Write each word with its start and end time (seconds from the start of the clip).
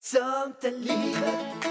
Sånt 0.00 0.64
är 0.64 0.70
livet, 0.70 1.68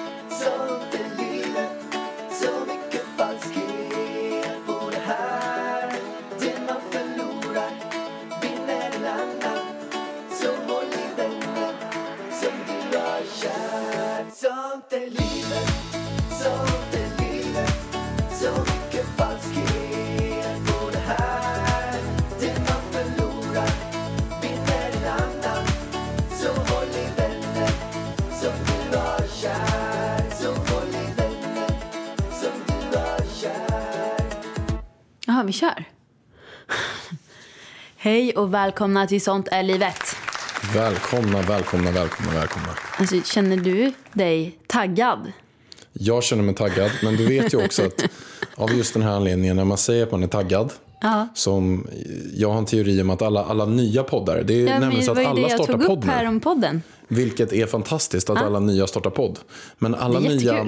vi 35.48 35.54
kör. 35.54 35.84
Hej 37.98 38.36
och 38.36 38.54
välkomna 38.54 39.08
till 39.08 39.22
Sånt 39.22 39.48
är 39.52 39.64
livet. 39.64 40.16
Välkomna, 40.74 41.42
välkomna, 41.42 41.92
välkomna, 41.92 42.32
välkomna. 42.34 42.70
Alltså, 42.98 43.22
känner 43.22 43.58
du 43.58 43.94
dig 44.14 44.58
taggad? 44.68 45.32
Jag 45.94 46.24
känner 46.24 46.44
mig 46.44 46.56
taggad, 46.56 46.92
men 47.04 47.16
du 47.16 47.26
vet 47.28 47.54
ju 47.54 47.66
också 47.66 47.86
att 47.86 48.04
av 48.56 48.74
just 48.74 48.94
den 48.94 49.04
här 49.04 49.12
anledningen, 49.12 49.56
när 49.56 49.66
man 49.66 49.78
säger 49.78 50.04
att 50.04 50.12
man 50.12 50.24
är 50.24 50.28
taggad, 50.28 50.74
som 51.34 51.88
jag 52.34 52.50
har 52.50 52.58
en 52.58 52.66
teori 52.66 53.02
om 53.02 53.10
att 53.10 53.22
alla, 53.22 53.44
alla 53.46 53.66
nya 53.66 54.04
poddar, 54.04 54.44
det 54.44 54.54
är 54.62 54.68
Ja, 54.68 54.80
nämligen 54.80 55.06
så 55.06 55.14
det 55.14 55.22
att 55.22 55.28
var 55.28 55.36
ju 55.36 55.42
det 55.42 55.48
alla 55.48 55.50
jag 55.50 55.64
startar 55.64 55.74
tog 55.74 55.82
upp 55.82 55.88
podd 55.88 56.06
här 56.06 56.24
nu. 56.24 56.30
om 56.30 56.40
podden. 56.40 56.82
Vilket 57.08 57.54
är 57.54 57.66
fantastiskt 57.66 58.30
att 58.30 58.42
alla 58.42 58.60
nya 58.60 58.88
startar 58.88 59.10
podd. 59.10 59.40
Men 59.78 59.96
alla 59.96 60.20
nya 60.20 60.66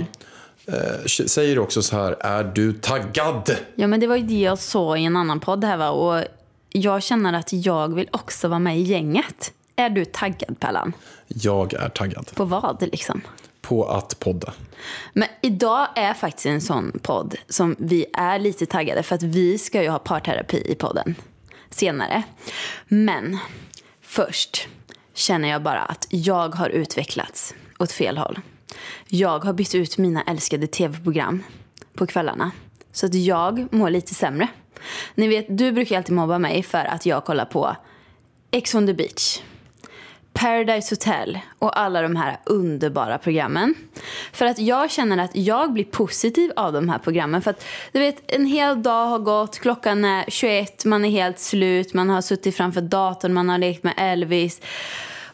säger 1.27 1.59
också 1.59 1.81
så 1.81 1.95
här, 1.95 2.15
är 2.19 2.43
du 2.43 2.73
taggad? 2.73 3.55
Ja, 3.75 3.87
men 3.87 3.99
det 3.99 4.07
var 4.07 4.15
ju 4.15 4.23
det 4.23 4.39
jag 4.39 4.59
såg 4.59 4.97
i 4.99 5.03
en 5.03 5.15
annan 5.15 5.39
podd 5.39 5.63
här 5.63 5.77
va. 5.77 5.89
Och 5.89 6.23
jag 6.69 7.03
känner 7.03 7.33
att 7.33 7.53
jag 7.53 7.95
vill 7.95 8.09
också 8.11 8.47
vara 8.47 8.59
med 8.59 8.79
i 8.79 8.81
gänget. 8.81 9.53
Är 9.75 9.89
du 9.89 10.05
taggad 10.05 10.59
Pellan? 10.59 10.93
Jag 11.27 11.73
är 11.73 11.89
taggad 11.89 12.31
På 12.35 12.45
vad 12.45 12.81
liksom? 12.91 13.21
på 13.61 13.85
att 13.85 14.19
podda. 14.19 14.53
Men 15.13 15.27
idag 15.41 15.87
är 15.95 16.13
faktiskt 16.13 16.45
en 16.45 16.61
sån 16.61 16.99
podd 17.01 17.35
som 17.49 17.75
vi 17.79 18.05
är 18.13 18.39
lite 18.39 18.65
taggade 18.65 19.03
för 19.03 19.15
att 19.15 19.23
vi 19.23 19.57
ska 19.57 19.83
ju 19.83 19.89
ha 19.89 19.99
parterapi 19.99 20.63
i 20.65 20.75
podden 20.75 21.15
senare. 21.69 22.23
Men 22.87 23.37
först 24.01 24.67
känner 25.13 25.49
jag 25.49 25.63
bara 25.63 25.81
att 25.81 26.07
jag 26.09 26.55
har 26.55 26.69
utvecklats 26.69 27.53
åt 27.79 27.91
fel 27.91 28.17
håll. 28.17 28.39
Jag 29.07 29.45
har 29.45 29.53
bytt 29.53 29.75
ut 29.75 29.97
mina 29.97 30.23
älskade 30.23 30.67
tv-program 30.67 31.43
på 31.93 32.07
kvällarna 32.07 32.51
så 32.91 33.05
att 33.05 33.13
jag 33.13 33.73
mår 33.73 33.89
lite 33.89 34.13
sämre. 34.13 34.47
Ni 35.15 35.27
vet, 35.27 35.57
du 35.57 35.71
brukar 35.71 35.97
alltid 35.97 36.15
mobba 36.15 36.39
mig 36.39 36.63
för 36.63 36.85
att 36.85 37.05
jag 37.05 37.25
kollar 37.25 37.45
på 37.45 37.75
Ex 38.51 38.75
on 38.75 38.87
the 38.87 38.93
beach. 38.93 39.39
Paradise 40.33 40.95
Hotel 40.95 41.39
och 41.59 41.79
alla 41.79 42.01
de 42.01 42.15
här 42.15 42.39
underbara 42.45 43.17
programmen. 43.17 43.75
För 44.33 44.45
att 44.45 44.59
jag 44.59 44.91
känner 44.91 45.17
att 45.17 45.35
jag 45.35 45.73
blir 45.73 45.83
positiv 45.83 46.51
av 46.55 46.73
de 46.73 46.89
här 46.89 46.97
programmen. 46.99 47.41
För 47.41 47.51
att 47.51 47.65
du 47.91 47.99
vet, 47.99 48.23
en 48.27 48.45
hel 48.45 48.83
dag 48.83 49.07
har 49.07 49.19
gått, 49.19 49.59
klockan 49.59 50.05
är 50.05 50.25
21, 50.27 50.85
man 50.85 51.05
är 51.05 51.09
helt 51.09 51.39
slut, 51.39 51.93
man 51.93 52.09
har 52.09 52.21
suttit 52.21 52.57
framför 52.57 52.81
datorn, 52.81 53.33
man 53.33 53.49
har 53.49 53.57
lekt 53.57 53.83
med 53.83 53.93
Elvis. 53.97 54.61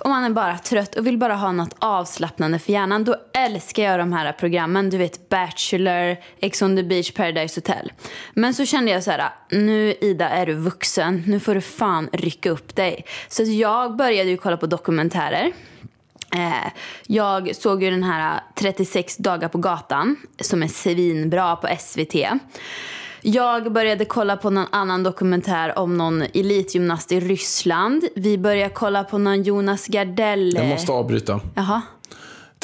Och 0.06 0.12
man 0.12 0.24
är 0.24 0.30
bara 0.30 0.58
trött 0.58 0.96
och 0.96 1.08
vill 1.08 1.18
bara 1.18 1.36
ha 1.36 1.52
något 1.52 1.76
avslappnande 1.80 2.60
för 2.60 2.72
hjärnan. 2.72 3.04
Då 3.04 3.16
älskar 3.34 3.84
jag 3.84 4.00
de 4.00 4.14
här 4.14 4.32
programmen. 4.32 4.90
Du 4.90 4.98
vet 4.98 5.30
Bachelor, 5.30 6.18
Ex 6.40 6.62
on 6.62 6.76
the 6.76 6.84
beach, 6.84 7.12
Paradise 7.12 7.58
Hotel. 7.58 7.92
Men 8.34 8.54
så 8.54 8.66
kände 8.66 8.92
jag 8.92 9.04
så 9.04 9.12
här, 9.12 9.30
nu 9.50 9.96
Ida 10.02 10.30
är 10.30 10.46
du 10.46 10.54
vuxen. 10.54 11.24
Nu 11.28 11.40
får 11.40 11.56
du 11.56 11.62
fan 11.62 12.10
rycka 12.14 12.50
upp 12.50 12.76
dig. 12.76 13.06
Så 13.28 13.44
jag 13.44 13.96
började 13.96 14.30
ju 14.30 14.38
kolla 14.38 14.58
på 14.58 14.66
dokumentärer. 14.66 15.52
Eh, 16.36 16.72
jag 17.08 17.56
såg 17.56 17.84
ju 17.84 17.92
den 17.92 18.04
här 18.04 18.36
eh, 18.36 18.42
36 18.56 19.18
dagar 19.18 19.48
på 19.48 19.58
gatan 19.58 20.16
som 20.42 20.64
är 20.64 20.68
svinbra 20.68 21.56
på 21.56 21.68
SVT. 21.80 22.16
Jag 23.28 23.72
började 23.72 24.06
kolla 24.06 24.38
på 24.38 24.50
någon 24.50 24.66
annan 24.72 25.04
dokumentär 25.04 25.80
om 25.80 25.98
någon 25.98 26.22
elitgymnast 26.22 27.12
i 27.12 27.20
Ryssland. 27.20 28.04
Vi 28.16 28.38
började 28.38 28.74
kolla 28.74 29.04
på 29.04 29.18
någon 29.18 29.44
Jonas 29.44 29.88
Gardell. 29.88 30.56
Jag 30.56 30.68
måste 30.68 30.92
avbryta. 30.92 31.40
Jaha, 31.56 31.82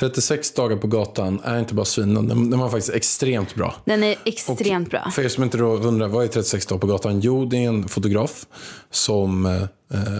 36 0.01 0.53
dagar 0.53 0.77
på 0.77 0.87
gatan 0.87 1.41
är 1.43 1.59
inte 1.59 1.73
bara 1.73 1.85
svinen, 1.85 2.27
den, 2.27 2.49
den 2.49 2.59
var 2.59 2.69
faktiskt 2.69 2.93
extremt 2.93 3.55
bra. 3.55 3.75
den 3.85 4.03
är 4.03 4.15
extremt 4.25 4.89
bra. 4.89 5.11
För 5.15 5.25
er 5.25 5.29
som 5.29 5.43
inte 5.43 5.57
då 5.57 5.65
undrar, 5.65 6.07
vad 6.07 6.23
är 6.23 6.27
36 6.27 6.65
dagar 6.65 6.79
på 6.79 6.87
gatan? 6.87 7.19
Jo, 7.19 7.45
det 7.45 7.57
är 7.57 7.67
en 7.67 7.87
fotograf 7.87 8.45
som 8.91 9.45
eh, 9.45 9.61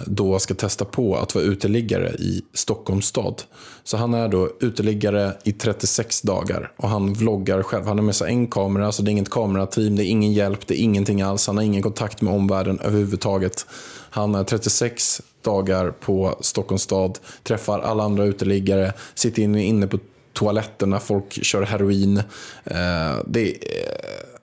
då 0.06 0.38
ska 0.38 0.54
testa 0.54 0.84
på 0.84 1.16
att 1.16 1.34
vara 1.34 1.44
uteliggare 1.44 2.08
i 2.08 2.42
Stockholms 2.54 3.06
stad. 3.06 3.42
Så 3.84 3.96
han 3.96 4.14
är 4.14 4.28
då 4.28 4.48
uteliggare 4.60 5.36
i 5.44 5.52
36 5.52 6.22
dagar 6.22 6.72
och 6.76 6.88
han 6.88 7.14
vloggar 7.14 7.62
själv. 7.62 7.86
Han 7.86 7.98
har 7.98 8.04
med 8.04 8.14
sig 8.14 8.28
en 8.28 8.46
kamera, 8.46 8.92
så 8.92 9.02
det 9.02 9.10
är 9.10 9.12
inget 9.12 9.30
kamerateam, 9.30 9.96
det 9.96 10.04
är 10.04 10.08
ingen 10.08 10.32
hjälp, 10.32 10.66
det 10.66 10.80
är 10.80 10.82
ingenting 10.82 11.22
alls. 11.22 11.46
Han 11.46 11.56
har 11.56 11.64
ingen 11.64 11.82
kontakt 11.82 12.20
med 12.20 12.34
omvärlden 12.34 12.80
överhuvudtaget. 12.80 13.66
Han 14.10 14.34
är 14.34 14.44
36 14.44 15.22
dagar 15.44 15.90
på 15.90 16.36
Stockholms 16.40 16.82
stad, 16.82 17.18
träffar 17.42 17.80
alla 17.80 18.02
andra 18.02 18.24
uteliggare, 18.24 18.92
sitter 19.14 19.42
inne, 19.42 19.86
på 19.86 19.98
toaletten 20.32 20.90
när 20.90 20.98
folk 20.98 21.44
kör 21.44 21.62
heroin. 21.62 22.16
Eh, 22.64 23.16
det 23.26 23.50
är, 23.50 23.56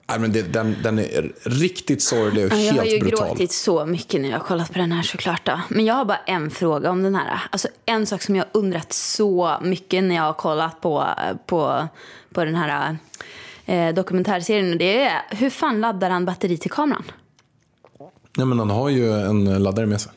nej, 0.08 0.18
men 0.18 0.32
det, 0.32 0.42
den, 0.42 0.76
den 0.82 0.98
är 0.98 1.32
riktigt 1.42 2.02
sorglig 2.02 2.46
och 2.46 2.52
Ja, 2.52 2.56
Jag 2.56 2.74
har 2.74 2.84
ju 2.84 2.90
helt 2.90 3.02
brutal. 3.04 3.28
gråtit 3.28 3.52
så 3.52 3.86
mycket 3.86 4.20
när 4.20 4.28
jag 4.30 4.38
har 4.38 4.44
kollat 4.44 4.72
på 4.72 4.78
den 4.78 4.92
här 4.92 5.02
såklart. 5.02 5.46
Då. 5.46 5.60
Men 5.68 5.84
jag 5.84 5.94
har 5.94 6.04
bara 6.04 6.20
en 6.26 6.50
fråga 6.50 6.90
om 6.90 7.02
den 7.02 7.14
här. 7.14 7.40
Alltså 7.50 7.68
en 7.86 8.06
sak 8.06 8.22
som 8.22 8.36
jag 8.36 8.44
har 8.44 8.60
undrat 8.60 8.92
så 8.92 9.58
mycket 9.62 10.04
när 10.04 10.14
jag 10.14 10.22
har 10.22 10.32
kollat 10.32 10.80
på, 10.80 11.06
på, 11.46 11.88
på 12.34 12.44
den 12.44 12.54
här 12.54 12.96
eh, 13.66 13.94
dokumentärserien. 13.94 14.78
Det 14.78 15.02
är 15.02 15.22
hur 15.30 15.50
fan 15.50 15.80
laddar 15.80 16.10
han 16.10 16.24
batteri 16.24 16.56
till 16.56 16.70
kameran? 16.70 17.04
Nej, 18.36 18.46
men 18.46 18.58
han 18.58 18.70
har 18.70 18.88
ju 18.88 19.12
en 19.12 19.62
laddare 19.62 19.86
med 19.86 20.00
sig. 20.00 20.12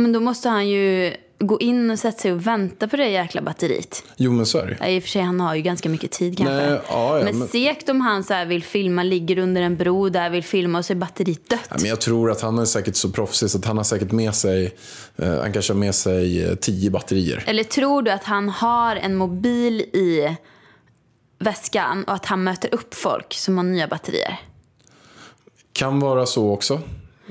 Men 0.00 0.12
då 0.12 0.20
måste 0.20 0.48
han 0.48 0.68
ju 0.68 1.14
gå 1.38 1.60
in 1.60 1.90
och 1.90 1.98
sätta 1.98 2.18
sig 2.18 2.32
och 2.32 2.46
vänta 2.46 2.88
på 2.88 2.96
det 2.96 3.08
jäkla 3.08 3.42
batteriet. 3.42 4.04
Jo, 4.16 4.32
men 4.32 4.46
så 4.46 4.58
är 4.58 4.66
det 4.66 4.76
Ja, 4.80 4.88
I 4.88 4.98
och 4.98 5.02
för 5.02 5.10
sig, 5.10 5.22
han 5.22 5.40
har 5.40 5.54
ju 5.54 5.62
ganska 5.62 5.88
mycket 5.88 6.10
tid 6.10 6.38
kanske. 6.38 6.54
Nej, 6.54 6.80
ja, 6.88 7.18
ja, 7.18 7.24
men, 7.24 7.38
men- 7.38 7.48
segt 7.48 7.88
om 7.88 8.00
han 8.00 8.24
så 8.24 8.44
vill 8.44 8.62
filma, 8.62 9.02
ligger 9.02 9.38
under 9.38 9.62
en 9.62 9.76
bro 9.76 10.08
där, 10.08 10.30
vill 10.30 10.44
filma 10.44 10.78
och 10.78 10.84
så 10.84 10.92
är 10.92 10.94
batteriet 10.94 11.50
dött. 11.50 11.60
Ja, 11.70 11.76
men 11.80 11.88
jag 11.88 12.00
tror 12.00 12.30
att 12.30 12.40
han 12.40 12.58
är 12.58 12.64
säkert 12.64 12.96
så 12.96 13.10
proffsig 13.10 13.50
så 13.50 13.58
att 13.58 13.64
han 13.64 13.76
har 13.76 13.84
säkert 13.84 14.12
med 14.12 14.34
sig, 14.34 14.74
eh, 15.16 15.40
han 15.40 15.52
kanske 15.52 15.72
har 15.72 15.78
med 15.78 15.94
sig 15.94 16.44
eh, 16.44 16.54
tio 16.54 16.90
batterier. 16.90 17.44
Eller 17.46 17.64
tror 17.64 18.02
du 18.02 18.10
att 18.10 18.24
han 18.24 18.48
har 18.48 18.96
en 18.96 19.16
mobil 19.16 19.80
i 19.80 20.36
väskan 21.38 22.04
och 22.04 22.14
att 22.14 22.26
han 22.26 22.44
möter 22.44 22.74
upp 22.74 22.94
folk 22.94 23.34
som 23.34 23.56
har 23.56 23.64
nya 23.64 23.88
batterier? 23.88 24.40
Kan 25.72 26.00
vara 26.00 26.26
så 26.26 26.50
också. 26.50 26.80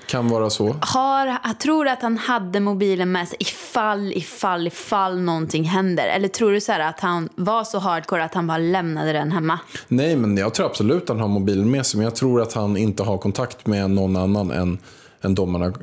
Kan 0.09 0.27
vara 0.27 0.49
så. 0.49 0.75
Har, 0.81 1.27
jag 1.43 1.59
tror 1.59 1.87
att 1.87 2.01
han 2.01 2.17
hade 2.17 2.59
mobilen 2.59 3.11
med 3.11 3.27
sig 3.27 3.37
ifall, 3.39 4.13
ifall, 4.13 4.67
ifall 4.67 5.19
någonting 5.19 5.63
händer? 5.63 6.07
Eller 6.07 6.27
tror 6.27 6.51
du 6.51 6.61
så 6.61 6.71
här 6.71 6.79
att 6.79 6.99
han 6.99 7.29
var 7.35 7.63
så 7.63 7.79
hardcore 7.79 8.23
att 8.23 8.33
han 8.33 8.47
bara 8.47 8.57
lämnade 8.57 9.13
den 9.13 9.31
hemma? 9.31 9.59
Nej, 9.87 10.15
men 10.15 10.37
jag 10.37 10.53
tror 10.53 10.65
absolut 10.65 11.03
att 11.03 11.09
han 11.09 11.19
har 11.19 11.27
mobilen 11.27 11.71
med 11.71 11.85
sig. 11.85 11.97
Men 11.97 12.03
jag 12.03 12.15
tror 12.15 12.41
att 12.41 12.53
han 12.53 12.77
inte 12.77 13.03
har 13.03 13.17
kontakt 13.17 13.67
med 13.67 13.89
någon 13.91 14.15
annan 14.15 14.51
än, 14.51 14.77
än 15.21 15.37
har 15.37 15.65
eh, 15.65 15.73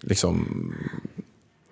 liksom... 0.00 0.46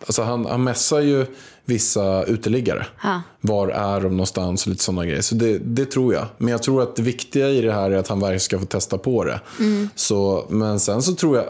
Alltså 0.00 0.22
han, 0.22 0.46
han 0.46 0.64
messar 0.64 1.00
ju 1.00 1.26
vissa 1.64 2.25
uteliggare. 2.25 2.86
Ja. 3.02 3.22
Var 3.40 3.69
är 3.69 4.00
de 4.00 4.08
någonstans 4.08 4.66
och 4.66 4.70
lite 4.70 4.84
sådana 4.84 5.06
grejer. 5.06 5.22
Så 5.22 5.34
det, 5.34 5.58
det 5.58 5.84
tror 5.84 6.14
jag. 6.14 6.26
Men 6.38 6.49
jag 6.49 6.62
tror 6.62 6.82
att 6.82 6.96
det 6.96 7.02
viktiga 7.02 7.49
i 7.49 7.60
det 7.60 7.72
här 7.72 7.90
är 7.90 7.96
att 7.96 8.08
han 8.08 8.20
verkligen 8.20 8.40
ska 8.40 8.58
få 8.58 8.66
testa 8.66 8.99
på 8.99 9.25
det. 9.25 9.40
Så, 9.94 10.46
men 10.50 10.81
sen 10.81 11.02
så 11.02 11.14
tror 11.14 11.37
jag... 11.37 11.46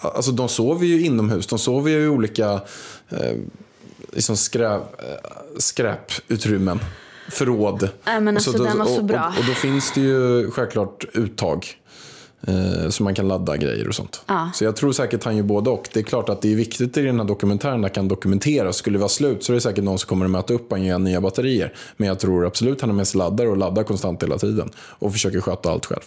Alltså 0.00 0.32
de 0.32 0.48
sover 0.48 0.86
ju 0.86 1.04
inomhus. 1.04 1.46
De 1.46 1.58
sover 1.58 1.90
ju 1.90 2.04
i 2.04 2.08
olika 2.08 2.52
eh, 3.08 3.36
liksom 4.12 4.36
skräp, 4.36 4.82
eh, 5.02 5.28
skräputrymmen. 5.58 6.80
Förråd. 7.30 7.88
Nej, 8.04 8.20
men 8.20 8.36
Och 8.36 8.42
så 8.42 8.50
alltså, 8.50 8.62
då- 8.62 8.68
den 8.68 8.78
var 8.78 8.86
så 8.86 9.02
bra. 9.02 9.32
Och, 9.34 9.38
och 9.38 9.44
då 9.46 9.52
finns 9.52 9.92
det 9.94 10.00
ju 10.00 10.50
självklart 10.50 11.04
uttag. 11.12 11.66
Eh, 12.46 12.88
så 12.88 13.02
man 13.02 13.14
kan 13.14 13.28
ladda 13.28 13.56
grejer 13.56 13.88
och 13.88 13.94
sånt. 13.94 14.22
Ja. 14.26 14.50
Så 14.54 14.64
jag 14.64 14.76
tror 14.76 14.92
säkert 14.92 15.24
han 15.24 15.36
gör 15.36 15.42
både 15.42 15.70
och. 15.70 15.88
Det 15.92 16.00
är 16.00 16.04
klart 16.04 16.28
att 16.28 16.42
det 16.42 16.52
är 16.52 16.56
viktigt 16.56 16.96
i 16.96 17.02
den 17.02 17.20
här 17.20 17.26
dokumentären 17.26 17.84
att 17.84 17.94
kan 17.94 18.08
dokumentera. 18.08 18.72
Skulle 18.72 18.94
det 18.94 19.00
vara 19.00 19.08
slut 19.08 19.44
så 19.44 19.52
är 19.52 19.54
det 19.54 19.60
säkert 19.60 19.84
någon 19.84 19.98
som 19.98 20.08
kommer 20.08 20.24
att 20.24 20.30
möta 20.30 20.54
upp 20.54 20.72
och 20.72 20.78
ge 20.78 20.98
nya 20.98 21.20
batterier. 21.20 21.74
Men 21.96 22.08
jag 22.08 22.18
tror 22.18 22.46
absolut 22.46 22.80
han 22.80 22.90
har 22.90 22.96
med 22.96 23.08
sig 23.08 23.18
laddare 23.18 23.48
och 23.48 23.56
laddar 23.56 23.82
konstant 23.82 24.22
hela 24.22 24.38
tiden. 24.38 24.70
Och 24.76 25.12
försöker 25.12 25.40
sköta 25.40 25.70
allt 25.70 25.86
själv. 25.86 26.02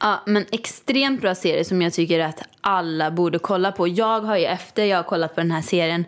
Ja, 0.00 0.22
men 0.26 0.46
extremt 0.52 1.20
bra 1.20 1.34
serie 1.34 1.64
som 1.64 1.82
jag 1.82 1.92
tycker 1.92 2.20
att 2.20 2.42
alla 2.60 3.10
borde 3.10 3.38
kolla 3.38 3.72
på. 3.72 3.88
Jag 3.88 4.20
har 4.20 4.36
ju 4.36 4.44
efter 4.44 4.84
jag 4.84 4.96
har 4.96 5.02
kollat 5.02 5.34
på 5.34 5.40
den 5.40 5.50
här 5.50 5.62
serien 5.62 6.04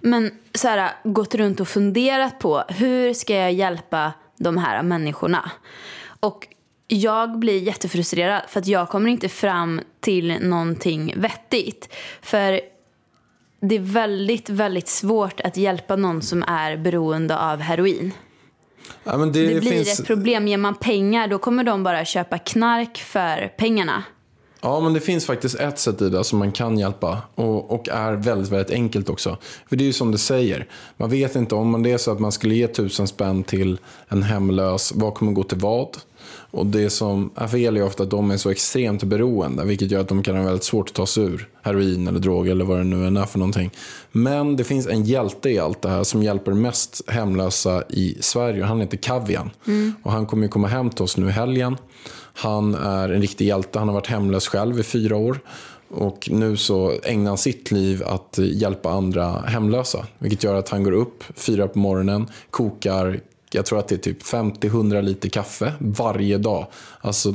Men 0.00 0.30
så 0.54 0.68
här, 0.68 0.92
gått 1.04 1.34
runt 1.34 1.60
och 1.60 1.68
funderat 1.68 2.38
på 2.38 2.64
hur 2.68 3.14
ska 3.14 3.34
jag 3.34 3.52
hjälpa 3.52 4.12
de 4.36 4.56
här 4.56 4.82
människorna? 4.82 5.50
Och 6.20 6.48
jag 6.88 7.38
blir 7.38 7.62
jättefrustrerad 7.62 8.42
för 8.48 8.60
att 8.60 8.66
jag 8.66 8.88
kommer 8.88 9.10
inte 9.10 9.28
fram 9.28 9.80
till 10.00 10.48
någonting 10.48 11.14
vettigt. 11.16 11.94
För 12.22 12.60
det 13.60 13.74
är 13.74 13.80
väldigt, 13.80 14.48
väldigt 14.50 14.88
svårt 14.88 15.40
att 15.40 15.56
hjälpa 15.56 15.96
någon 15.96 16.22
som 16.22 16.42
är 16.42 16.76
beroende 16.76 17.38
av 17.38 17.60
heroin. 17.60 18.12
Ja, 19.06 19.16
det, 19.16 19.26
Det 19.26 19.60
blir 19.60 19.60
finns, 19.60 20.00
ett 20.00 20.06
problem. 20.06 20.48
Ger 20.48 20.56
man 20.56 20.74
pengar 20.74 21.28
då 21.28 21.38
kommer 21.38 21.64
de 21.64 21.82
bara 21.82 22.04
köpa 22.04 22.38
knark 22.38 22.98
för 22.98 23.52
pengarna. 23.58 24.04
Ja, 24.60 24.80
men 24.80 24.92
det 24.92 25.00
finns 25.00 25.26
faktiskt 25.26 25.60
ett 25.60 25.78
sätt 25.78 26.02
i 26.02 26.08
det 26.08 26.24
som 26.24 26.38
man 26.38 26.52
kan 26.52 26.78
hjälpa 26.78 27.22
och, 27.34 27.70
och 27.70 27.88
är 27.88 28.12
väldigt, 28.12 28.52
väldigt 28.52 28.70
enkelt 28.70 29.08
också. 29.08 29.38
För 29.68 29.76
det 29.76 29.84
är 29.84 29.86
ju 29.86 29.92
som 29.92 30.12
du 30.12 30.18
säger, 30.18 30.66
man 30.96 31.10
vet 31.10 31.36
inte 31.36 31.54
om 31.54 31.82
det 31.82 31.92
är 31.92 31.98
så 31.98 32.10
att 32.12 32.20
man 32.20 32.32
skulle 32.32 32.54
ge 32.54 32.66
tusen 32.66 33.08
spänn 33.08 33.44
till 33.44 33.78
en 34.08 34.22
hemlös, 34.22 34.92
vad 34.94 35.14
kommer 35.14 35.32
gå 35.32 35.42
till 35.42 35.58
vad? 35.58 35.88
Och 36.56 36.66
det 36.66 36.90
som 36.90 37.30
är 37.34 37.46
fel 37.46 37.76
är 37.76 37.82
ofta 37.82 38.02
att 38.02 38.10
de 38.10 38.30
är 38.30 38.36
så 38.36 38.50
extremt 38.50 39.02
beroende, 39.02 39.64
vilket 39.64 39.90
gör 39.90 40.00
att 40.00 40.08
de 40.08 40.22
kan 40.22 40.36
ha 40.36 40.44
väldigt 40.44 40.64
svårt 40.64 40.88
att 40.88 40.94
ta 40.94 41.06
sig 41.06 41.24
ur 41.24 41.48
heroin 41.62 42.08
eller 42.08 42.18
droger 42.18 42.50
eller 42.50 42.64
vad 42.64 42.78
det 42.78 42.84
nu 42.84 43.06
än 43.06 43.16
är 43.16 43.24
för 43.24 43.38
någonting. 43.38 43.70
Men 44.12 44.56
det 44.56 44.64
finns 44.64 44.86
en 44.86 45.04
hjälte 45.04 45.50
i 45.50 45.58
allt 45.58 45.82
det 45.82 45.88
här 45.88 46.04
som 46.04 46.22
hjälper 46.22 46.52
mest 46.52 47.10
hemlösa 47.10 47.82
i 47.88 48.16
Sverige. 48.20 48.64
Han 48.64 48.80
heter 48.80 48.96
Kavian. 48.96 49.50
Och 50.02 50.12
han 50.12 50.26
kommer 50.26 50.42
ju 50.42 50.48
komma 50.48 50.68
hem 50.68 50.90
till 50.90 51.02
oss 51.02 51.16
nu 51.16 51.28
i 51.28 51.30
helgen. 51.30 51.76
Han 52.34 52.74
är 52.74 53.08
en 53.08 53.20
riktig 53.20 53.46
hjälte. 53.46 53.78
Han 53.78 53.88
har 53.88 53.94
varit 53.94 54.06
hemlös 54.06 54.48
själv 54.48 54.80
i 54.80 54.82
fyra 54.82 55.16
år. 55.16 55.40
Och 55.88 56.28
nu 56.32 56.56
så 56.56 56.92
ägnar 57.02 57.30
han 57.30 57.38
sitt 57.38 57.70
liv 57.70 58.02
att 58.06 58.38
hjälpa 58.38 58.90
andra 58.90 59.40
hemlösa. 59.40 60.06
Vilket 60.18 60.44
gör 60.44 60.54
att 60.54 60.68
han 60.68 60.84
går 60.84 60.92
upp 60.92 61.24
fyra 61.34 61.68
på 61.68 61.78
morgonen, 61.78 62.26
kokar 62.50 63.20
jag 63.56 63.66
tror 63.66 63.78
att 63.78 63.88
det 63.88 63.94
är 63.94 63.98
typ 63.98 64.22
50-100 64.22 65.02
liter 65.02 65.28
kaffe 65.28 65.72
varje 65.78 66.38
dag. 66.38 66.66
Alltså 67.00 67.28
eh, 67.28 67.34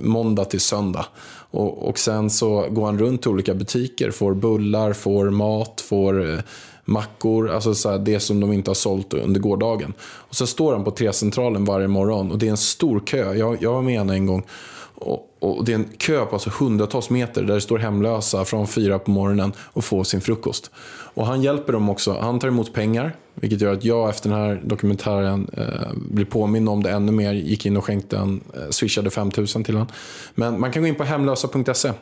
måndag 0.00 0.44
till 0.44 0.60
söndag. 0.60 1.06
Och, 1.50 1.88
och 1.88 1.98
sen 1.98 2.30
så 2.30 2.66
går 2.70 2.86
han 2.86 2.98
runt 2.98 3.22
till 3.22 3.30
olika 3.30 3.54
butiker, 3.54 4.10
får 4.10 4.34
bullar, 4.34 4.92
får 4.92 5.30
mat, 5.30 5.80
får 5.80 6.32
eh, 6.32 6.38
mackor, 6.84 7.50
alltså 7.50 7.74
så 7.74 7.90
här, 7.90 7.98
det 7.98 8.20
som 8.20 8.40
de 8.40 8.52
inte 8.52 8.70
har 8.70 8.74
sålt 8.74 9.14
under 9.14 9.40
gårdagen. 9.40 9.94
Och 10.00 10.34
så 10.36 10.46
står 10.46 10.72
han 10.72 10.84
på 10.84 10.90
T-centralen 10.90 11.64
varje 11.64 11.88
morgon 11.88 12.32
och 12.32 12.38
det 12.38 12.46
är 12.46 12.50
en 12.50 12.56
stor 12.56 13.00
kö. 13.00 13.34
Jag, 13.34 13.62
jag 13.62 13.72
var 13.72 13.82
med 13.82 13.98
henne 13.98 14.14
en 14.14 14.26
gång. 14.26 14.46
Och, 14.94 15.36
och 15.38 15.64
det 15.64 15.72
är 15.72 15.76
en 15.76 15.88
kö 15.98 16.26
på 16.26 16.32
alltså 16.32 16.50
hundratals 16.58 17.10
meter 17.10 17.42
där 17.42 17.54
det 17.54 17.60
står 17.60 17.78
hemlösa 17.78 18.44
från 18.44 18.66
fyra 18.66 18.98
på 18.98 19.10
morgonen 19.10 19.52
och 19.58 19.84
får 19.84 20.04
sin 20.04 20.20
frukost. 20.20 20.70
Och 21.14 21.26
han 21.26 21.42
hjälper 21.42 21.72
dem 21.72 21.88
också. 21.88 22.18
Han 22.20 22.38
tar 22.38 22.48
emot 22.48 22.72
pengar, 22.72 23.16
vilket 23.40 23.60
gör 23.60 23.72
att 23.72 23.84
jag 23.84 24.08
efter 24.10 24.28
den 24.30 24.38
här 24.38 24.60
dokumentären 24.64 25.50
eh, 25.56 25.64
blir 25.94 26.24
påminn 26.24 26.68
om 26.68 26.82
det 26.82 26.90
ännu 26.90 27.12
mer. 27.12 27.32
Gick 27.32 27.66
in 27.66 27.76
och 27.76 27.84
skänkte 27.84 28.16
en, 28.16 28.40
eh, 28.54 28.70
swishade 28.70 29.10
5000 29.10 29.64
till 29.64 29.74
honom. 29.74 29.88
Men 30.34 30.60
man 30.60 30.72
kan 30.72 30.82
gå 30.82 30.88
in 30.88 30.94
på 30.94 31.04
hemlösa.se. 31.04 31.92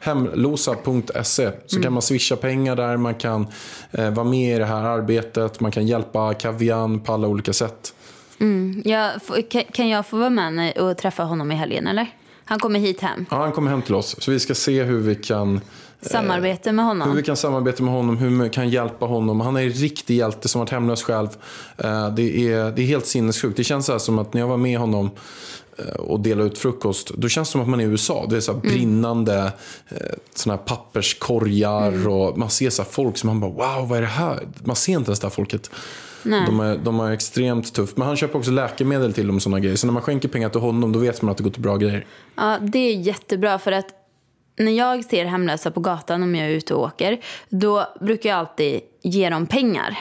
Hemlosa.se 0.00 1.50
så 1.66 1.82
kan 1.82 1.92
man 1.92 2.02
swisha 2.02 2.36
pengar 2.36 2.76
där, 2.76 2.96
man 2.96 3.14
kan 3.14 3.46
eh, 3.90 4.10
vara 4.10 4.24
med 4.26 4.56
i 4.56 4.58
det 4.58 4.64
här 4.64 4.82
arbetet, 4.82 5.60
man 5.60 5.72
kan 5.72 5.86
hjälpa 5.86 6.34
Kavian 6.34 7.00
på 7.00 7.12
alla 7.12 7.28
olika 7.28 7.52
sätt. 7.52 7.94
Jag, 8.84 9.22
får- 9.22 9.50
kan- 9.50 9.64
kan 9.72 9.88
jag 9.88 10.06
få 10.06 10.16
vara 10.16 10.30
med 10.30 10.78
och 10.78 10.96
träffa 10.98 11.22
honom 11.22 11.52
i 11.52 11.54
helgen 11.54 11.86
eller? 11.86 12.06
Han 12.44 12.58
kommer 12.58 12.80
hit 12.80 13.00
hem. 13.00 13.26
Ja, 13.30 13.36
han 13.36 13.52
kommer 13.52 13.70
hem 13.70 13.82
till 13.82 13.94
oss, 13.94 14.16
så 14.18 14.30
vi 14.30 14.40
ska 14.40 14.54
se 14.54 14.82
hur 14.82 14.98
vi 15.00 15.14
kan 15.14 15.60
Samarbete 16.02 16.72
med 16.72 16.84
Hur 16.84 16.88
honom. 16.88 17.16
vi 17.16 17.22
kan 17.22 17.36
samarbeta 17.36 17.82
med 17.82 17.94
honom, 17.94 18.16
hur 18.16 18.42
vi 18.42 18.50
kan 18.50 18.68
hjälpa 18.68 19.06
honom. 19.06 19.40
Han 19.40 19.56
är 19.56 19.62
en 19.62 19.70
riktig 19.70 20.16
hjälte 20.16 20.48
som 20.48 20.58
varit 20.58 20.70
hemlös 20.70 21.02
själv. 21.02 21.28
Eh, 21.78 22.10
Det 22.14 22.52
är, 22.52 22.70
det 22.70 22.82
är 22.82 22.86
helt 22.86 23.06
sinnessjukt. 23.06 23.56
Det 23.56 23.64
känns 23.64 23.86
så 23.86 23.98
som 23.98 24.18
att 24.18 24.34
när 24.34 24.40
jag 24.40 24.48
var 24.48 24.56
med 24.56 24.78
honom 24.78 25.10
eh, 25.78 25.84
och 26.00 26.20
delade 26.20 26.46
ut 26.46 26.58
frukost, 26.58 27.10
då 27.14 27.28
känns 27.28 27.48
det 27.48 27.52
som 27.52 27.60
att 27.60 27.68
man 27.68 27.80
är 27.80 27.84
i 27.84 27.88
USA. 27.88 28.26
Det 28.30 28.36
är 28.36 28.40
så 28.40 28.52
här 28.52 28.60
brinnande 28.60 29.52
eh, 29.88 29.96
såna 30.34 30.54
här 30.56 30.62
papperskorgar 30.62 32.08
och 32.08 32.38
man 32.38 32.50
ser 32.50 32.70
så 32.70 32.84
folk 32.84 33.18
som 33.18 33.26
man 33.26 33.40
bara 33.40 33.50
wow, 33.78 33.88
vad 33.88 33.98
är 33.98 34.02
det 34.02 34.08
här? 34.08 34.38
Man 34.64 34.76
ser 34.76 34.92
inte 34.92 35.08
ens 35.08 35.20
det 35.20 35.26
här 35.26 35.30
folket. 35.30 35.70
De 36.22 36.60
är, 36.60 36.76
de 36.84 37.00
är 37.00 37.10
extremt 37.12 37.72
tufft. 37.74 37.96
Men 37.96 38.06
han 38.06 38.16
köper 38.16 38.38
också 38.38 38.50
läkemedel 38.50 39.12
till 39.12 39.26
dem 39.26 39.36
och 39.36 39.42
sådana 39.42 39.60
grejer. 39.60 39.76
Så 39.76 39.86
när 39.86 39.94
man 39.94 40.02
skänker 40.02 40.28
pengar 40.28 40.48
till 40.48 40.60
honom, 40.60 40.92
då 40.92 40.98
vet 40.98 41.22
man 41.22 41.30
att 41.30 41.36
det 41.36 41.42
går 41.42 41.50
till 41.50 41.62
bra 41.62 41.76
grejer. 41.76 42.06
Ja, 42.36 42.58
det 42.62 42.78
är 42.78 42.94
jättebra 42.96 43.58
för 43.58 43.72
att 43.72 43.86
när 44.60 44.72
jag 44.72 45.04
ser 45.04 45.24
hemlösa 45.24 45.70
på 45.70 45.80
gatan 45.80 46.22
om 46.22 46.34
jag 46.34 46.46
är 46.46 46.50
ute 46.50 46.74
och 46.74 46.82
åker, 46.82 47.20
då 47.48 47.86
brukar 48.00 48.30
jag 48.30 48.38
alltid 48.38 48.80
ge 49.02 49.30
dem 49.30 49.46
pengar. 49.46 49.98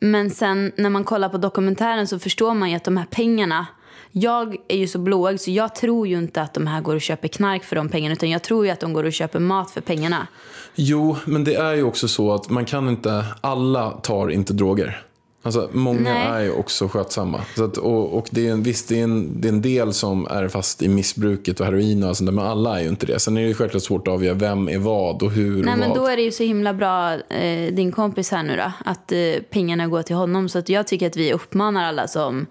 Men 0.00 0.30
sen 0.30 0.72
när 0.76 0.90
man 0.90 1.04
kollar 1.04 1.28
på 1.28 1.38
dokumentären 1.38 2.08
så 2.08 2.18
förstår 2.18 2.54
man 2.54 2.70
ju 2.70 2.76
att 2.76 2.84
de 2.84 2.96
här 2.96 3.06
pengarna, 3.10 3.66
jag 4.12 4.56
är 4.68 4.76
ju 4.76 4.88
så 4.88 4.98
blåögd 4.98 5.40
så 5.40 5.50
jag 5.50 5.74
tror 5.74 6.08
ju 6.08 6.18
inte 6.18 6.42
att 6.42 6.54
de 6.54 6.66
här 6.66 6.80
går 6.80 6.94
och 6.94 7.00
köper 7.00 7.28
knark 7.28 7.64
för 7.64 7.76
de 7.76 7.88
pengarna 7.88 8.12
utan 8.12 8.30
jag 8.30 8.42
tror 8.42 8.64
ju 8.66 8.70
att 8.70 8.80
de 8.80 8.92
går 8.92 9.04
och 9.04 9.12
köper 9.12 9.38
mat 9.38 9.70
för 9.70 9.80
pengarna. 9.80 10.26
Jo, 10.74 11.16
men 11.24 11.44
det 11.44 11.54
är 11.54 11.74
ju 11.74 11.82
också 11.82 12.08
så 12.08 12.34
att 12.34 12.50
man 12.50 12.64
kan 12.64 12.88
inte, 12.88 13.24
alla 13.40 13.90
tar 13.90 14.28
inte 14.28 14.52
droger. 14.52 15.02
Alltså, 15.44 15.68
många 15.72 16.00
Nej. 16.00 16.26
är 16.26 16.40
ju 16.40 16.52
också 16.52 16.88
skötsamma. 16.88 17.40
Så 17.56 17.64
att, 17.64 17.76
och 17.76 18.18
och 18.18 18.26
det 18.30 18.48
är 18.48 18.52
en, 18.52 18.62
visst, 18.62 18.88
det 18.88 19.00
är, 19.00 19.04
en, 19.04 19.40
det 19.40 19.48
är 19.48 19.52
en 19.52 19.62
del 19.62 19.92
som 19.92 20.26
är 20.30 20.48
fast 20.48 20.82
i 20.82 20.88
missbruket 20.88 21.60
och 21.60 21.66
heroin 21.66 22.04
och 22.04 22.16
sånt 22.16 22.28
där, 22.28 22.32
men 22.34 22.46
alla 22.46 22.78
är 22.78 22.82
ju 22.82 22.88
inte 22.88 23.06
det. 23.06 23.18
Sen 23.18 23.36
är 23.36 23.40
det 23.42 23.48
ju 23.48 23.54
självklart 23.54 23.82
svårt 23.82 24.08
att 24.08 24.14
avgöra 24.14 24.34
vem 24.34 24.68
är 24.68 24.78
vad 24.78 25.22
och 25.22 25.30
hur 25.30 25.64
Nej 25.64 25.72
och 25.72 25.78
men 25.78 25.88
vad. 25.88 25.98
då 25.98 26.06
är 26.06 26.16
det 26.16 26.22
ju 26.22 26.32
så 26.32 26.42
himla 26.42 26.74
bra, 26.74 27.12
eh, 27.12 27.74
din 27.74 27.92
kompis 27.92 28.30
här 28.30 28.42
nu 28.42 28.56
då, 28.56 28.72
att 28.84 29.12
eh, 29.12 29.18
pengarna 29.50 29.88
går 29.88 30.02
till 30.02 30.16
honom. 30.16 30.48
Så 30.48 30.58
att 30.58 30.68
jag 30.68 30.86
tycker 30.86 31.06
att 31.06 31.16
vi 31.16 31.32
uppmanar 31.32 31.84
alla 31.84 32.08
som 32.08 32.46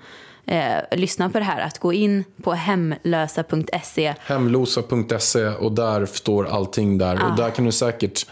eh, 0.45 0.97
lyssnar 0.97 1.29
på 1.29 1.39
det 1.39 1.45
här 1.45 1.61
att 1.61 1.79
gå 1.79 1.93
in 1.93 2.23
på 2.43 2.51
hemlösa.se. 2.51 4.13
Hemlosa.se 4.19 5.47
och 5.47 5.71
där 5.71 6.05
står 6.05 6.47
allting 6.47 6.97
där. 6.97 7.25
Och 7.25 7.37
där 7.37 7.49
kan 7.49 7.65
du 7.65 7.71
säkert 7.71 8.25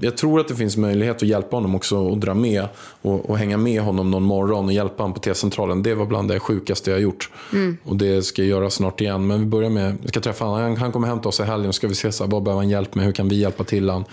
jag 0.00 0.16
tror 0.16 0.40
att 0.40 0.48
det 0.48 0.54
finns 0.54 0.76
möjlighet 0.76 1.16
att 1.16 1.22
hjälpa 1.28 1.56
honom 1.56 1.74
också 1.74 1.96
och 1.98 2.18
dra 2.18 2.34
med 2.34 2.68
och, 3.02 3.30
och 3.30 3.38
hänga 3.38 3.56
med 3.56 3.82
honom 3.82 4.10
någon 4.10 4.22
morgon 4.22 4.64
och 4.66 4.72
hjälpa 4.72 5.02
honom 5.02 5.14
på 5.14 5.20
T-centralen. 5.20 5.82
Det 5.82 5.94
var 5.94 6.06
bland 6.06 6.28
det 6.28 6.40
sjukaste 6.40 6.90
jag 6.90 6.96
har 6.96 7.02
gjort. 7.02 7.30
Och 7.84 7.96
det 7.96 8.22
ska 8.22 8.42
jag 8.42 8.48
göra 8.48 8.70
snart 8.70 9.00
igen. 9.00 9.26
Men 9.26 9.40
vi 9.40 9.46
börjar 9.46 9.70
med, 9.70 9.96
vi 10.02 10.08
ska 10.08 10.20
träffa 10.20 10.44
honom. 10.44 10.76
Han, 10.76 10.92
kommer 10.92 11.08
hem 11.08 11.20
till 11.20 11.28
oss 11.28 11.40
i 11.40 11.42
helgen 11.42 11.72
ska 11.72 11.88
vi 11.88 11.94
se 11.94 12.12
så 12.12 12.24
här, 12.24 12.30
vad 12.30 12.42
behöver 12.42 12.62
han 12.62 12.70
hjälp 12.70 12.94
med, 12.94 13.04
hur 13.04 13.12
kan 13.12 13.28
vi 13.28 13.36
hjälpa 13.36 13.64
till 13.64 13.88
honom 13.90 14.04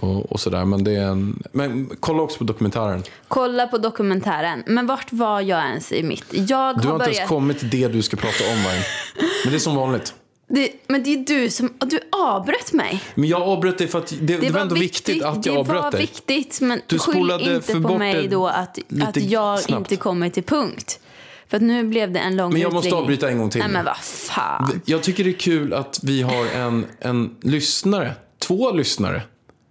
och, 0.00 0.32
och 0.32 0.40
sådär. 0.40 0.64
Men 0.64 0.84
det 0.84 0.92
är 0.92 1.04
en, 1.04 1.42
men 1.52 1.90
kolla 2.00 2.22
också 2.22 2.38
på 2.38 2.44
dokumentären. 2.44 3.02
Kolla 3.28 3.66
på 3.66 3.78
dokumentären. 3.78 4.62
Men 4.66 4.86
vart 4.86 5.12
var 5.12 5.40
jag 5.40 5.64
ens 5.68 5.92
i 5.92 6.02
mitt? 6.02 6.24
Jag 6.30 6.48
Du 6.48 6.52
har 6.52 6.64
har 6.64 6.94
inte 6.94 7.04
ens 7.04 7.16
börjat... 7.16 7.28
kommit 7.28 7.58
till 7.58 7.70
det 7.70 7.88
du 7.88 8.02
ska 8.02 8.16
prata 8.16 8.44
om. 8.52 8.62
Men 9.44 9.52
det 9.52 9.56
är 9.56 9.58
som 9.58 9.76
vanligt. 9.76 10.14
Det, 10.48 10.72
men 10.86 11.02
det 11.02 11.14
är 11.14 11.16
du 11.18 11.50
som... 11.50 11.70
Du 11.80 12.00
avbröt 12.12 12.72
mig. 12.72 13.02
Men 13.14 13.28
jag 13.28 13.42
avbröt 13.42 13.78
dig 13.78 13.88
för 13.88 13.98
att 13.98 14.14
det, 14.20 14.36
det, 14.36 14.50
var 14.50 14.60
ändå 14.60 14.74
viktigt, 14.74 15.22
att 15.22 15.46
jag 15.46 15.54
det 15.54 15.60
avbröt 15.60 15.82
var 15.82 15.90
dig. 15.90 16.00
viktigt, 16.00 16.60
men 16.60 16.80
Du 16.86 16.98
skyll 16.98 17.30
inte 17.30 17.60
för 17.60 17.80
på 17.80 17.98
mig 17.98 18.14
det 18.22 18.28
då 18.28 18.46
att, 18.46 18.78
att 19.02 19.16
jag 19.22 19.60
snabbt. 19.60 19.80
inte 19.92 20.02
kommer 20.02 20.30
till 20.30 20.42
punkt. 20.42 21.00
För 21.48 21.56
att 21.56 21.62
nu 21.62 21.84
blev 21.84 22.12
det 22.12 22.18
en 22.18 22.36
lång 22.36 22.52
Men 22.52 22.60
jag 22.62 22.72
måste 22.72 22.88
utläggning. 22.88 23.02
avbryta 23.02 23.30
en 23.30 23.38
gång 23.38 23.50
till. 23.50 23.60
Nej 23.60 23.70
men 23.70 23.84
vad 23.84 23.96
fan. 23.96 24.80
Jag 24.84 25.02
tycker 25.02 25.24
det 25.24 25.30
är 25.30 25.38
kul 25.38 25.72
att 25.74 26.00
vi 26.02 26.22
har 26.22 26.46
en, 26.46 26.86
en 27.00 27.36
lyssnare, 27.42 28.14
två 28.38 28.72
lyssnare 28.72 29.22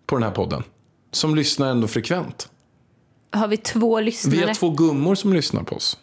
på 0.06 0.16
den 0.16 0.24
här 0.24 0.32
podden. 0.32 0.64
Som 1.12 1.36
lyssnar 1.36 1.72
ändå 1.72 1.88
frekvent. 1.88 2.50
Har 3.32 3.48
vi 3.48 3.58
två 3.58 4.00
lyssnare? 4.00 4.36
Vi 4.36 4.44
har 4.44 4.54
två 4.54 4.70
gummor 4.70 5.16
som 5.16 5.34
lyssnar 5.34 5.64
på 5.64 5.76
oss. 5.76 5.98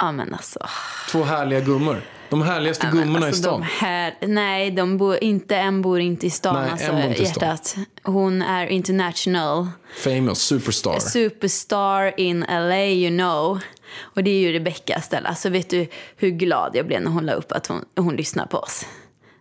Ja 0.00 0.12
men 0.12 0.34
alltså. 0.34 0.66
Två 1.10 1.22
härliga 1.24 1.60
gummor. 1.60 2.02
De 2.30 2.42
härligaste 2.42 2.86
Ja, 2.86 2.92
gummorna 2.92 3.26
alltså, 3.26 3.40
i 3.40 3.42
stan. 3.42 3.62
Här, 3.62 4.14
nej, 4.20 4.70
de 4.70 4.98
bor 4.98 5.16
inte, 5.24 5.56
en 5.56 5.82
bor 5.82 6.00
inte 6.00 6.26
i 6.26 6.30
stan. 6.30 6.54
Nej, 6.62 6.70
alltså, 6.70 6.86
en 6.86 6.96
bor 6.96 7.10
inte 7.10 7.22
i 7.22 7.26
stan. 7.26 7.48
hjärtat. 7.48 7.76
Hon 8.02 8.42
är 8.42 8.66
international. 8.66 9.68
Famous, 10.04 10.38
superstar. 10.42 10.98
Superstar 10.98 12.20
in 12.20 12.40
LA, 12.48 12.84
you 12.86 13.18
know. 13.18 13.60
Och 13.98 14.24
det 14.24 14.30
är 14.30 14.40
ju 14.40 14.52
Rebecca 14.52 15.00
Stella. 15.00 15.28
Alltså 15.28 15.48
vet 15.48 15.70
du 15.70 15.86
hur 16.16 16.30
glad 16.30 16.70
jag 16.74 16.86
blev 16.86 17.02
när 17.02 17.10
hon 17.10 17.26
la 17.26 17.32
upp 17.32 17.52
att 17.52 17.66
hon, 17.66 17.84
hon 17.96 18.16
lyssnar 18.16 18.46
på 18.46 18.58
oss? 18.58 18.86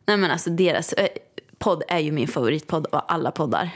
Nej 0.05 0.17
men 0.17 0.31
alltså 0.31 0.49
deras 0.49 0.93
eh, 0.93 1.07
podd 1.59 1.83
är 1.87 1.99
ju 1.99 2.11
min 2.11 2.27
favoritpodd 2.27 2.87
av 2.91 3.05
alla 3.07 3.31
poddar. 3.31 3.69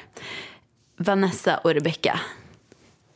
Vanessa 0.97 1.57
och 1.57 1.73
Rebecca. 1.73 2.19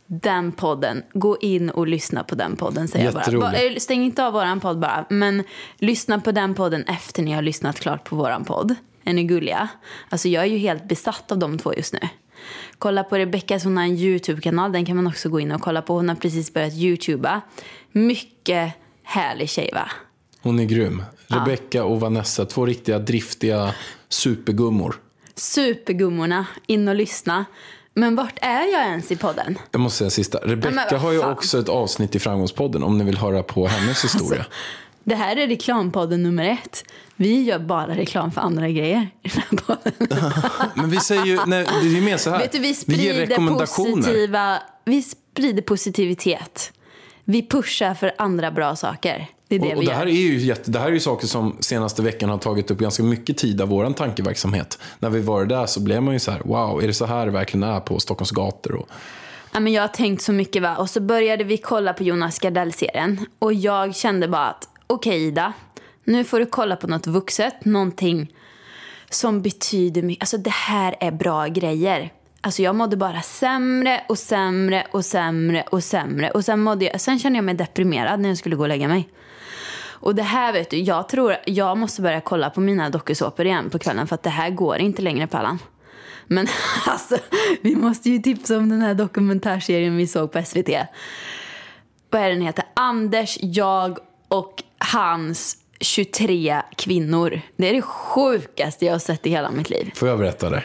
Den 0.07 0.51
podden, 0.51 1.03
gå 1.13 1.37
in 1.37 1.69
och 1.69 1.87
lyssna 1.87 2.23
på 2.23 2.35
den 2.35 2.55
podden 2.55 2.87
säger 2.87 3.05
jag 3.05 3.39
bara. 3.39 3.53
Eh, 3.53 3.75
Stäng 3.75 4.03
inte 4.03 4.25
av 4.25 4.33
våran 4.33 4.59
podd 4.59 4.79
bara, 4.79 5.05
men 5.09 5.43
lyssna 5.77 6.19
på 6.19 6.31
den 6.31 6.53
podden 6.53 6.83
efter 6.83 7.23
ni 7.23 7.31
har 7.31 7.41
lyssnat 7.41 7.79
klart 7.79 8.09
på 8.09 8.15
våran 8.15 8.45
podd. 8.45 8.75
Är 9.03 9.13
ni 9.13 9.23
gulliga? 9.23 9.67
Alltså 10.09 10.27
jag 10.27 10.43
är 10.43 10.47
ju 10.47 10.57
helt 10.57 10.87
besatt 10.87 11.31
av 11.31 11.37
de 11.37 11.57
två 11.57 11.73
just 11.73 11.93
nu. 11.93 11.99
Kolla 12.77 13.03
på 13.03 13.17
Rebeckas, 13.17 13.63
hon 13.63 13.77
har 13.77 13.83
en 13.83 13.97
YouTube-kanal, 13.97 14.71
den 14.71 14.85
kan 14.85 14.95
man 14.95 15.07
också 15.07 15.29
gå 15.29 15.39
in 15.39 15.51
och 15.51 15.61
kolla 15.61 15.81
på. 15.81 15.93
Hon 15.93 16.09
har 16.09 16.15
precis 16.15 16.53
börjat 16.53 16.73
YouTuba. 16.73 17.41
Mycket 17.91 18.73
härlig 19.03 19.49
tjej 19.49 19.69
va? 19.73 19.91
Hon 20.41 20.59
är 20.59 20.65
grym. 20.65 21.03
Rebecca 21.27 21.83
och 21.83 21.99
Vanessa, 21.99 22.45
två 22.45 22.65
riktiga 22.65 22.99
driftiga 22.99 23.73
supergummor. 24.09 24.95
Supergummorna, 25.35 26.45
in 26.67 26.87
och 26.87 26.95
lyssna. 26.95 27.45
Men 27.97 28.15
vart 28.15 28.39
är 28.41 28.71
jag 28.71 28.85
ens 28.85 29.11
i 29.11 29.15
podden? 29.15 29.59
Jag 29.71 29.81
måste 29.81 29.97
säga 29.97 30.09
sista. 30.09 30.39
men 30.41 30.49
Rebecca 30.49 30.87
vad 30.91 31.01
har 31.01 31.11
ju 31.11 31.25
också 31.25 31.59
ett 31.59 31.69
avsnitt 31.69 32.15
i 32.15 32.19
Framgångspodden 32.19 32.83
om 32.83 32.97
ni 32.97 33.03
vill 33.03 33.17
höra 33.17 33.43
på 33.43 33.67
hennes 33.67 34.03
historia. 34.03 34.45
Det 35.03 35.15
här 35.15 35.35
är 35.37 35.47
reklampodden 35.47 36.23
nummer 36.23 36.45
ett. 36.45 36.83
Vi 37.15 37.43
gör 37.43 37.59
bara 37.59 37.95
reklam 37.95 38.31
för 38.31 38.41
andra 38.41 38.69
grejer 38.69 39.09
i 39.23 39.29
den 39.29 39.41
här 39.49 39.57
podden. 39.57 40.21
Men 40.75 40.89
vi 40.89 40.99
säger 40.99 41.25
ju, 41.25 41.39
nej, 41.45 41.67
det 41.81 41.87
är 41.87 41.91
ju 41.91 42.01
mer 42.01 42.17
så 42.17 42.29
här. 42.29 42.39
Vet 42.39 42.51
du, 42.51 42.59
vi 42.59 42.67
ger 42.67 42.73
sprider, 42.73 43.25
rekommendationer. 43.25 43.95
positiva, 43.95 44.57
vi 44.85 45.01
sprider 45.01 45.61
positivitet. 45.61 46.71
Vi 47.23 47.47
pushar 47.47 47.93
för 47.93 48.11
andra 48.17 48.51
bra 48.51 48.75
saker. 48.75 49.27
Det 49.47 49.55
är 49.55 49.59
det 49.59 49.71
Och, 49.71 49.77
och 49.77 49.85
det 49.85 49.93
här 49.93 50.05
är 50.05 50.11
ju 50.11 50.37
jätte, 50.39 50.71
det 50.71 50.79
här 50.79 50.87
är 50.87 50.91
ju 50.91 50.99
saker 50.99 51.27
som 51.27 51.57
senaste 51.59 52.01
veckan 52.01 52.29
har 52.29 52.37
tagit 52.37 52.71
upp 52.71 52.79
ganska 52.79 53.03
mycket 53.03 53.37
tid 53.37 53.61
av 53.61 53.67
våran 53.67 53.93
tankeverksamhet. 53.93 54.79
När 54.99 55.09
vi 55.09 55.19
var 55.19 55.45
där 55.45 55.65
så 55.65 55.79
blev 55.79 56.03
man 56.03 56.13
ju 56.13 56.19
så 56.19 56.31
här, 56.31 56.41
wow, 56.45 56.83
är 56.83 56.87
det 56.87 56.93
så 56.93 57.05
här 57.05 57.25
det 57.25 57.31
verkligen 57.31 57.63
är 57.63 57.79
på 57.79 57.99
Stockholms 57.99 58.31
gator? 58.31 58.75
Och, 58.75 58.89
Ja, 59.51 59.59
men 59.59 59.73
jag 59.73 59.83
har 59.83 59.87
tänkt 59.87 60.21
så 60.21 60.33
mycket 60.33 60.61
va. 60.61 60.75
Och 60.77 60.89
så 60.89 60.99
började 60.99 61.43
vi 61.43 61.57
kolla 61.57 61.93
på 61.93 62.03
Jonas 62.03 62.39
Gardell-serien. 62.39 63.25
Och 63.39 63.53
jag 63.53 63.95
kände 63.95 64.27
bara 64.27 64.47
att 64.47 64.69
okej 64.87 65.23
Ida, 65.23 65.53
nu 66.03 66.23
får 66.23 66.39
du 66.39 66.45
kolla 66.45 66.75
på 66.75 66.87
något 66.87 67.07
vuxet. 67.07 67.65
Någonting 67.65 68.33
som 69.09 69.41
betyder 69.41 70.01
mycket. 70.01 70.23
Alltså 70.23 70.37
det 70.37 70.49
här 70.49 70.95
är 70.99 71.11
bra 71.11 71.47
grejer. 71.47 72.11
Alltså 72.41 72.61
jag 72.61 72.75
mådde 72.75 72.97
bara 72.97 73.21
sämre 73.21 74.03
och 74.09 74.17
sämre 74.17 74.87
och 74.91 75.05
sämre 75.05 75.63
och 75.71 75.83
sämre. 75.83 76.31
Och 76.31 76.45
sen, 76.45 76.59
mådde 76.59 76.85
jag, 76.85 77.01
sen 77.01 77.19
kände 77.19 77.37
jag 77.37 77.45
mig 77.45 77.55
deprimerad 77.55 78.19
när 78.19 78.29
jag 78.29 78.37
skulle 78.37 78.55
gå 78.55 78.61
och 78.61 78.69
lägga 78.69 78.87
mig. 78.87 79.09
Och 79.99 80.15
det 80.15 80.23
här 80.23 80.53
vet 80.53 80.69
du, 80.69 80.77
jag 80.77 81.09
tror 81.09 81.35
jag 81.45 81.77
måste 81.77 82.01
börja 82.01 82.21
kolla 82.21 82.49
på 82.49 82.61
mina 82.61 82.89
dokusåpor 82.89 83.45
igen 83.45 83.69
på 83.69 83.79
kvällen 83.79 84.07
för 84.07 84.15
att 84.15 84.23
det 84.23 84.29
här 84.29 84.49
går 84.49 84.77
inte 84.77 85.01
längre 85.01 85.27
Pallan. 85.27 85.59
Men 86.27 86.47
alltså, 86.85 87.17
vi 87.61 87.75
måste 87.75 88.09
ju 88.09 88.19
tipsa 88.19 88.57
om 88.57 88.69
den 88.69 88.81
här 88.81 88.93
dokumentärserien 88.93 89.97
vi 89.97 90.07
såg 90.07 90.31
på 90.31 90.43
SVT. 90.43 90.69
Vad 92.09 92.21
är 92.21 92.29
den 92.29 92.41
heter? 92.41 92.65
Anders, 92.73 93.37
jag 93.41 93.97
och 94.27 94.63
hans 94.77 95.57
23 95.79 96.61
kvinnor. 96.75 97.41
Det 97.55 97.69
är 97.69 97.73
det 97.73 97.81
sjukaste 97.81 98.85
jag 98.85 98.93
har 98.93 98.99
sett 98.99 99.25
i 99.25 99.29
hela 99.29 99.51
mitt 99.51 99.69
liv. 99.69 99.91
får 99.95 100.07
jag 100.07 100.19
berätta 100.19 100.49
det? 100.49 100.63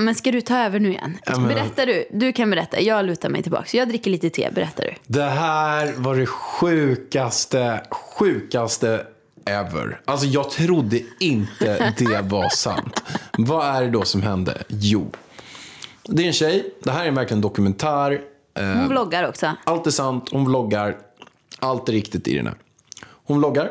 Men 0.00 0.14
ska 0.14 0.30
du 0.32 0.40
ta 0.40 0.58
över 0.58 0.80
nu 0.80 0.88
igen? 0.90 1.18
Ja, 1.26 1.38
men- 1.38 1.48
Berätta 1.48 1.86
du. 1.86 2.04
Du 2.12 2.32
kan 2.32 2.50
berätta. 2.50 2.80
Jag 2.80 3.04
lutar 3.06 3.28
mig 3.28 3.42
tillbaka. 3.42 3.76
Jag 3.76 3.88
dricker 3.88 4.10
lite 4.10 4.30
te. 4.30 4.50
Berättar 4.54 4.84
du. 4.84 4.92
Det 5.06 5.22
här 5.22 5.92
var 5.96 6.14
det 6.16 6.26
sjukaste, 6.26 7.80
sjukaste 7.90 9.06
ever. 9.46 10.00
Alltså 10.04 10.26
jag 10.26 10.50
trodde 10.50 11.00
inte 11.20 11.92
det 11.98 12.22
var 12.22 12.48
sant. 12.48 13.02
Vad 13.38 13.66
är 13.76 13.82
det 13.82 13.90
då 13.90 14.02
som 14.02 14.22
hände? 14.22 14.62
Jo, 14.68 15.10
det 16.04 16.22
är 16.22 16.26
en 16.26 16.32
tjej. 16.32 16.74
Det 16.82 16.90
här 16.90 17.06
är 17.06 17.10
verkligen 17.10 17.38
en 17.38 17.42
dokumentär. 17.42 18.20
Eh, 18.54 18.64
Hon 18.66 18.88
vloggar 18.88 19.28
också. 19.28 19.50
Allt 19.64 19.86
är 19.86 19.90
sant, 19.90 20.28
hon 20.32 20.44
vloggar. 20.44 20.96
Allt 21.58 21.88
är 21.88 21.92
riktigt 21.92 22.28
i 22.28 22.36
den 22.36 22.46
här. 22.46 22.56
Hon 23.24 23.38
vloggar. 23.38 23.70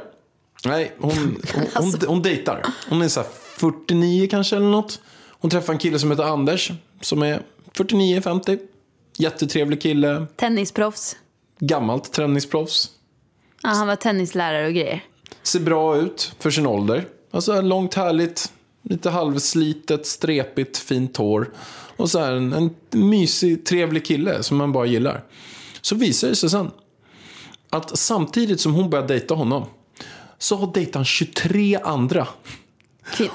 Nej, 0.65 0.91
hon, 0.99 1.11
hon, 1.11 1.37
hon, 1.55 1.65
Alltså. 1.73 2.07
hon 2.07 2.21
dejtar. 2.21 2.61
Hon 2.89 3.01
är 3.01 3.07
så 3.07 3.19
här 3.19 3.29
49 3.57 4.27
kanske 4.31 4.55
eller 4.55 4.67
något. 4.69 5.01
Hon 5.39 5.51
träffar 5.51 5.73
en 5.73 5.79
kille 5.79 5.99
som 5.99 6.11
heter 6.11 6.23
Anders. 6.23 6.71
Som 7.01 7.21
är 7.23 7.41
49-50. 7.73 8.59
Jättetrevlig 9.17 9.81
kille. 9.81 10.25
Tennisproffs. 10.35 11.15
Gammalt 11.59 12.13
träningsproffs. 12.13 12.89
Ja, 13.63 13.69
han 13.69 13.87
var 13.87 13.95
tennislärare 13.95 14.67
och 14.67 14.73
grejer. 14.73 15.03
Ser 15.43 15.59
bra 15.59 15.97
ut 15.97 16.35
för 16.39 16.51
sin 16.51 16.67
ålder. 16.67 17.07
Alltså 17.31 17.61
långt 17.61 17.93
härligt. 17.93 18.51
Lite 18.81 19.09
halvslitet, 19.09 20.05
strepigt, 20.07 20.77
fint 20.77 21.17
hår. 21.17 21.51
Och 21.97 22.09
så 22.09 22.19
här 22.19 22.31
en, 22.31 22.53
en 22.53 22.75
mysig, 22.91 23.65
trevlig 23.65 24.05
kille 24.05 24.43
som 24.43 24.57
man 24.57 24.71
bara 24.71 24.85
gillar. 24.85 25.23
Så 25.81 25.95
visar 25.95 26.27
det 26.27 26.35
sig 26.35 26.49
sen 26.49 26.71
att 27.69 27.97
samtidigt 27.97 28.61
som 28.61 28.73
hon 28.73 28.89
börjar 28.89 29.07
dejta 29.07 29.33
honom 29.33 29.65
så 30.37 30.55
har 30.55 30.73
dejtat 30.73 30.95
han 30.95 31.05
23 31.05 31.79
andra 31.83 32.27
Kvin- 33.11 33.29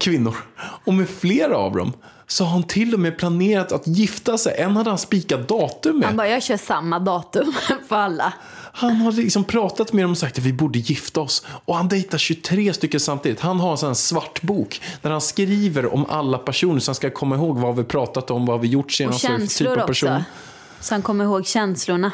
kvinnor. 0.00 0.36
Och 0.84 0.94
med 0.94 1.08
flera 1.08 1.56
av 1.56 1.76
dem 1.76 1.92
så 2.26 2.44
har 2.44 2.50
han 2.50 2.62
till 2.62 2.94
och 2.94 3.00
med 3.00 3.18
planerat 3.18 3.72
att 3.72 3.86
gifta 3.86 4.38
sig. 4.38 4.54
En 4.58 4.76
hade 4.76 4.90
han 4.90 4.98
spikat 4.98 5.48
datum 5.48 5.98
med. 5.98 6.06
Han 6.08 6.16
bara, 6.16 6.28
jag 6.28 6.42
kör 6.42 6.56
samma 6.56 6.98
datum 6.98 7.54
på 7.88 7.94
alla. 7.94 8.32
Han 8.72 8.96
har 8.96 9.12
liksom 9.12 9.44
pratat 9.44 9.92
med 9.92 10.04
dem 10.04 10.10
och 10.10 10.18
sagt 10.18 10.38
att 10.38 10.44
vi 10.44 10.52
borde 10.52 10.78
gifta 10.78 11.20
oss. 11.20 11.46
Och 11.64 11.76
han 11.76 11.88
dejtar 11.88 12.18
23 12.18 12.72
stycken 12.72 13.00
samtidigt. 13.00 13.40
Han 13.40 13.60
har 13.60 13.70
en 13.70 13.76
sån 13.78 13.94
svart 13.96 14.42
bok 14.42 14.80
där 15.02 15.10
han 15.10 15.20
skriver 15.20 15.94
om 15.94 16.06
alla 16.08 16.38
personer 16.38 16.80
så 16.80 16.90
han 16.90 16.94
ska 16.94 17.10
komma 17.10 17.34
ihåg 17.36 17.58
vad 17.58 17.76
vi 17.76 17.84
pratat 17.84 18.30
om, 18.30 18.46
vad 18.46 18.60
vi 18.60 18.68
gjort 18.68 18.84
Och 18.86 18.92
senast. 18.92 19.20
för 19.20 19.28
typ 19.28 19.38
känslor 19.38 19.78
av 19.78 19.86
person. 19.86 20.10
också. 20.12 20.24
Så 20.80 20.94
han 20.94 21.02
kommer 21.02 21.24
ihåg 21.24 21.46
känslorna. 21.46 22.10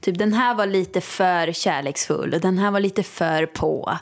Typ 0.00 0.18
den 0.18 0.32
här 0.32 0.54
var 0.54 0.66
lite 0.66 1.00
för 1.00 1.52
kärleksfull 1.52 2.34
och 2.34 2.40
den 2.40 2.58
här 2.58 2.70
var 2.70 2.80
lite 2.80 3.02
för 3.02 3.46
på. 3.46 3.98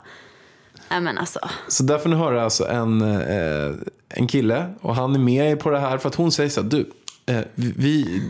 Nej 0.89 1.01
men 1.01 1.17
alltså. 1.17 1.39
Så 1.67 1.83
där 1.83 1.97
får 1.97 2.09
ni 2.09 2.15
höra 2.15 2.43
alltså 2.43 2.67
en, 2.67 3.01
eh, 3.01 3.75
en 4.09 4.27
kille 4.27 4.73
och 4.81 4.95
han 4.95 5.15
är 5.15 5.19
med 5.19 5.59
på 5.59 5.69
det 5.69 5.79
här 5.79 5.97
för 5.97 6.09
att 6.09 6.15
hon 6.15 6.31
säger 6.31 6.49
så 6.49 6.61
här, 6.61 6.69
du, 6.69 6.89
eh, 7.25 7.41
vi, 7.55 8.21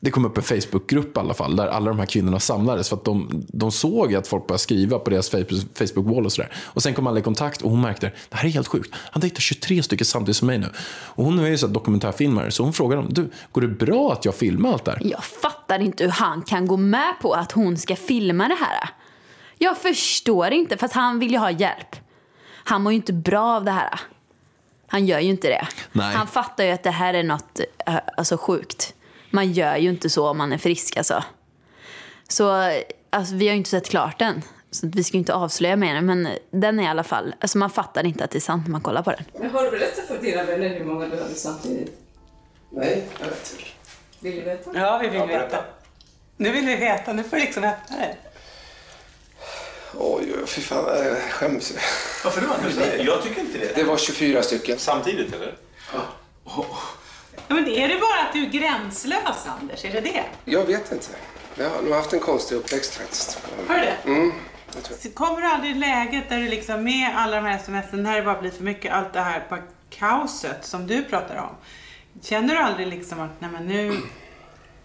det 0.00 0.10
kom 0.10 0.24
upp 0.24 0.36
en 0.36 0.42
Facebookgrupp 0.42 1.16
i 1.16 1.20
alla 1.20 1.34
fall 1.34 1.56
där 1.56 1.66
alla 1.66 1.86
de 1.86 1.98
här 1.98 2.06
kvinnorna 2.06 2.40
samlades 2.40 2.88
för 2.88 2.96
att 2.96 3.04
de, 3.04 3.44
de 3.48 3.72
såg 3.72 4.14
att 4.14 4.28
folk 4.28 4.46
började 4.46 4.62
skriva 4.62 4.98
på 4.98 5.10
deras 5.10 5.32
Facebook- 5.32 5.66
Facebook-wall 5.74 6.24
och 6.24 6.32
sådär. 6.32 6.52
Och 6.56 6.82
sen 6.82 6.94
kom 6.94 7.06
alla 7.06 7.18
i 7.18 7.22
kontakt 7.22 7.62
och 7.62 7.70
hon 7.70 7.80
märkte, 7.80 8.12
det 8.28 8.36
här 8.36 8.44
är 8.48 8.52
helt 8.52 8.68
sjukt. 8.68 8.94
Han 8.94 9.20
dejtar 9.20 9.40
23 9.40 9.82
stycken 9.82 10.04
samtidigt 10.04 10.36
som 10.36 10.46
mig 10.46 10.58
nu. 10.58 10.66
Och 10.88 11.24
hon 11.24 11.38
är 11.38 11.46
ju 11.46 11.58
så 11.58 11.66
dokumentärfilmare 11.66 12.50
så 12.50 12.62
hon 12.62 12.72
frågar 12.72 12.96
dem, 12.96 13.06
du, 13.10 13.30
går 13.52 13.60
det 13.60 13.68
bra 13.68 14.12
att 14.12 14.24
jag 14.24 14.34
filmar 14.34 14.72
allt 14.72 14.84
det 14.84 14.90
här? 14.90 15.00
Jag 15.04 15.24
fattar 15.24 15.78
inte 15.78 16.04
hur 16.04 16.10
han 16.10 16.42
kan 16.42 16.66
gå 16.66 16.76
med 16.76 17.14
på 17.22 17.32
att 17.32 17.52
hon 17.52 17.76
ska 17.76 17.96
filma 17.96 18.48
det 18.48 18.56
här. 18.60 18.90
Jag 19.58 19.78
förstår 19.78 20.50
inte, 20.50 20.76
fast 20.76 20.94
han 20.94 21.18
vill 21.18 21.30
ju 21.30 21.38
ha 21.38 21.50
hjälp. 21.50 21.96
Han 22.64 22.82
mår 22.82 22.92
ju 22.92 22.96
inte 22.96 23.12
bra 23.12 23.56
av 23.56 23.64
det 23.64 23.70
här. 23.70 24.00
Han 24.86 25.06
gör 25.06 25.20
ju 25.20 25.30
inte 25.30 25.48
det. 25.48 25.68
Nej. 25.92 26.14
Han 26.14 26.26
fattar 26.26 26.64
ju 26.64 26.70
att 26.70 26.82
det 26.82 26.90
här 26.90 27.14
är 27.14 27.22
något 27.22 27.60
eh, 27.86 27.96
alltså, 28.16 28.36
sjukt. 28.36 28.94
Man 29.30 29.52
gör 29.52 29.76
ju 29.76 29.88
inte 29.88 30.10
så 30.10 30.28
om 30.28 30.38
man 30.38 30.52
är 30.52 30.58
frisk 30.58 30.96
alltså. 30.96 31.24
Så 32.28 32.72
alltså, 33.10 33.34
vi 33.34 33.46
har 33.46 33.52
ju 33.52 33.58
inte 33.58 33.70
sett 33.70 33.88
klart 33.88 34.18
den. 34.18 34.42
Så 34.70 34.88
vi 34.94 35.04
ska 35.04 35.16
ju 35.16 35.18
inte 35.18 35.34
avslöja 35.34 35.76
mer. 35.76 36.00
Men 36.00 36.28
den 36.50 36.80
är 36.80 36.84
i 36.84 36.86
alla 36.86 37.04
fall, 37.04 37.34
alltså 37.40 37.58
man 37.58 37.70
fattar 37.70 38.06
inte 38.06 38.24
att 38.24 38.30
det 38.30 38.38
är 38.38 38.40
sant 38.40 38.64
när 38.64 38.72
man 38.72 38.80
kollar 38.80 39.02
på 39.02 39.10
den. 39.10 39.24
Men 39.40 39.50
har 39.50 39.64
du 39.64 39.70
berättat 39.70 40.06
för 40.06 40.18
dina 40.18 40.44
vänner 40.44 40.68
hur 40.68 40.84
många 40.84 41.06
du 41.06 41.22
hade 41.22 41.34
samtidigt? 41.34 42.00
Nej, 42.70 43.08
jag 43.20 43.26
vet 43.26 43.52
inte. 43.52 43.64
Vill 44.20 44.34
du 44.34 44.42
veta? 44.42 44.70
Ja, 44.74 44.98
vi 45.02 45.08
vill 45.08 45.28
veta. 45.28 45.64
Nu 46.36 46.50
vill 46.50 46.66
vi 46.66 46.76
veta. 46.76 47.12
Nu 47.12 47.22
får 47.22 47.36
du 47.36 47.42
liksom 47.42 47.64
öppna 47.64 47.96
det. 47.96 48.16
Oj, 49.94 50.34
fy 50.46 50.60
fan, 50.60 50.84
jag 51.06 51.18
skäms. 51.22 51.72
Varför 52.24 52.40
då? 52.40 52.48
Jag 53.04 53.22
tycker 53.22 53.40
inte 53.40 53.58
det. 53.58 53.72
Det 53.74 53.84
var 53.84 53.96
24 53.96 54.42
stycken. 54.42 54.78
Samtidigt 54.78 55.34
eller? 55.34 55.56
Ja, 57.48 57.54
men 57.54 57.68
är 57.68 57.88
det 57.88 57.94
bara 57.94 58.20
att 58.26 58.32
du 58.32 58.42
är 58.42 58.50
gränslös, 58.50 59.46
Anders? 59.60 59.84
Är 59.84 59.92
det 59.92 60.00
det? 60.00 60.24
Jag 60.44 60.64
vet 60.64 60.92
inte. 60.92 61.08
Jag 61.54 61.70
har 61.70 61.82
nog 61.82 61.92
haft 61.92 62.12
en 62.12 62.20
konstig 62.20 62.56
uppväxt 62.56 62.94
faktiskt. 62.94 63.38
Har 63.68 63.74
du 63.74 63.80
det? 63.80 63.96
Mm. 64.04 64.32
Så 65.00 65.10
Kommer 65.10 65.40
du 65.40 65.46
aldrig 65.46 65.70
i 65.76 65.78
läget 65.78 66.28
där 66.28 66.38
du 66.38 66.48
liksom 66.48 66.84
med 66.84 67.16
alla 67.16 67.36
de 67.36 67.44
här 67.44 67.58
smsen, 67.58 68.02
när 68.02 68.16
det 68.16 68.22
bara 68.22 68.40
blir 68.40 68.50
för 68.50 68.64
mycket, 68.64 68.92
allt 68.92 69.12
det 69.12 69.20
här 69.20 69.46
bara 69.50 69.62
kaoset 69.90 70.66
som 70.66 70.86
du 70.86 71.04
pratar 71.04 71.36
om. 71.36 71.56
Känner 72.22 72.54
du 72.54 72.60
aldrig 72.60 72.86
liksom 72.86 73.20
att, 73.20 73.30
nej 73.40 73.50
men 73.50 73.66
nu, 73.66 73.96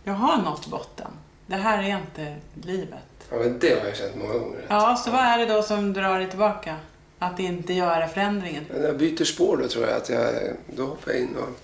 jag 0.04 0.14
har 0.14 0.38
nått 0.38 0.68
botten. 0.68 1.12
Det 1.46 1.56
här 1.56 1.84
är 1.84 1.98
inte 1.98 2.36
livet. 2.68 3.00
Ja, 3.34 3.40
men 3.40 3.60
det 3.60 3.80
har 3.80 3.88
jag 3.88 3.98
känt 3.98 4.16
många 4.16 4.34
gånger. 4.34 4.66
Ja, 4.68 4.96
så 5.06 5.12
vad 5.12 5.22
är 5.22 5.38
det 5.38 5.46
då 5.46 5.64
som 5.64 5.94
drar 5.94 6.20
dig 6.20 6.30
tillbaka? 6.30 6.76
Att 7.20 7.40
inte 7.40 7.74
göra 7.74 8.08
förändringen? 8.08 8.66
När 8.74 8.88
jag 8.88 8.98
byter 8.98 9.24
spår 9.24 9.58
då 9.58 9.68
tror 9.68 9.88
jag 9.88 9.98
att 9.98 10.10
jag, 10.10 10.34
då 10.76 10.86
hoppar 10.86 11.12
jag 11.12 11.22
in 11.22 11.36
och 11.36 11.60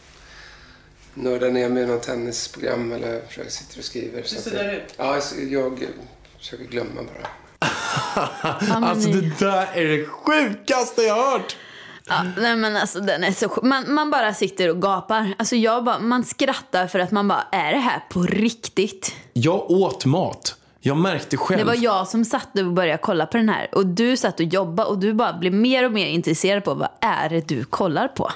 nördar 1.14 1.50
ner 1.50 1.70
mig 1.70 1.84
i 1.84 1.86
något 1.86 2.04
tennisprogram 2.04 2.92
eller 2.92 3.22
försöker 3.28 3.50
sitta 3.50 3.80
och 3.80 3.86
skriver. 3.86 4.24
Så 4.24 4.38
att 4.38 4.44
suddar 4.44 4.64
jag, 4.64 4.74
ut? 4.74 4.94
Ja, 4.98 5.20
jag, 5.38 5.52
jag 5.52 5.80
försöker 6.38 6.64
glömma 6.64 7.02
bara. 7.04 7.28
Alltså 8.88 9.10
det 9.10 9.40
där 9.40 9.68
är 9.74 9.98
det 9.98 10.06
sjukaste 10.06 11.02
jag 11.02 11.16
har 11.16 11.32
hört! 11.32 11.58
Ja, 12.08 12.26
nej 12.38 12.56
men 12.56 12.76
alltså 12.76 13.00
den 13.00 13.24
är 13.24 13.32
så 13.32 13.60
man, 13.64 13.94
man 13.94 14.12
bara 14.12 14.34
sitter 14.34 14.70
och 14.70 14.82
gapar. 14.82 15.34
Alltså 15.38 15.56
jag 15.56 15.84
bara, 15.84 16.00
man 16.00 16.26
skrattar 16.26 16.88
för 16.88 17.00
att 17.00 17.12
man 17.12 17.28
bara, 17.28 17.48
är 17.52 17.72
det 17.72 17.80
här 17.80 18.04
på 18.10 18.22
riktigt? 18.22 19.16
Jag 19.34 19.72
åt 19.72 20.06
mat. 20.06 20.59
Jag 20.82 20.98
märkte 20.98 21.38
själv. 21.38 21.60
Det 21.60 21.66
var 21.66 21.84
jag 21.84 22.08
som 22.08 22.26
satt 22.26 22.60
och 22.60 22.74
började 22.74 23.00
kolla 23.02 23.26
på 23.26 23.38
den 23.38 23.50
här. 23.50 23.70
Och 23.72 23.86
du 23.86 24.18
satt 24.18 24.40
och 24.40 24.46
jobbade 24.46 24.90
och 24.90 25.00
du 25.00 25.14
bara 25.14 25.34
blev 25.34 25.54
mer 25.54 25.86
och 25.86 25.92
mer 25.92 26.08
intresserad 26.08 26.64
på 26.64 26.74
vad 26.74 26.90
är 27.02 27.30
det 27.30 27.48
du 27.48 27.64
kollar 27.64 28.08
på. 28.08 28.32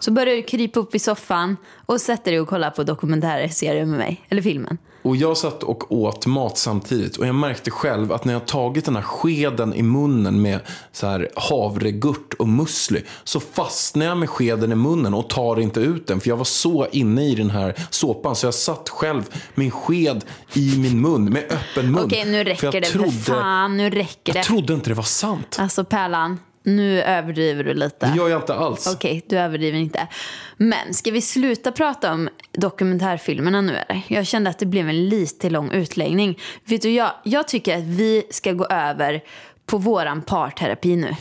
Så 0.00 0.12
började 0.12 0.36
du 0.36 0.42
krypa 0.42 0.80
upp 0.80 0.94
i 0.94 0.98
soffan 0.98 1.56
och 1.86 2.00
sätter 2.00 2.30
dig 2.30 2.40
och 2.40 2.48
kollar 2.48 2.70
på 2.70 2.82
dokumentärserier 2.82 3.84
med 3.86 3.98
mig. 3.98 4.26
Eller 4.28 4.42
filmen. 4.42 4.78
Och 5.06 5.16
jag 5.16 5.36
satt 5.36 5.62
och 5.62 5.92
åt 5.92 6.26
mat 6.26 6.58
samtidigt 6.58 7.16
och 7.16 7.26
jag 7.26 7.34
märkte 7.34 7.70
själv 7.70 8.12
att 8.12 8.24
när 8.24 8.32
jag 8.32 8.46
tagit 8.46 8.84
den 8.84 8.96
här 8.96 9.02
skeden 9.02 9.74
i 9.74 9.82
munnen 9.82 10.42
med 10.42 10.60
så 10.92 11.06
här 11.06 11.28
havregurt 11.36 12.34
och 12.34 12.48
musli 12.48 13.02
så 13.24 13.40
fastnar 13.40 14.06
jag 14.06 14.18
med 14.18 14.30
skeden 14.30 14.72
i 14.72 14.74
munnen 14.74 15.14
och 15.14 15.28
tar 15.28 15.60
inte 15.60 15.80
ut 15.80 16.06
den 16.06 16.20
för 16.20 16.28
jag 16.28 16.36
var 16.36 16.44
så 16.44 16.86
inne 16.92 17.24
i 17.24 17.34
den 17.34 17.50
här 17.50 17.74
såpan 17.90 18.36
så 18.36 18.46
jag 18.46 18.54
satt 18.54 18.88
själv 18.88 19.22
en 19.54 19.70
sked 19.70 20.24
i 20.52 20.76
min 20.78 21.00
mun 21.00 21.24
med 21.24 21.44
öppen 21.44 21.92
mun. 21.92 22.04
Okej, 22.04 22.24
nu 22.24 22.38
För 22.38 22.44
räcker 22.44 22.64
jag 22.64 22.82
det 22.82 22.86
för 22.86 23.08
fan. 23.08 23.76
Nu 23.76 23.90
räcker 23.90 24.32
det. 24.32 24.38
Jag 24.38 24.46
trodde 24.46 24.74
inte 24.74 24.90
det 24.90 24.94
var 24.94 25.02
sant. 25.02 25.56
Alltså 25.58 25.84
Pärlan, 25.84 26.38
nu 26.66 27.02
överdriver 27.02 27.64
du 27.64 27.74
lite. 27.74 28.06
Det 28.06 28.16
gör 28.16 28.28
jag 28.28 28.40
inte 28.40 28.54
alls. 28.54 28.94
Okej, 28.94 29.22
du 29.28 29.38
överdriver 29.38 29.78
inte. 29.78 30.08
Men 30.56 30.94
ska 30.94 31.10
vi 31.10 31.20
sluta 31.20 31.72
prata 31.72 32.12
om 32.12 32.28
dokumentärfilmerna 32.52 33.60
nu 33.60 33.72
eller? 33.76 34.02
Jag 34.08 34.26
kände 34.26 34.50
att 34.50 34.58
det 34.58 34.66
blev 34.66 34.88
en 34.88 35.08
lite 35.08 35.50
lång 35.50 35.70
utläggning. 35.70 36.38
Vet 36.64 36.82
du, 36.82 36.90
jag, 36.90 37.10
jag 37.24 37.48
tycker 37.48 37.76
att 37.76 37.84
vi 37.84 38.26
ska 38.30 38.52
gå 38.52 38.66
över 38.66 39.22
på 39.66 39.78
våran 39.78 40.22
parterapi 40.22 40.96
nu. 40.96 41.14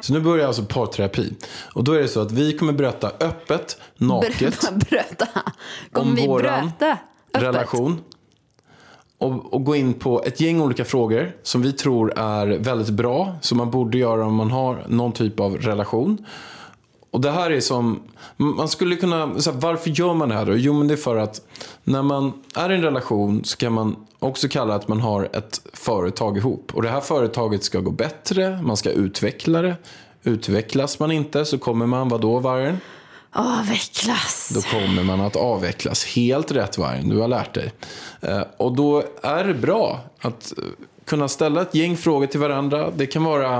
Så 0.00 0.12
nu 0.12 0.20
börjar 0.20 0.46
alltså 0.46 0.64
parterapi. 0.64 1.34
Och 1.74 1.84
då 1.84 1.92
är 1.92 2.02
det 2.02 2.08
så 2.08 2.20
att 2.20 2.32
vi 2.32 2.52
kommer 2.58 2.72
berätta 2.72 3.10
öppet, 3.20 3.80
naket, 3.96 4.72
Bröta. 4.90 5.28
Kommer 5.92 6.10
Om 6.10 6.14
vi 6.14 6.26
våran 6.26 6.72
bröta? 6.78 6.92
Öppet? 6.92 7.42
relation. 7.42 8.00
Och, 9.18 9.54
och 9.54 9.64
gå 9.64 9.76
in 9.76 9.94
på 9.94 10.22
ett 10.22 10.40
gäng 10.40 10.60
olika 10.60 10.84
frågor 10.84 11.32
som 11.42 11.62
vi 11.62 11.72
tror 11.72 12.18
är 12.18 12.46
väldigt 12.46 12.90
bra. 12.90 13.36
Som 13.40 13.58
man 13.58 13.70
borde 13.70 13.98
göra 13.98 14.26
om 14.26 14.34
man 14.34 14.50
har 14.50 14.84
någon 14.88 15.12
typ 15.12 15.40
av 15.40 15.56
relation. 15.56 16.26
Och 17.10 17.20
det 17.20 17.30
här 17.30 17.50
är 17.50 17.60
som, 17.60 18.00
man 18.36 18.68
skulle 18.68 18.96
kunna, 18.96 19.40
så 19.40 19.50
här, 19.52 19.60
varför 19.60 19.90
gör 19.90 20.14
man 20.14 20.28
det 20.28 20.34
här 20.34 20.46
då? 20.46 20.56
Jo 20.56 20.72
men 20.72 20.88
det 20.88 20.94
är 20.94 20.96
för 20.96 21.16
att 21.16 21.40
när 21.84 22.02
man 22.02 22.32
är 22.54 22.70
i 22.70 22.74
en 22.74 22.82
relation 22.82 23.44
så 23.44 23.56
kan 23.56 23.72
man 23.72 23.96
också 24.18 24.48
kalla 24.48 24.74
att 24.74 24.88
man 24.88 25.00
har 25.00 25.28
ett 25.32 25.60
företag 25.72 26.36
ihop. 26.36 26.74
Och 26.74 26.82
det 26.82 26.88
här 26.88 27.00
företaget 27.00 27.64
ska 27.64 27.80
gå 27.80 27.90
bättre, 27.90 28.62
man 28.62 28.76
ska 28.76 28.90
utveckla 28.90 29.62
det. 29.62 29.76
Utvecklas 30.22 30.98
man 30.98 31.12
inte 31.12 31.44
så 31.44 31.58
kommer 31.58 31.86
man, 31.86 32.08
vadå 32.08 32.38
vargen? 32.38 32.78
Avvecklas. 33.40 34.50
Då 34.54 34.60
kommer 34.60 35.02
man 35.02 35.20
att 35.20 35.36
avvecklas. 35.36 36.04
Helt 36.04 36.50
rätt 36.50 36.78
vargen, 36.78 37.08
du 37.08 37.18
har 37.18 37.28
lärt 37.28 37.54
dig. 37.54 37.72
Eh, 38.20 38.42
och 38.56 38.76
då 38.76 39.02
är 39.22 39.44
det 39.44 39.54
bra 39.54 40.00
att 40.20 40.58
eh, 40.58 40.64
kunna 41.06 41.28
ställa 41.28 41.62
ett 41.62 41.74
gäng 41.74 41.96
frågor 41.96 42.26
till 42.26 42.40
varandra. 42.40 42.90
Det 42.96 43.06
kan 43.06 43.24
vara, 43.24 43.58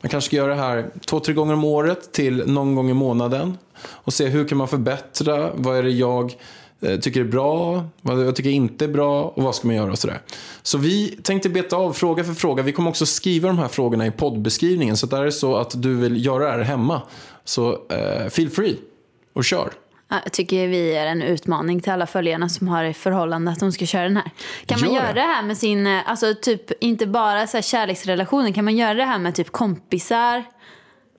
man 0.00 0.10
kanske 0.10 0.28
ska 0.28 0.36
göra 0.36 0.54
det 0.54 0.60
här 0.60 0.90
två, 1.06 1.20
tre 1.20 1.34
gånger 1.34 1.52
om 1.54 1.64
året 1.64 2.12
till 2.12 2.42
någon 2.46 2.74
gång 2.74 2.90
i 2.90 2.94
månaden. 2.94 3.58
Och 3.88 4.12
se 4.12 4.26
hur 4.26 4.48
kan 4.48 4.58
man 4.58 4.68
förbättra, 4.68 5.50
vad 5.54 5.76
är 5.76 5.82
det 5.82 5.90
jag 5.90 6.36
eh, 6.80 6.98
tycker 6.98 7.20
är 7.20 7.24
bra, 7.24 7.84
vad 8.00 8.26
jag 8.26 8.36
tycker 8.36 8.50
inte 8.50 8.84
är 8.84 8.88
bra 8.88 9.22
och 9.22 9.42
vad 9.42 9.54
ska 9.54 9.66
man 9.66 9.76
göra 9.76 9.90
och 9.90 9.98
sådär. 9.98 10.20
Så 10.62 10.78
vi 10.78 11.08
tänkte 11.22 11.48
beta 11.48 11.76
av 11.76 11.92
fråga 11.92 12.24
för 12.24 12.34
fråga. 12.34 12.62
Vi 12.62 12.72
kommer 12.72 12.90
också 12.90 13.06
skriva 13.06 13.48
de 13.48 13.58
här 13.58 13.68
frågorna 13.68 14.06
i 14.06 14.10
poddbeskrivningen. 14.10 14.96
Så 14.96 15.06
där 15.06 15.20
är 15.20 15.24
det 15.24 15.32
så 15.32 15.56
att 15.56 15.82
du 15.82 15.94
vill 15.94 16.24
göra 16.24 16.44
det 16.44 16.50
här 16.50 16.60
hemma, 16.60 17.02
så 17.44 17.72
eh, 17.90 18.28
feel 18.28 18.50
free 18.50 18.76
och 19.38 19.44
kör. 19.44 19.72
Ja, 20.10 20.20
Jag 20.24 20.32
tycker 20.32 20.68
vi 20.68 20.96
är 20.96 21.06
en 21.06 21.22
utmaning 21.22 21.80
till 21.80 21.92
alla 21.92 22.06
följarna 22.06 22.48
som 22.48 22.68
har 22.68 22.84
i 22.84 22.94
förhållande 22.94 23.50
att 23.50 23.60
de 23.60 23.72
ska 23.72 23.86
köra 23.86 24.02
den 24.02 24.16
här. 24.16 24.30
Kan 24.66 24.80
man 24.80 24.94
Gör 24.94 25.02
göra 25.02 25.12
det. 25.12 25.20
här 25.20 25.42
med 25.42 25.56
sin, 25.58 25.86
eh, 25.86 26.00
alltså 26.10 26.34
typ 26.42 26.82
inte 26.82 27.06
bara 27.06 27.46
så 27.46 27.56
här 27.56 27.62
kärleksrelationer, 27.62 28.52
kan 28.52 28.64
man 28.64 28.76
göra 28.76 28.94
det 28.94 29.04
här 29.04 29.18
med 29.18 29.34
typ 29.34 29.52
kompisar, 29.52 30.44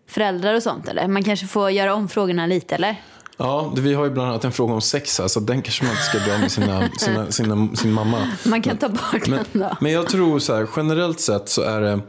föräldrar 0.08 0.54
och 0.54 0.64
sånt 0.64 0.88
eller? 0.88 1.08
Man 1.08 1.24
kanske 1.24 1.48
får 1.48 1.72
göra 1.72 1.94
om 1.94 2.08
frågorna 2.10 2.46
lite 2.46 2.76
eller? 2.76 2.96
Ja, 3.38 3.74
vi 3.78 3.94
har 3.94 4.04
ju 4.06 4.12
bland 4.12 4.30
annat 4.30 4.44
en 4.46 4.52
fråga 4.52 4.74
om 4.74 4.82
sex 4.82 5.20
här, 5.20 5.28
så 5.28 5.40
den 5.40 5.62
kanske 5.62 5.84
man 5.84 5.92
inte 5.92 6.04
ska 6.04 6.18
dra 6.20 6.38
med 6.38 6.52
sina, 6.52 6.90
sina, 6.98 7.32
sina, 7.32 7.76
sin 7.76 7.92
mamma. 7.92 8.28
Man 8.46 8.62
kan 8.62 8.78
ta 8.78 8.90
bort 8.90 9.28
Men, 9.28 9.40
den 9.52 9.62
då. 9.62 9.78
men 9.82 9.92
jag 9.92 10.08
tror 10.08 10.40
så 10.40 10.56
här, 10.56 10.68
generellt 10.76 11.20
sett 11.20 11.50
så 11.50 11.62
är 11.62 11.82
det 11.82 12.00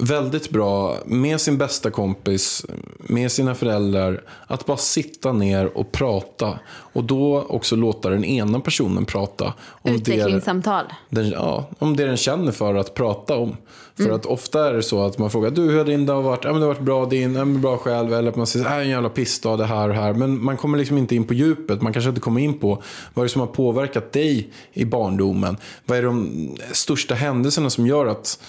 väldigt 0.00 0.50
bra 0.50 0.96
med 1.06 1.40
sin 1.40 1.58
bästa 1.58 1.90
kompis, 1.90 2.66
med 2.98 3.32
sina 3.32 3.54
föräldrar, 3.54 4.22
att 4.46 4.66
bara 4.66 4.76
sitta 4.76 5.32
ner 5.32 5.78
och 5.78 5.92
prata. 5.92 6.58
Och 6.68 7.04
då 7.04 7.46
också 7.48 7.76
låta 7.76 8.10
den 8.10 8.24
ena 8.24 8.60
personen 8.60 9.04
prata. 9.04 9.44
Om 9.68 9.92
det, 9.92 9.94
Utvecklingssamtal. 9.94 10.84
den, 11.08 11.30
ja, 11.30 11.68
om 11.78 11.96
det 11.96 12.04
den 12.06 12.16
känner 12.16 12.52
för 12.52 12.74
att 12.74 12.94
prata 12.94 13.36
om. 13.36 13.56
För 13.96 14.04
Mm. 14.04 14.16
att 14.16 14.26
ofta 14.26 14.68
är 14.68 14.72
det 14.72 14.82
så 14.82 15.02
att 15.02 15.18
man 15.18 15.30
frågar, 15.30 15.50
du 15.50 15.62
hur 15.62 15.78
har 15.78 15.84
din 15.84 16.06
dag 16.06 16.22
varit? 16.22 16.44
Ja 16.44 16.50
men 16.52 16.60
det 16.60 16.66
har 16.66 16.74
varit 16.74 16.84
bra 16.84 17.06
din, 17.06 17.34
ja 17.34 17.44
men 17.44 17.60
bra 17.60 17.76
själv. 17.76 18.14
Eller 18.14 18.28
att 18.28 18.36
man 18.36 18.46
säger, 18.46 18.66
äh, 18.66 18.72
en 18.72 18.88
jävla 18.88 19.08
pissdag 19.08 19.56
det 19.56 19.64
här 19.64 19.88
och 19.88 19.94
här. 19.94 20.12
Men 20.12 20.44
man 20.44 20.56
kommer 20.56 20.78
liksom 20.78 20.98
inte 20.98 21.14
in 21.16 21.24
på 21.24 21.34
djupet. 21.34 21.82
Man 21.82 21.92
kanske 21.92 22.08
inte 22.08 22.20
kommer 22.20 22.40
in 22.40 22.58
på 22.58 22.82
vad 23.14 23.22
är 23.22 23.28
det 23.28 23.32
som 23.32 23.40
har 23.40 23.46
påverkat 23.48 24.12
dig 24.12 24.52
i 24.72 24.84
barndomen. 24.84 25.56
Vad 25.84 25.98
är 25.98 26.02
de 26.02 26.48
största 26.72 27.14
händelserna 27.14 27.70
som 27.70 27.86
gör 27.86 28.06
att 28.06 28.40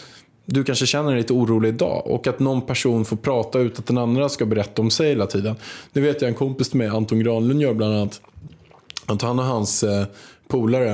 du 0.46 0.64
kanske 0.64 0.86
känner 0.86 1.10
dig 1.10 1.18
lite 1.18 1.34
orolig 1.34 1.70
idag. 1.70 2.08
Och 2.08 2.28
att 2.28 2.40
någon 2.40 2.62
person 2.62 3.06
får 3.06 3.18
prata 3.18 3.60
ut 3.60 3.80
att 3.80 3.86
den 3.86 3.98
andra 3.98 4.30
ska 4.30 4.46
berätta 4.46 4.82
om 4.82 4.92
sig 4.92 5.10
hela 5.10 5.28
tiden. 5.28 5.56
Det 5.94 6.00
vet 6.00 6.22
jag 6.22 6.30
en 6.30 6.36
kompis 6.36 6.70
till 6.70 6.78
mig, 6.78 6.88
Anton 6.88 7.20
Granlund, 7.20 7.62
gör 7.62 7.74
bland 7.74 7.96
annat. 7.96 8.22
Att 9.06 9.22
han 9.22 9.40
och 9.40 9.46
hans 9.46 9.84
eh, 9.84 10.06
polare, 10.48 10.92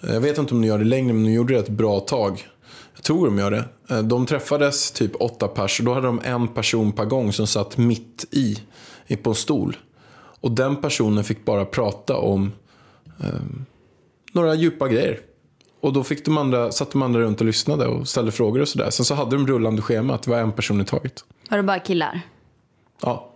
eh, 0.00 0.12
jag 0.12 0.20
vet 0.20 0.38
inte 0.38 0.54
om 0.54 0.60
de 0.60 0.68
gör 0.68 0.78
det 0.78 0.84
längre 0.84 1.12
men 1.12 1.24
de 1.24 1.32
gjorde 1.32 1.54
det 1.54 1.60
ett 1.60 1.68
bra 1.68 2.00
tag. 2.00 2.48
Jag 2.94 3.02
tror 3.02 3.26
de 3.26 3.38
gör 3.38 3.50
det. 3.50 3.64
Eh, 3.90 4.02
de 4.02 4.26
träffades 4.26 4.90
typ 4.90 5.12
åtta 5.20 5.48
pers 5.48 5.80
och 5.80 5.86
då 5.86 5.94
hade 5.94 6.06
de 6.06 6.20
en 6.24 6.48
person 6.48 6.92
per 6.92 7.04
gång 7.04 7.32
som 7.32 7.46
satt 7.46 7.78
mitt 7.78 8.26
i, 8.30 8.58
i 9.06 9.16
på 9.16 9.30
en 9.30 9.36
stol. 9.36 9.76
Och 10.14 10.50
den 10.50 10.76
personen 10.76 11.24
fick 11.24 11.44
bara 11.44 11.64
prata 11.64 12.16
om 12.16 12.52
eh, 13.20 13.40
några 14.32 14.54
djupa 14.54 14.88
grejer. 14.88 15.20
Och 15.82 15.92
då 15.92 16.04
fick 16.04 16.24
de 16.24 16.38
andra, 16.38 16.72
satt 16.72 16.90
de 16.90 17.02
andra 17.02 17.20
runt 17.20 17.40
och 17.40 17.46
lyssnade 17.46 17.86
och 17.86 18.08
ställde 18.08 18.32
frågor 18.32 18.60
och 18.60 18.68
sådär. 18.68 18.90
Sen 18.90 19.04
så 19.04 19.14
hade 19.14 19.36
de 19.36 19.46
rullande 19.46 19.82
schema 19.82 20.14
att 20.14 20.22
det 20.22 20.30
var 20.30 20.38
en 20.38 20.52
person 20.52 20.80
i 20.80 20.84
taget. 20.84 21.24
Var 21.50 21.56
det 21.56 21.62
bara 21.62 21.78
killar? 21.78 22.20
Ja, 23.02 23.32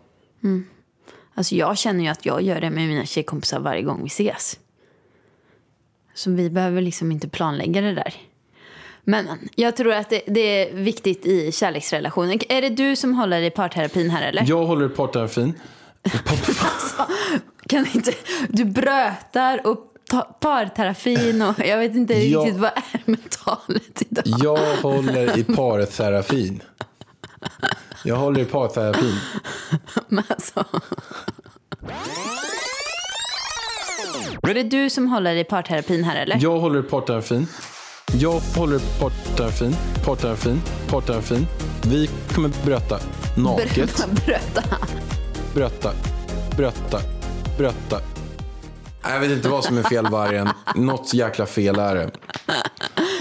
Alltså 1.34 1.54
jag 1.54 1.78
känner 1.78 2.04
ju 2.04 2.10
att 2.10 2.26
jag 2.26 2.42
gör 2.42 2.60
det 2.60 2.70
med 2.70 2.88
mina 2.88 3.06
tjejkompisar 3.06 3.60
varje 3.60 3.82
gång 3.82 4.00
vi 4.02 4.06
ses. 4.06 4.58
Så 6.14 6.30
vi 6.30 6.50
behöver 6.50 6.82
liksom 6.82 7.12
inte 7.12 7.28
planlägga 7.28 7.80
det 7.80 7.94
där. 7.94 8.14
Men 9.04 9.26
jag 9.54 9.76
tror 9.76 9.92
att 9.92 10.10
det, 10.10 10.22
det 10.26 10.40
är 10.40 10.74
viktigt 10.74 11.26
i 11.26 11.52
kärleksrelationer. 11.52 12.52
Är 12.52 12.62
det 12.62 12.68
du 12.68 12.96
som 12.96 13.14
håller 13.14 13.42
i 13.42 13.50
parterapin 13.50 14.10
här 14.10 14.28
eller? 14.28 14.44
jag 14.46 14.66
håller 14.66 14.86
i 14.86 14.88
partnerafin. 14.88 15.54
Kan 17.66 17.86
inte, 17.94 18.12
du 18.48 18.64
brötar 18.64 19.66
och 19.66 19.95
parterapin 20.40 21.42
och 21.42 21.54
jag 21.66 21.78
vet 21.78 21.94
inte 21.94 22.14
Ja. 22.14 22.40
riktigt 22.40 22.60
vad 22.60 22.70
är 22.70 23.00
med 23.04 23.30
talet 23.30 24.02
idag. 24.10 24.24
Jag 24.26 24.76
håller 24.82 25.38
i 25.38 25.44
parterapin. 25.44 26.62
Jag 28.04 28.16
håller 28.16 28.40
i 28.40 28.44
parterapin. 28.44 29.18
Men 30.08 30.24
alltså. 30.28 30.64
Är 34.42 34.54
det 34.54 34.62
du 34.62 34.90
som 34.90 35.06
håller 35.08 35.34
i 35.36 35.44
parterapin 35.44 36.04
här 36.04 36.16
eller? 36.16 36.38
Jag 36.40 36.58
håller 36.58 36.80
i 36.80 36.82
parterapin. 36.82 37.46
Jag 38.20 38.40
håller 38.56 38.76
i 38.76 38.80
parterapin. 39.00 39.76
Parterapin. 40.04 40.60
Parterapin. 40.88 41.46
Vi 41.86 42.10
kommer 42.34 42.50
berätta 42.64 42.98
naket. 43.36 44.06
Bröta. 44.26 44.62
Berätta. 45.54 45.92
Berätta. 46.56 47.00
Berätta. 47.58 47.98
Nej, 47.98 48.15
Jag 49.08 49.20
vet 49.20 49.30
inte 49.30 49.48
vad 49.48 49.64
som 49.64 49.78
är 49.78 49.82
fel 49.82 50.06
vargen. 50.06 50.48
Något 50.74 51.14
jäkla 51.14 51.46
fel 51.46 51.78
är 51.78 51.94
det. 51.94 52.10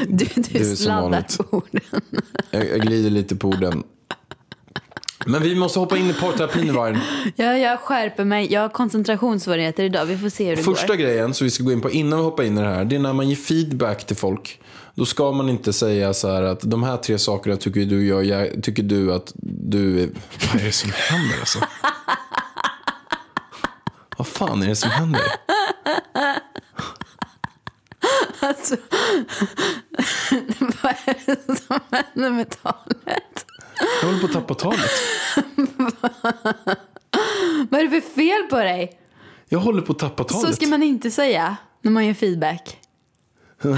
Du, 0.08 0.26
du 0.36 0.66
som 0.66 0.76
sladdar 0.76 1.44
på 1.44 1.58
orden. 1.58 1.82
Jag, 2.52 2.70
jag 2.70 2.82
glider 2.82 3.10
lite 3.10 3.36
på 3.36 3.48
orden. 3.48 3.84
Men 5.26 5.44
vi 5.44 5.56
måste 5.56 5.80
hoppa 5.80 5.98
in 5.98 6.10
i 6.10 6.14
parterapin 6.14 6.74
vargen. 6.74 7.00
Ja, 7.36 7.58
jag 7.58 7.80
skärper 7.80 8.26
mig. 8.26 8.54
Jag 8.54 8.62
har 8.62 8.70
koncentrationssvårigheter 8.70 9.84
idag. 9.84 10.06
Vi 10.06 10.18
får 10.18 10.30
se 10.30 10.50
hur 10.50 10.56
det 10.56 10.64
Första 10.64 10.88
går. 10.88 10.96
grejen 10.96 11.34
som 11.34 11.46
vi 11.46 11.52
ska 11.52 11.64
gå 11.64 11.72
in 11.72 11.82
på 11.82 11.92
innan 11.92 12.20
vi 12.20 12.26
hoppar 12.26 12.44
in 12.44 12.58
i 12.58 12.62
det 12.62 12.68
här. 12.68 12.86
Det 12.86 12.96
är 12.96 13.00
när 13.00 13.14
man 13.14 13.30
ger 13.30 13.36
feedback 13.36 14.08
till 14.08 14.16
folk. 14.16 14.62
Då 14.96 15.06
ska 15.06 15.32
man 15.32 15.50
inte 15.50 15.74
säga 15.74 16.14
så 16.14 16.32
här 16.32 16.44
att 16.44 16.60
de 16.62 16.84
här 16.84 16.98
tre 16.98 17.18
sakerna 17.18 17.58
tycker 17.58 17.86
du, 17.86 18.08
gör, 18.08 18.22
jag, 18.22 18.64
tycker 18.64 18.84
du 18.84 19.14
att 19.14 19.32
du 19.42 20.04
är... 20.04 20.10
Vad 20.54 20.62
är 20.62 20.66
det 20.66 20.72
som 20.72 20.92
händer 20.94 21.40
alltså? 21.40 21.60
Vad 24.18 24.28
fan 24.28 24.64
är 24.64 24.68
det 24.68 24.76
som 24.76 24.90
händer? 24.90 25.22
Alltså, 28.40 28.76
vad 30.84 30.96
är 31.06 31.26
det 31.26 31.58
som 31.62 31.80
händer 31.92 32.30
med 32.30 32.62
talet? 32.64 33.46
Jag 34.02 34.08
håller 34.08 34.20
på 34.20 34.26
att 34.26 34.34
tappa 34.34 34.54
talet. 34.54 34.92
Vad 37.70 37.82
är 37.82 37.88
det 37.88 38.02
för 38.02 38.10
fel 38.10 38.44
på 38.50 38.58
dig? 38.58 39.00
Jag 39.50 39.60
håller 39.60 39.82
på 39.82 39.92
att 39.92 40.00
tappa 40.00 40.24
talet. 40.24 40.48
Så 40.48 40.54
ska 40.54 40.68
man 40.68 40.84
inte 40.84 41.12
säga 41.12 41.58
när 41.82 41.92
man 41.92 42.06
ger 42.06 42.14
feedback. 42.14 42.78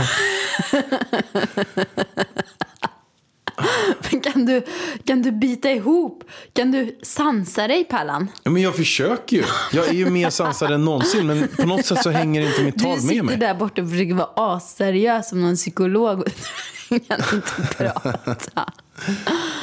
Kan 4.24 4.46
du, 4.46 4.62
kan 5.06 5.22
du 5.22 5.32
bita 5.32 5.72
ihop? 5.72 6.24
Kan 6.54 6.72
du 6.72 6.98
sansa 7.04 7.68
dig, 7.68 7.84
Pallan? 7.84 8.28
Ja, 8.44 8.52
men 8.52 8.62
jag 8.62 8.76
försöker 8.76 9.38
ju. 9.38 9.44
Jag 9.74 9.88
är 9.88 9.94
ju 9.94 10.10
mer 10.10 10.30
sansad 10.30 10.72
än 10.72 10.86
någonsin, 10.86 11.28
men 11.28 11.48
på 11.48 11.66
något 11.66 11.86
sätt 11.86 12.04
så 12.04 12.10
hänger 12.10 12.42
inte 12.42 12.62
mitt 12.64 12.76
Du 12.78 12.84
tal 12.84 12.92
med 12.92 13.02
sitter 13.02 13.24
mig. 13.24 13.38
där 13.38 13.54
borta 13.54 13.82
och 13.82 13.90
försöker 13.90 14.14
vara 14.14 14.56
asseriös 14.56 15.30
som 15.30 15.42
någon 15.42 15.56
psykolog. 15.56 16.24
kan 16.90 17.00
inte 17.34 17.76
prata. 17.78 18.74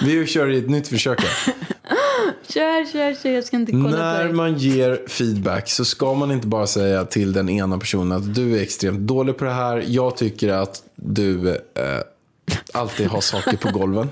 Vi 0.04 0.26
kör 0.26 0.48
ett 0.50 0.70
nytt 0.70 0.88
försök. 0.88 1.20
här. 1.20 1.54
Kör, 2.48 2.92
kör, 2.92 3.14
kör. 3.22 3.30
Jag 3.30 3.44
ska 3.44 3.56
inte 3.56 3.72
kolla 3.72 3.84
på 3.84 3.96
När 3.96 4.24
dig. 4.24 4.32
man 4.32 4.54
ger 4.58 5.08
feedback 5.08 5.70
så 5.70 5.84
ska 5.84 6.14
man 6.14 6.30
inte 6.32 6.46
bara 6.46 6.66
säga 6.66 7.04
till 7.04 7.32
den 7.32 7.48
ena 7.48 7.78
personen 7.78 8.12
att 8.18 8.34
du 8.34 8.58
är 8.58 8.62
extremt 8.62 8.98
dålig 9.00 9.36
på 9.38 9.44
det 9.44 9.52
här. 9.52 9.84
Jag 9.86 10.16
tycker 10.16 10.48
att 10.48 10.82
du 10.96 11.48
eh, 11.50 11.54
alltid 12.72 13.06
har 13.06 13.20
saker 13.20 13.56
på 13.56 13.70
golven. 13.78 14.08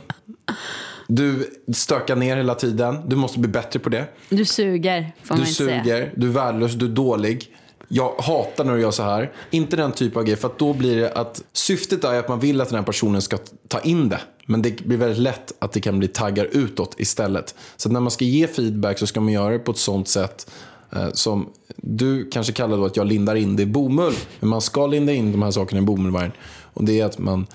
Du 1.08 1.50
stökar 1.74 2.16
ner 2.16 2.36
hela 2.36 2.54
tiden. 2.54 2.98
Du 3.06 3.16
måste 3.16 3.38
bli 3.38 3.48
bättre 3.48 3.78
på 3.78 3.88
det. 3.88 4.04
Du 4.28 4.44
suger, 4.44 5.12
får 5.22 5.34
man 5.34 5.44
Du 5.44 5.52
säga. 5.52 5.82
suger, 5.84 6.12
du 6.16 6.28
är 6.28 6.32
värdelös, 6.32 6.72
du 6.72 6.86
är 6.86 6.90
dålig. 6.90 7.56
Jag 7.88 8.14
hatar 8.18 8.64
när 8.64 8.74
du 8.74 8.80
gör 8.80 8.90
så 8.90 9.02
här. 9.02 9.32
Inte 9.50 9.76
den 9.76 9.92
typen 9.92 10.18
av 10.18 10.24
grej. 10.24 10.36
För 10.36 10.48
att 10.48 10.58
då 10.58 10.72
blir 10.72 10.96
det 10.96 11.12
att 11.12 11.42
syftet 11.52 12.04
är 12.04 12.18
att 12.18 12.28
man 12.28 12.40
vill 12.40 12.60
att 12.60 12.68
den 12.68 12.78
här 12.78 12.84
personen 12.84 13.22
ska 13.22 13.38
ta 13.68 13.80
in 13.80 14.08
det. 14.08 14.20
Men 14.46 14.62
det 14.62 14.84
blir 14.86 14.96
väldigt 14.98 15.18
lätt 15.18 15.52
att 15.58 15.72
det 15.72 15.80
kan 15.80 15.98
bli 15.98 16.08
taggar 16.08 16.48
utåt 16.52 16.94
istället. 16.98 17.54
Så 17.76 17.88
när 17.88 18.00
man 18.00 18.10
ska 18.10 18.24
ge 18.24 18.46
feedback 18.46 18.98
så 18.98 19.06
ska 19.06 19.20
man 19.20 19.32
göra 19.32 19.52
det 19.52 19.58
på 19.58 19.70
ett 19.72 19.78
sånt 19.78 20.08
sätt 20.08 20.50
eh, 20.92 21.08
som 21.12 21.48
du 21.76 22.30
kanske 22.30 22.52
kallar 22.52 22.76
då 22.76 22.84
att 22.84 22.96
jag 22.96 23.06
lindar 23.06 23.34
in 23.34 23.56
det 23.56 23.62
i 23.62 23.66
bomull. 23.66 24.14
Men 24.40 24.48
man 24.48 24.60
ska 24.60 24.86
linda 24.86 25.12
in 25.12 25.32
de 25.32 25.42
här 25.42 25.50
sakerna 25.50 25.80
i 25.80 25.84
bomullvärn. 25.84 26.32
Och 26.74 26.84
det 26.84 27.00
är 27.00 27.04
att 27.04 27.18
man 27.18 27.46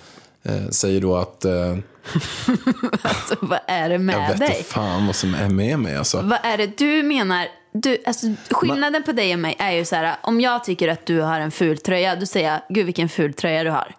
säger 0.71 1.01
då 1.01 1.15
att 1.15 1.45
eh, 1.45 1.77
Alltså, 3.01 3.35
vad 3.41 3.59
är 3.67 3.89
det 3.89 3.93
jag 3.95 4.01
med 4.01 4.29
vet 4.29 4.39
dig? 4.39 4.57
inte 4.57 4.63
fan 4.63 5.05
vad 5.07 5.15
som 5.15 5.33
är 5.35 5.49
med 5.49 5.79
mig. 5.79 5.95
Alltså. 5.95 6.21
Vad 6.21 6.39
är 6.43 6.57
det 6.57 6.77
du 6.77 7.03
menar? 7.03 7.47
Du, 7.73 7.97
alltså, 8.05 8.27
skillnaden 8.49 9.03
på 9.03 9.11
dig 9.11 9.33
och 9.33 9.39
mig 9.39 9.55
är 9.59 9.71
ju 9.71 9.85
så 9.85 9.95
här, 9.95 10.15
om 10.21 10.41
jag 10.41 10.63
tycker 10.63 10.87
att 10.87 11.05
du 11.05 11.21
har 11.21 11.39
en 11.39 11.51
ful 11.51 11.77
tröja, 11.77 12.15
då 12.15 12.25
säger 12.25 12.51
jag, 12.51 12.61
gud 12.69 12.85
vilken 12.85 13.09
ful 13.09 13.33
tröja 13.33 13.63
du 13.63 13.69
har. 13.69 13.95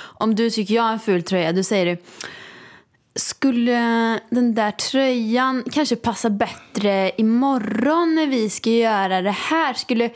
Om 0.00 0.34
du 0.34 0.50
tycker 0.50 0.74
jag 0.74 0.82
har 0.82 0.92
en 0.92 1.00
ful 1.00 1.22
tröja, 1.22 1.52
då 1.52 1.62
säger 1.62 1.86
du, 1.86 1.96
skulle 3.14 3.78
den 4.30 4.54
där 4.54 4.70
tröjan 4.70 5.64
kanske 5.72 5.96
passa 5.96 6.30
bättre 6.30 7.12
imorgon 7.16 8.14
när 8.14 8.26
vi 8.26 8.50
ska 8.50 8.70
göra 8.70 9.22
det 9.22 9.30
här? 9.30 9.74
Skulle, 9.74 10.10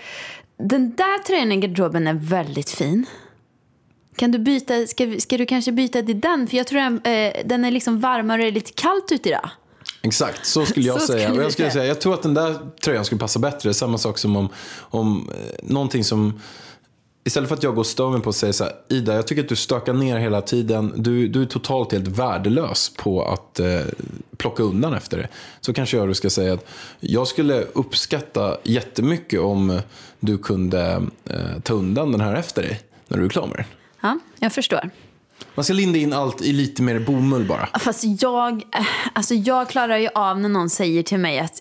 den 0.59 0.95
där 0.97 1.23
tröjan 1.23 1.53
i 1.53 1.57
garderoben 1.57 2.07
är 2.07 2.15
väldigt 2.15 2.71
fin. 2.71 3.07
Kan 4.17 4.31
du 4.31 4.39
byta, 4.39 4.87
ska, 4.87 5.17
ska 5.19 5.37
du 5.39 5.47
kanske 5.47 5.73
byta 5.73 6.03
till 6.03 6.21
den? 6.21 6.47
För 6.47 6.57
jag 6.57 6.67
tror 6.67 6.81
den, 6.81 7.01
eh, 7.05 7.33
den 7.45 7.65
är 7.65 7.71
liksom 7.71 8.01
varmare 8.01 8.47
och 8.47 8.53
lite 8.53 8.73
kallt 8.73 9.13
ute 9.13 9.29
idag. 9.29 9.51
Exakt, 10.03 10.47
så 10.47 10.67
skulle 10.67 10.87
jag 10.87 11.01
Så 11.01 11.07
säga. 11.07 11.23
skulle 11.23 11.39
Och 11.39 11.45
jag, 11.45 11.53
skulle 11.53 11.71
säga. 11.71 11.85
jag 11.85 12.01
tror 12.01 12.15
att 12.15 12.23
den 12.23 12.35
där 12.35 12.57
tröjan 12.85 13.05
skulle 13.05 13.19
passa 13.19 13.39
bättre. 13.39 13.75
Samma 13.75 13.99
sak 13.99 14.19
som 14.19 14.37
om, 14.37 14.49
om 14.79 15.31
eh, 15.31 15.55
någonting 15.63 16.05
som... 16.05 16.41
Istället 17.27 17.49
för 17.49 17.57
att 17.57 17.63
jag 17.63 17.75
går 17.75 17.81
och 17.81 17.87
stör 17.87 18.11
mig 18.11 18.21
på 18.21 18.31
att 18.31 18.37
säga 18.37 18.53
så 18.53 18.65
här, 18.65 18.73
Ida, 18.89 19.15
jag 19.15 19.27
tycker 19.27 19.43
att 19.43 19.49
du 19.49 19.57
stökar 19.57 19.93
ner 19.93 20.19
hela 20.19 20.41
tiden. 20.41 20.93
Du, 20.97 21.29
du 21.29 21.43
är 21.43 21.47
totalt 21.47 21.93
helt 21.93 22.09
värdelös 22.09 22.93
på 22.97 23.25
att 23.25 23.61
eh, 23.61 23.81
plocka 24.37 24.63
undan 24.63 24.95
efter 24.95 25.17
det. 25.17 25.29
Så 25.61 25.73
kanske 25.73 25.97
jag 25.97 26.09
då 26.09 26.15
ska 26.15 26.31
säga 26.31 26.55
att 26.55 26.67
jag 27.01 27.29
skulle 27.29 27.61
uppskatta 27.61 28.57
jättemycket 28.63 29.41
om 29.41 29.81
du 30.21 30.39
kunde 30.39 31.03
eh, 31.25 31.61
ta 31.63 31.75
undan 31.75 32.13
den 32.13 32.21
här 32.21 32.35
efter 32.35 32.63
dig 32.63 32.81
när 33.09 33.19
du 33.19 33.25
är 33.25 33.29
klar 33.29 33.47
med 33.47 33.57
den. 33.57 33.67
Ja, 34.05 34.19
jag 34.39 34.53
förstår. 34.53 34.91
Man 35.55 35.65
ska 35.65 35.73
linda 35.73 35.99
in 35.99 36.13
allt 36.13 36.43
i 36.43 36.53
lite 36.53 36.83
mer 36.83 36.99
bomull 36.99 37.45
bara. 37.45 37.67
Fast 37.79 38.05
jag, 38.23 38.53
eh, 38.55 38.87
alltså 39.13 39.35
jag 39.35 39.69
klarar 39.69 39.97
ju 39.99 40.09
av 40.15 40.41
när 40.41 40.49
någon 40.49 40.71
säger 40.71 41.03
till 41.03 41.19
mig 41.19 41.39
att 41.39 41.61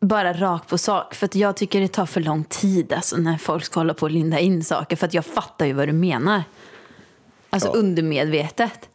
bara 0.00 0.32
rakt 0.32 0.68
på 0.68 0.78
sak. 0.78 1.14
För 1.14 1.24
att 1.26 1.34
jag 1.34 1.56
tycker 1.56 1.80
det 1.80 1.88
tar 1.88 2.06
för 2.06 2.20
lång 2.20 2.44
tid 2.44 2.92
alltså, 2.92 3.16
när 3.16 3.38
folk 3.38 3.64
ska 3.64 3.80
hålla 3.80 3.94
på 3.94 4.06
och 4.06 4.10
linda 4.10 4.38
in 4.40 4.64
saker. 4.64 4.96
För 4.96 5.06
att 5.06 5.14
jag 5.14 5.24
fattar 5.26 5.66
ju 5.66 5.72
vad 5.72 5.88
du 5.88 5.92
menar. 5.92 6.42
Alltså 7.50 7.68
Ja. 7.68 7.72
undermedvetet. 7.74 8.88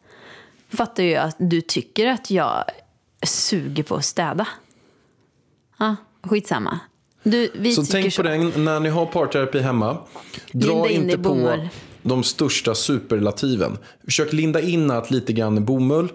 Fattar 0.70 1.04
ju 1.04 1.16
att 1.16 1.36
du 1.40 1.62
tycker 1.62 2.06
att 2.08 2.32
jag 2.32 2.64
suger 3.24 3.84
på 3.84 3.96
att 3.96 4.06
städa. 4.06 4.48
Ja, 5.80 5.96
skitsamma. 6.24 6.80
Du, 7.24 7.72
Så 7.76 7.86
tänk 7.86 8.14
så. 8.14 8.22
på 8.24 8.28
det 8.30 8.38
när 8.38 8.80
ni 8.80 8.90
har 8.90 9.06
parterapi 9.06 9.60
hemma. 9.60 9.98
Dra 10.52 10.90
in 10.90 11.04
inte 11.04 11.16
på 11.18 11.24
bomull. 11.24 11.70
De 12.08 12.24
största 12.24 12.76
superlativen. 12.76 13.78
Försök 14.06 14.34
linda 14.34 14.62
in 14.62 14.92
allt 14.92 15.12
lite 15.12 15.34
grann 15.34 15.58
i 15.58 15.62
bomull 15.62 16.10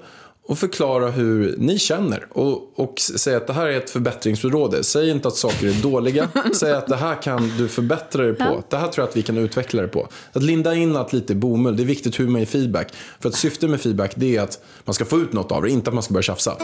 och 0.46 0.58
förklara 0.58 1.10
hur 1.10 1.54
ni 1.58 1.78
känner. 1.78 2.26
Och, 2.30 2.80
och 2.80 2.94
säg 2.98 3.34
att 3.34 3.46
det 3.46 3.52
här 3.52 3.66
är 3.66 3.76
ett 3.76 3.90
förbättringsområde. 3.90 4.84
Säg 4.84 5.10
inte 5.10 5.28
att 5.28 5.36
saker 5.36 5.66
är 5.66 5.82
dåliga. 5.82 6.28
Säg 6.54 6.72
att 6.72 6.86
det 6.86 6.96
här 6.96 7.22
kan 7.22 7.52
du 7.58 7.68
förbättra 7.68 8.22
dig 8.22 8.34
på. 8.34 8.62
Det 8.68 8.76
här 8.76 8.88
tror 8.88 9.02
jag 9.02 9.08
att 9.08 9.16
vi 9.16 9.22
kan 9.22 9.38
utveckla 9.38 9.82
det 9.82 9.88
på. 9.88 10.08
Att 10.32 10.42
linda 10.42 10.74
in 10.74 10.96
allt 10.96 11.12
lite 11.12 11.34
bomull, 11.34 11.76
det 11.76 11.82
är 11.82 11.84
viktigt 11.84 12.20
hur 12.20 12.28
man 12.28 12.40
ger 12.40 12.46
feedback. 12.46 12.92
För 13.20 13.28
att 13.28 13.34
syftet 13.34 13.70
med 13.70 13.80
feedback 13.80 14.12
det 14.16 14.36
är 14.36 14.42
att 14.42 14.64
man 14.84 14.94
ska 14.94 15.04
få 15.04 15.18
ut 15.18 15.32
något 15.32 15.52
av 15.52 15.62
det, 15.62 15.70
inte 15.70 15.90
att 15.90 15.94
man 15.94 16.02
ska 16.02 16.12
börja 16.14 16.22
tjafsa. 16.22 16.56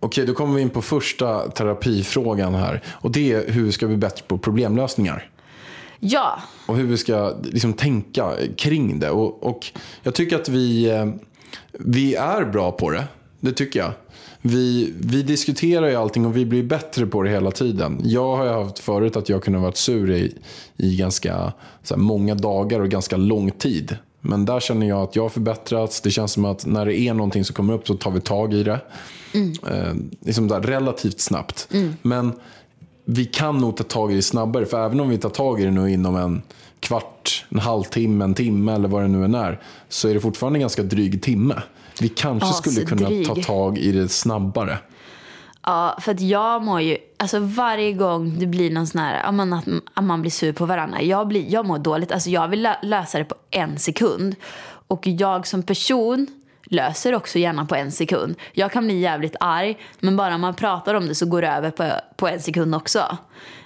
Okej, 0.00 0.26
då 0.26 0.34
kommer 0.34 0.54
vi 0.54 0.62
in 0.62 0.70
på 0.70 0.82
första 0.82 1.50
terapifrågan 1.50 2.54
här. 2.54 2.82
Och 2.86 3.10
det 3.10 3.32
är 3.32 3.52
hur 3.52 3.64
vi 3.64 3.72
ska 3.72 3.86
bli 3.86 3.96
bättre 3.96 4.24
på 4.28 4.38
problemlösningar. 4.38 5.30
Ja, 6.00 6.42
Och 6.66 6.76
hur 6.76 6.84
vi 6.84 6.96
ska 6.96 7.34
liksom 7.42 7.72
tänka 7.72 8.32
kring 8.56 8.98
det. 8.98 9.10
Och, 9.10 9.42
och 9.46 9.66
jag 10.02 10.14
tycker 10.14 10.36
att 10.36 10.48
vi, 10.48 10.90
eh, 10.90 11.06
vi 11.72 12.14
är 12.14 12.44
bra 12.44 12.72
på 12.72 12.90
det. 12.90 13.04
Det 13.40 13.52
tycker 13.52 13.80
jag. 13.80 13.92
Vi, 14.42 14.94
vi 15.00 15.22
diskuterar 15.22 15.88
ju 15.88 15.94
allting 15.94 16.26
och 16.26 16.36
vi 16.36 16.46
blir 16.46 16.62
bättre 16.62 17.06
på 17.06 17.22
det 17.22 17.30
hela 17.30 17.50
tiden. 17.50 18.00
Jag 18.04 18.36
har 18.36 18.44
ju 18.44 18.50
haft 18.50 18.78
förut 18.78 19.16
att 19.16 19.28
jag 19.28 19.42
kunde 19.42 19.58
ha 19.58 19.64
varit 19.64 19.76
sur 19.76 20.10
i, 20.10 20.34
i 20.76 20.96
ganska 20.96 21.52
här, 21.90 21.96
många 21.96 22.34
dagar 22.34 22.80
och 22.80 22.88
ganska 22.88 23.16
lång 23.16 23.50
tid. 23.50 23.96
Men 24.20 24.44
där 24.44 24.60
känner 24.60 24.88
jag 24.88 25.02
att 25.02 25.16
jag 25.16 25.22
har 25.22 25.28
förbättrats. 25.28 26.00
Det 26.00 26.10
känns 26.10 26.32
som 26.32 26.44
att 26.44 26.66
när 26.66 26.86
det 26.86 26.98
är 27.00 27.14
någonting 27.14 27.44
som 27.44 27.54
kommer 27.54 27.74
upp 27.74 27.86
så 27.86 27.94
tar 27.94 28.10
vi 28.10 28.20
tag 28.20 28.54
i 28.54 28.62
det. 28.62 28.80
Eh, 29.70 29.94
liksom 30.20 30.48
där, 30.48 30.60
relativt 30.60 31.20
snabbt. 31.20 31.68
Men 32.02 32.32
vi 33.10 33.24
kan 33.24 33.58
nog 33.58 33.76
ta 33.76 33.84
tag 33.84 34.12
i 34.12 34.14
det 34.14 34.22
snabbare. 34.22 34.66
För 34.66 34.84
även 34.84 35.00
om 35.00 35.08
vi 35.08 35.18
tar 35.18 35.28
tag 35.28 35.60
i 35.60 35.64
det 35.64 35.70
nu 35.70 35.90
inom 35.92 36.16
en 36.16 36.42
kvart, 36.80 37.44
en 37.48 37.58
halvtimme, 37.58 38.24
en 38.24 38.34
timme 38.34 38.72
eller 38.72 38.88
vad 38.88 39.02
det 39.02 39.08
nu 39.08 39.24
än 39.24 39.34
är. 39.34 39.60
Så 39.88 40.08
är 40.08 40.14
det 40.14 40.20
fortfarande 40.20 40.56
en 40.56 40.60
ganska 40.60 40.82
dryg 40.82 41.22
timme. 41.22 41.62
Vi 42.00 42.08
kanske 42.08 42.52
skulle 42.52 42.86
kunna 42.86 43.06
Asdryg. 43.06 43.26
ta 43.26 43.34
tag 43.34 43.78
i 43.78 43.92
det 43.92 44.08
snabbare. 44.08 44.78
Ja, 45.62 45.98
för 46.00 46.12
att 46.12 46.20
jag 46.20 46.64
mår 46.64 46.80
ju, 46.80 46.96
alltså 47.16 47.38
varje 47.40 47.92
gång 47.92 48.38
det 48.38 48.46
blir 48.46 48.70
någon 48.70 48.86
sån 48.86 49.00
här, 49.00 49.42
att, 49.54 49.64
att 49.94 50.04
man 50.04 50.20
blir 50.20 50.30
sur 50.30 50.52
på 50.52 50.66
varandra, 50.66 51.02
jag, 51.02 51.28
blir, 51.28 51.52
jag 51.52 51.66
mår 51.66 51.78
dåligt. 51.78 52.12
Alltså 52.12 52.30
jag 52.30 52.48
vill 52.48 52.66
lö- 52.66 52.82
lösa 52.82 53.18
det 53.18 53.24
på 53.24 53.34
en 53.50 53.78
sekund. 53.78 54.34
Och 54.88 55.06
jag 55.06 55.46
som 55.46 55.62
person 55.62 56.26
löser 56.68 57.14
också 57.14 57.38
gärna 57.38 57.66
på 57.66 57.74
en 57.74 57.92
sekund. 57.92 58.36
Jag 58.52 58.72
kan 58.72 58.84
bli 58.84 58.98
jävligt 58.98 59.36
arg, 59.40 59.78
men 60.00 60.16
bara 60.16 60.38
man 60.38 60.54
pratar 60.54 60.94
om 60.94 61.08
det 61.08 61.14
så 61.14 61.26
går 61.26 61.42
det 61.42 61.48
över 61.48 61.70
på, 61.70 61.90
på 62.16 62.28
en 62.28 62.40
sekund 62.40 62.74
också. 62.74 63.18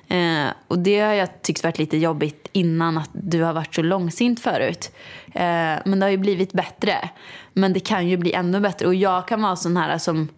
Eh, 0.09 0.47
och 0.69 0.79
det 0.79 1.01
har 1.01 1.13
jag 1.13 1.43
tyckt 1.43 1.65
varit 1.65 1.79
lite 1.79 1.97
jobbigt 1.97 2.49
innan 2.53 2.99
att 2.99 3.11
du 3.13 3.43
har 3.43 3.53
varit 3.53 3.75
så 3.75 3.83
långsint 3.83 4.41
förut. 4.41 4.93
Eh, 5.27 5.79
men 5.85 6.01
det 6.01 6.07
har 6.07 6.11
ju 6.11 6.17
blivit 6.17 6.53
bättre. 6.53 7.11
Men 7.53 7.73
det 7.73 7.81
kan 7.81 8.09
ju 8.09 8.17
bli 8.17 8.33
ännu 8.33 8.61
bättre. 8.61 8.87
Och 8.87 8.95
jag 8.95 9.29
kan 9.29 9.43
vara 9.43 9.57
sån 9.57 9.77
här 9.77 9.99
som 9.99 10.29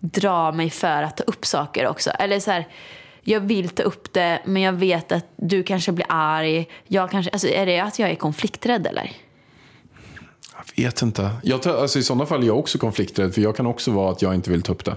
drar 0.00 0.52
mig 0.52 0.70
för 0.70 1.02
att 1.02 1.16
ta 1.16 1.24
upp 1.24 1.46
saker 1.46 1.86
också. 1.86 2.10
Eller 2.10 2.40
så 2.40 2.50
här, 2.50 2.66
jag 3.22 3.40
vill 3.40 3.68
ta 3.68 3.82
upp 3.82 4.12
det 4.12 4.40
men 4.44 4.62
jag 4.62 4.72
vet 4.72 5.12
att 5.12 5.26
du 5.36 5.62
kanske 5.62 5.92
blir 5.92 6.06
arg. 6.08 6.68
Jag 6.86 7.10
kanske, 7.10 7.30
alltså, 7.30 7.48
är 7.48 7.66
det 7.66 7.80
att 7.80 7.98
jag 7.98 8.10
är 8.10 8.14
konflikträdd 8.14 8.86
eller? 8.86 9.10
Vet 10.76 11.02
inte. 11.02 11.30
Jag 11.42 11.62
tar, 11.62 11.74
alltså 11.82 11.98
I 11.98 12.02
sådana 12.02 12.26
fall 12.26 12.42
är 12.42 12.46
jag 12.46 12.58
också 12.58 12.78
konflikträdd. 12.78 13.34
För 13.34 13.40
jag 13.40 13.56
kan 13.56 13.66
också 13.66 13.90
vara 13.90 14.12
att 14.12 14.22
jag 14.22 14.34
inte 14.34 14.50
vill 14.50 14.62
ta 14.62 14.72
upp 14.72 14.84
det. 14.84 14.96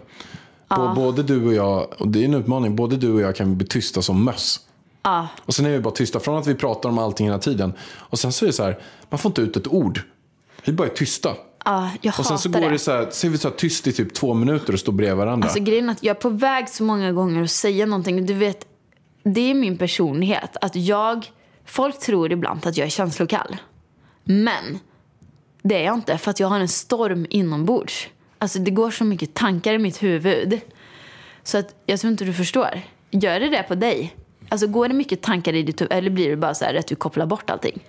Bå- 0.70 0.96
Både 0.96 1.24
du 1.24 1.46
och 1.48 1.54
jag, 1.54 1.88
och 2.02 2.08
det 2.08 2.20
är 2.22 2.26
en 2.26 2.34
utmaning, 2.34 2.76
både 2.76 2.98
du 2.98 3.12
och 3.14 3.22
jag 3.22 3.36
kan 3.36 3.58
bli 3.58 3.68
tysta 3.68 4.02
som 4.02 4.24
möss. 4.24 4.60
Ja, 5.04 5.28
Och 5.46 5.54
sen 5.54 5.66
är 5.66 5.70
vi 5.70 5.80
bara 5.80 5.94
tysta 5.94 6.20
från 6.20 6.38
att 6.38 6.48
vi 6.48 6.56
pratar 6.56 6.90
om 6.90 6.98
allting 7.00 7.28
hela 7.28 7.40
tiden. 7.40 7.74
Och 7.94 8.20
sen 8.20 8.32
så 8.32 8.46
är 8.46 8.48
det 8.48 8.54
så 8.54 8.64
här, 8.64 8.80
man 9.10 9.20
får 9.20 9.30
inte 9.30 9.42
ut 9.42 9.58
ett 9.58 9.68
ord. 9.68 10.02
Vi 10.66 10.74
bara 10.74 10.88
är 10.88 10.92
tysta. 10.94 11.30
ja 11.66 11.90
jag 12.02 12.14
Och 12.20 12.26
sen 12.26 12.38
så 12.40 12.50
går 12.50 12.60
det. 12.62 12.70
det 12.70 12.80
så 12.80 12.92
här, 12.92 13.08
så 13.12 13.28
är 13.28 13.32
vi 13.32 13.38
så 13.38 13.50
här 13.50 13.56
tyst 13.56 13.88
i 13.88 13.92
typ 13.92 14.14
två 14.14 14.34
minuter 14.34 14.74
och 14.74 14.80
står 14.80 14.92
bredvid 14.94 15.18
varandra. 15.18 15.48
Alltså 15.48 15.64
grejen 15.64 15.88
är 15.90 15.92
att 15.92 16.04
jag 16.04 16.16
är 16.18 16.22
på 16.22 16.30
väg 16.30 16.70
så 16.70 16.84
många 16.84 17.12
gånger 17.12 17.44
att 17.44 17.52
säga 17.52 17.86
någonting. 17.86 18.26
Du 18.26 18.34
vet, 18.34 18.66
det 19.24 19.52
är 19.52 19.54
min 19.54 19.78
personlighet. 19.78 20.58
Att 20.62 20.76
jag, 20.76 21.32
folk 21.66 22.00
tror 22.00 22.32
ibland 22.32 22.66
att 22.68 22.78
jag 22.78 22.86
är 22.86 22.90
känslokall. 22.90 23.58
Men 24.24 24.80
det 25.67 25.75
är 25.75 25.86
jag 25.86 25.95
inte 25.95 26.17
för 26.17 26.32
att 26.32 26.39
jag 26.39 26.47
har 26.47 26.60
en 26.60 26.67
storm 26.67 27.25
inombords. 27.30 28.08
Alltså 28.38 28.60
det 28.60 28.71
går 28.71 28.91
så 28.91 29.04
mycket 29.04 29.34
tankar 29.34 29.73
i 29.73 29.78
mitt 29.78 30.04
huvud. 30.04 30.60
Så 31.43 31.58
att 31.58 31.75
jag 31.86 31.99
tror 31.99 32.12
inte 32.12 32.25
du 32.25 32.34
förstår. 32.34 32.82
Gör 33.12 33.39
det 33.39 33.49
det 33.49 33.63
på 33.63 33.75
dig? 33.75 34.15
Alltså 34.49 34.67
går 34.67 34.88
det 34.88 34.93
mycket 34.93 35.21
tankar 35.21 35.54
i 35.54 35.63
ditt 35.63 35.82
huvud 35.82 35.91
eller 35.91 36.10
blir 36.10 36.30
det 36.30 36.36
bara 36.36 36.54
så 36.54 36.65
här 36.65 36.75
att 36.75 36.88
du 36.88 36.95
kopplar 36.95 37.25
bort 37.25 37.49
allting? 37.49 37.84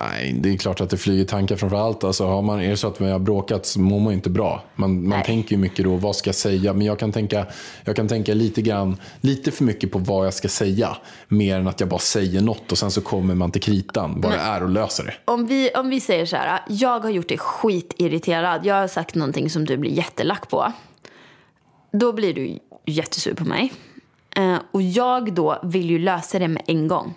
Nej, 0.00 0.32
det 0.32 0.48
är 0.48 0.56
klart 0.56 0.80
att 0.80 0.90
det 0.90 0.96
flyger 0.96 1.24
tankar 1.24 1.56
framför 1.56 1.76
allt. 1.76 2.04
Alltså, 2.04 2.26
har 2.26 2.42
man, 2.42 2.60
är 2.60 2.70
det 2.70 2.76
så 2.76 2.88
att 2.88 3.00
man 3.00 3.10
har 3.10 3.18
bråkat 3.18 3.66
så 3.66 3.80
mår 3.80 4.00
man 4.00 4.12
inte 4.12 4.30
bra. 4.30 4.62
Man, 4.74 5.08
man 5.08 5.22
tänker 5.22 5.50
ju 5.50 5.56
mycket 5.58 5.84
då, 5.84 5.96
vad 5.96 6.16
ska 6.16 6.28
jag 6.28 6.34
säga? 6.34 6.72
Men 6.72 6.86
jag 6.86 6.98
kan 6.98 7.12
tänka, 7.12 7.46
jag 7.84 7.96
kan 7.96 8.08
tänka 8.08 8.34
lite, 8.34 8.62
grann, 8.62 8.96
lite 9.20 9.50
för 9.50 9.64
mycket 9.64 9.92
på 9.92 9.98
vad 9.98 10.26
jag 10.26 10.34
ska 10.34 10.48
säga. 10.48 10.96
Mer 11.28 11.56
än 11.56 11.68
att 11.68 11.80
jag 11.80 11.88
bara 11.88 12.00
säger 12.00 12.40
något 12.40 12.72
och 12.72 12.78
sen 12.78 12.90
så 12.90 13.00
kommer 13.00 13.34
man 13.34 13.50
till 13.50 13.62
kritan. 13.62 14.20
Vad 14.20 14.32
det 14.32 14.38
är 14.38 14.62
och 14.62 14.68
löser 14.68 15.04
det. 15.04 15.14
Om 15.24 15.46
vi, 15.46 15.70
om 15.70 15.88
vi 15.88 16.00
säger 16.00 16.26
så 16.26 16.36
här, 16.36 16.60
jag 16.68 17.00
har 17.00 17.10
gjort 17.10 17.28
dig 17.28 17.38
skitirriterad. 17.38 18.66
Jag 18.66 18.74
har 18.74 18.88
sagt 18.88 19.14
någonting 19.14 19.50
som 19.50 19.64
du 19.64 19.76
blir 19.76 19.90
jättelack 19.90 20.50
på. 20.50 20.72
Då 21.92 22.12
blir 22.12 22.34
du 22.34 22.58
jättesur 22.86 23.34
på 23.34 23.44
mig. 23.44 23.72
Eh, 24.36 24.56
och 24.70 24.82
jag 24.82 25.34
då 25.34 25.60
vill 25.62 25.90
ju 25.90 25.98
lösa 25.98 26.38
det 26.38 26.48
med 26.48 26.62
en 26.66 26.88
gång. 26.88 27.14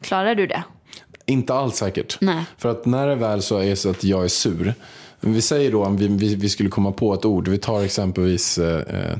Klarar 0.00 0.34
du 0.34 0.46
det? 0.46 0.62
Inte 1.30 1.54
alls 1.54 1.76
säkert. 1.76 2.18
Nej. 2.20 2.44
För 2.58 2.68
att 2.68 2.86
när 2.86 3.06
det 3.06 3.14
väl 3.14 3.42
så 3.42 3.58
är 3.58 3.74
så 3.74 3.90
att 3.90 4.04
jag 4.04 4.24
är 4.24 4.28
sur. 4.28 4.74
Vi 5.20 5.42
säger 5.42 5.72
då 5.72 5.84
om 5.84 5.96
vi, 5.96 6.08
vi, 6.08 6.34
vi 6.34 6.48
skulle 6.48 6.68
komma 6.68 6.92
på 6.92 7.14
ett 7.14 7.24
ord. 7.24 7.48
Vi 7.48 7.58
tar 7.58 7.82
exempelvis 7.82 8.58
eh, 8.58 9.12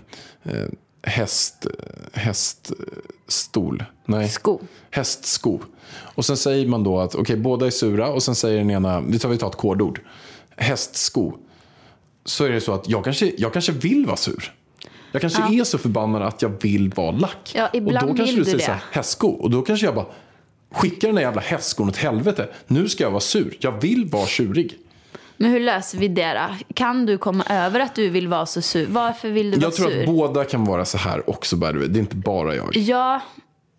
eh, 0.42 0.68
häst, 1.02 1.66
häststol. 2.12 3.84
Nej. 4.04 4.28
Sko. 4.28 4.60
Hästsko. 4.90 5.58
Och 5.98 6.24
sen 6.24 6.36
säger 6.36 6.66
man 6.66 6.84
då 6.84 7.00
att 7.00 7.14
okej, 7.14 7.36
båda 7.36 7.66
är 7.66 7.70
sura 7.70 8.08
och 8.08 8.22
sen 8.22 8.34
säger 8.34 8.58
den 8.58 8.70
ena, 8.70 9.00
vi 9.00 9.18
tar, 9.18 9.28
vi 9.28 9.36
tar 9.36 9.48
ett 9.48 9.56
kodord. 9.56 10.00
Hästsko. 10.56 11.32
Så 12.24 12.44
är 12.44 12.50
det 12.50 12.60
så 12.60 12.72
att 12.72 12.88
jag 12.88 13.04
kanske, 13.04 13.32
jag 13.38 13.52
kanske 13.52 13.72
vill 13.72 14.06
vara 14.06 14.16
sur. 14.16 14.54
Jag 15.12 15.20
kanske 15.20 15.42
är 15.42 15.64
så 15.64 15.78
förbannad 15.78 16.22
att 16.22 16.42
jag 16.42 16.62
vill 16.62 16.88
vara 16.88 17.10
lack. 17.10 17.52
Ja, 17.54 17.70
ibland 17.72 18.10
och 18.10 18.14
då 18.14 18.16
kanske 18.16 18.36
vill 18.36 18.44
du 18.44 18.44
du 18.44 18.50
säger 18.50 18.64
så 18.64 18.72
här, 18.72 18.78
det. 18.92 18.96
hästsko. 18.96 19.28
Och 19.28 19.50
då 19.50 19.62
kanske 19.62 19.86
jag 19.86 19.94
bara 19.94 20.06
skickar 20.70 21.08
den 21.08 21.14
där 21.14 21.22
jävla 21.22 21.40
hästskon 21.40 21.88
åt 21.88 21.96
helvete. 21.96 22.48
Nu 22.66 22.88
ska 22.88 23.04
jag 23.04 23.10
vara 23.10 23.20
sur. 23.20 23.56
Jag 23.60 23.80
vill 23.80 24.04
vara 24.06 24.26
tjurig. 24.26 24.78
Men 25.36 25.50
hur 25.50 25.60
löser 25.60 25.98
vi 25.98 26.08
det 26.08 26.32
då? 26.34 26.74
Kan 26.74 27.06
du 27.06 27.18
komma 27.18 27.44
över 27.50 27.80
att 27.80 27.94
du 27.94 28.08
vill 28.08 28.28
vara 28.28 28.46
så 28.46 28.62
sur? 28.62 28.86
Varför 28.86 29.28
vill 29.28 29.50
du 29.50 29.56
vara 29.56 29.66
Jag 29.66 29.74
tror 29.74 29.90
sur? 29.90 30.00
att 30.00 30.06
båda 30.06 30.44
kan 30.44 30.64
vara 30.64 30.84
så 30.84 30.98
här 30.98 31.30
också 31.30 31.56
by. 31.56 31.66
Det 31.66 31.98
är 31.98 32.00
inte 32.00 32.16
bara 32.16 32.54
jag. 32.54 32.76
Ja, 32.76 33.20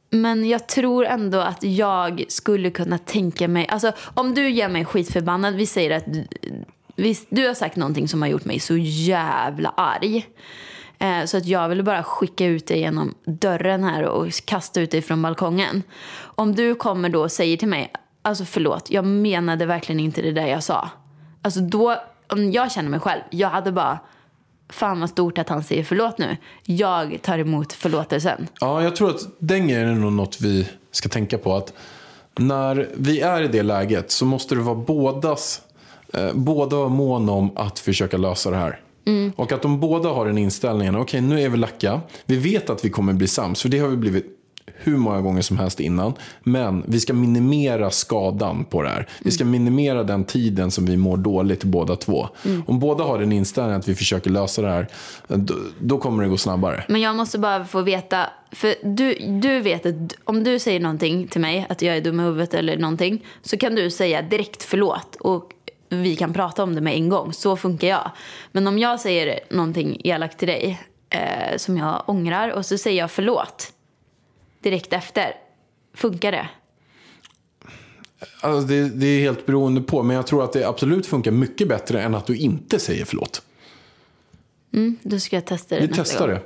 men 0.10 0.50
jag 0.50 0.68
tror 0.68 1.06
ändå 1.06 1.40
att 1.40 1.64
jag 1.64 2.24
skulle 2.28 2.70
kunna 2.72 2.98
tänka 2.98 3.48
mig... 3.48 3.68
Alltså, 3.68 3.92
om 4.14 4.34
du 4.34 4.50
gör 4.50 4.70
mig 4.70 4.86
skitförbannad, 4.86 5.56
vi 5.56 5.66
säger 5.66 5.98
att 5.98 6.14
du, 6.14 6.28
vi, 6.96 7.18
du 7.30 7.48
har 7.48 7.54
sagt 7.54 7.76
någonting 7.76 8.08
som 8.08 8.22
har 8.22 8.30
gjort 8.30 8.46
mig 8.46 8.60
så 8.60 8.78
jävla 8.78 9.70
arg. 9.78 10.26
Eh, 11.02 11.26
så 11.26 11.38
att 11.38 11.46
jag 11.46 11.70
ville 11.70 11.84
bara 11.84 12.04
skicka 12.04 12.46
ut 12.46 12.68
dig 12.68 12.80
genom 12.80 13.16
dörren 13.26 13.84
här 13.84 14.04
och 14.04 14.32
kasta 14.46 14.82
ut 14.82 14.92
dig 14.92 15.02
från 15.02 15.22
balkongen. 15.22 15.84
Om 16.22 16.56
du 16.56 16.76
kommer 16.76 17.10
då 17.10 17.22
och 17.22 17.32
säger 17.32 17.58
till 17.58 17.68
mig, 17.68 17.94
alltså 18.22 18.46
förlåt, 18.46 18.92
jag 18.92 19.06
menade 19.06 19.66
verkligen 19.66 20.00
inte 20.00 20.22
det 20.22 20.32
där 20.32 20.48
jag 20.48 20.64
sa. 20.64 20.90
Alltså 21.42 21.60
då, 21.60 21.96
om 22.28 22.52
jag 22.52 22.72
känner 22.72 22.90
mig 22.90 23.00
själv, 23.00 23.22
jag 23.30 23.50
hade 23.50 23.72
bara, 23.72 24.00
fan 24.70 25.00
vad 25.00 25.10
stort 25.10 25.38
att 25.38 25.50
han 25.50 25.64
säger 25.64 25.84
förlåt 25.84 26.18
nu. 26.18 26.38
Jag 26.64 27.20
tar 27.22 27.38
emot 27.38 27.74
förlåtelsen. 27.74 28.48
Ja, 28.60 28.84
jag 28.84 28.96
tror 28.96 29.10
att 29.10 29.22
den 29.40 29.68
grejen 29.68 29.90
är 29.90 29.96
nog 29.96 30.14
något 30.14 30.42
vi 30.42 30.70
ska 30.92 31.10
tänka 31.10 31.38
på. 31.38 31.56
Att 31.56 31.74
när 32.40 32.90
vi 32.96 33.22
är 33.22 33.44
i 33.44 33.48
det 33.48 33.64
läget 33.64 34.12
så 34.12 34.26
måste 34.26 34.56
det 34.56 34.62
vara 34.62 34.76
bådas, 34.76 35.62
eh, 36.14 36.34
båda 36.34 36.76
vara 36.76 36.90
mån 36.90 37.30
om 37.30 37.58
att 37.58 37.80
försöka 37.80 38.18
lösa 38.18 38.52
det 38.52 38.58
här. 38.58 38.80
Och 39.36 39.52
att 39.52 39.62
de 39.62 39.80
båda 39.80 40.10
har 40.10 40.26
den 40.26 40.38
inställningen, 40.38 40.96
okej 40.96 41.22
nu 41.22 41.42
är 41.42 41.50
vi 41.50 41.58
lacka, 41.58 42.02
vi 42.26 42.36
vet 42.36 42.70
att 42.70 42.86
vi 42.86 42.90
kommer 42.90 43.14
bli 43.14 43.28
sams, 43.28 43.62
för 43.62 43.70
det 43.70 43.80
har 43.80 43.88
vi 43.88 43.98
blivit 43.98 44.38
hur 44.84 44.98
många 44.98 45.22
gånger 45.22 45.42
som 45.42 45.58
helst 45.58 45.80
innan. 45.80 46.14
Men 46.44 46.84
vi 46.88 47.00
ska 47.00 47.14
minimera 47.14 47.92
skadan 47.92 48.66
på 48.66 48.82
det 48.82 48.90
här. 48.90 49.08
Vi 49.20 49.32
ska 49.32 49.46
minimera 49.46 50.04
den 50.04 50.26
tiden 50.26 50.72
som 50.72 50.86
vi 50.86 50.98
mår 50.98 51.18
dåligt 51.18 51.64
båda 51.64 51.96
två. 51.96 52.28
Om 52.68 52.80
båda 52.80 53.04
har 53.04 53.20
den 53.20 53.32
inställningen 53.32 53.80
att 53.80 53.90
vi 53.90 53.96
försöker 53.96 54.30
lösa 54.30 54.62
det 54.62 54.70
här, 54.70 54.88
då, 55.28 55.56
då 55.80 55.98
kommer 55.98 56.24
det 56.24 56.30
gå 56.30 56.38
snabbare. 56.38 56.84
Men 56.88 57.02
jag 57.02 57.16
måste 57.16 57.40
bara 57.40 57.66
få 57.66 57.82
veta, 57.82 58.30
för 58.52 58.76
du, 58.84 59.14
du 59.42 59.60
vet 59.60 59.86
att 59.86 59.96
om 60.24 60.44
du 60.44 60.60
säger 60.60 60.80
någonting 60.80 61.28
till 61.28 61.42
mig, 61.42 61.66
att 61.70 61.82
jag 61.82 61.98
är 61.98 62.02
dum 62.02 62.20
i 62.20 62.24
huvudet 62.24 62.54
eller 62.54 62.78
någonting, 62.78 63.26
så 63.42 63.58
kan 63.58 63.76
du 63.76 63.92
säga 63.92 64.22
direkt 64.22 64.64
förlåt 64.64 65.16
och 65.20 65.52
vi 65.92 66.16
kan 66.16 66.34
prata 66.34 66.64
om 66.64 66.76
det 66.76 66.82
med 66.82 66.94
en 66.96 67.10
gång. 67.10 67.34
Så 67.34 67.58
funkar 67.58 67.88
jag. 67.88 68.12
Men 68.52 68.68
om 68.68 68.80
jag 68.80 69.00
säger 69.00 69.40
någonting 69.50 70.02
elakt 70.04 70.38
till 70.38 70.48
dig 70.48 70.82
eh, 71.10 71.58
som 71.58 71.78
jag 71.78 72.04
ångrar 72.06 72.50
och 72.50 72.66
så 72.66 72.78
säger 72.78 72.98
jag 73.00 73.12
förlåt 73.12 73.74
direkt 74.62 74.94
efter, 74.94 75.36
funkar 75.94 76.32
det? 76.32 76.50
Alltså 78.42 78.68
det, 78.68 78.90
det 78.90 79.06
är 79.06 79.20
helt 79.20 79.46
beroende 79.46 79.82
på, 79.82 80.04
men 80.04 80.16
jag 80.16 80.28
tror 80.28 80.44
att 80.44 80.54
det 80.54 80.68
absolut 80.68 81.06
funkar 81.06 81.32
mycket 81.32 81.68
bättre 81.68 82.02
än 82.02 82.16
att 82.16 82.26
du 82.26 82.38
inte 82.38 82.80
säger 82.80 83.06
förlåt. 83.06 83.42
Då 85.04 85.20
ska 85.20 85.36
jag 85.36 85.46
testa 85.46 85.76
det 85.76 85.82
Vi 85.82 85.88
nästa 85.88 86.04
testar 86.04 86.28
gång. 86.28 86.36
det. 86.36 86.42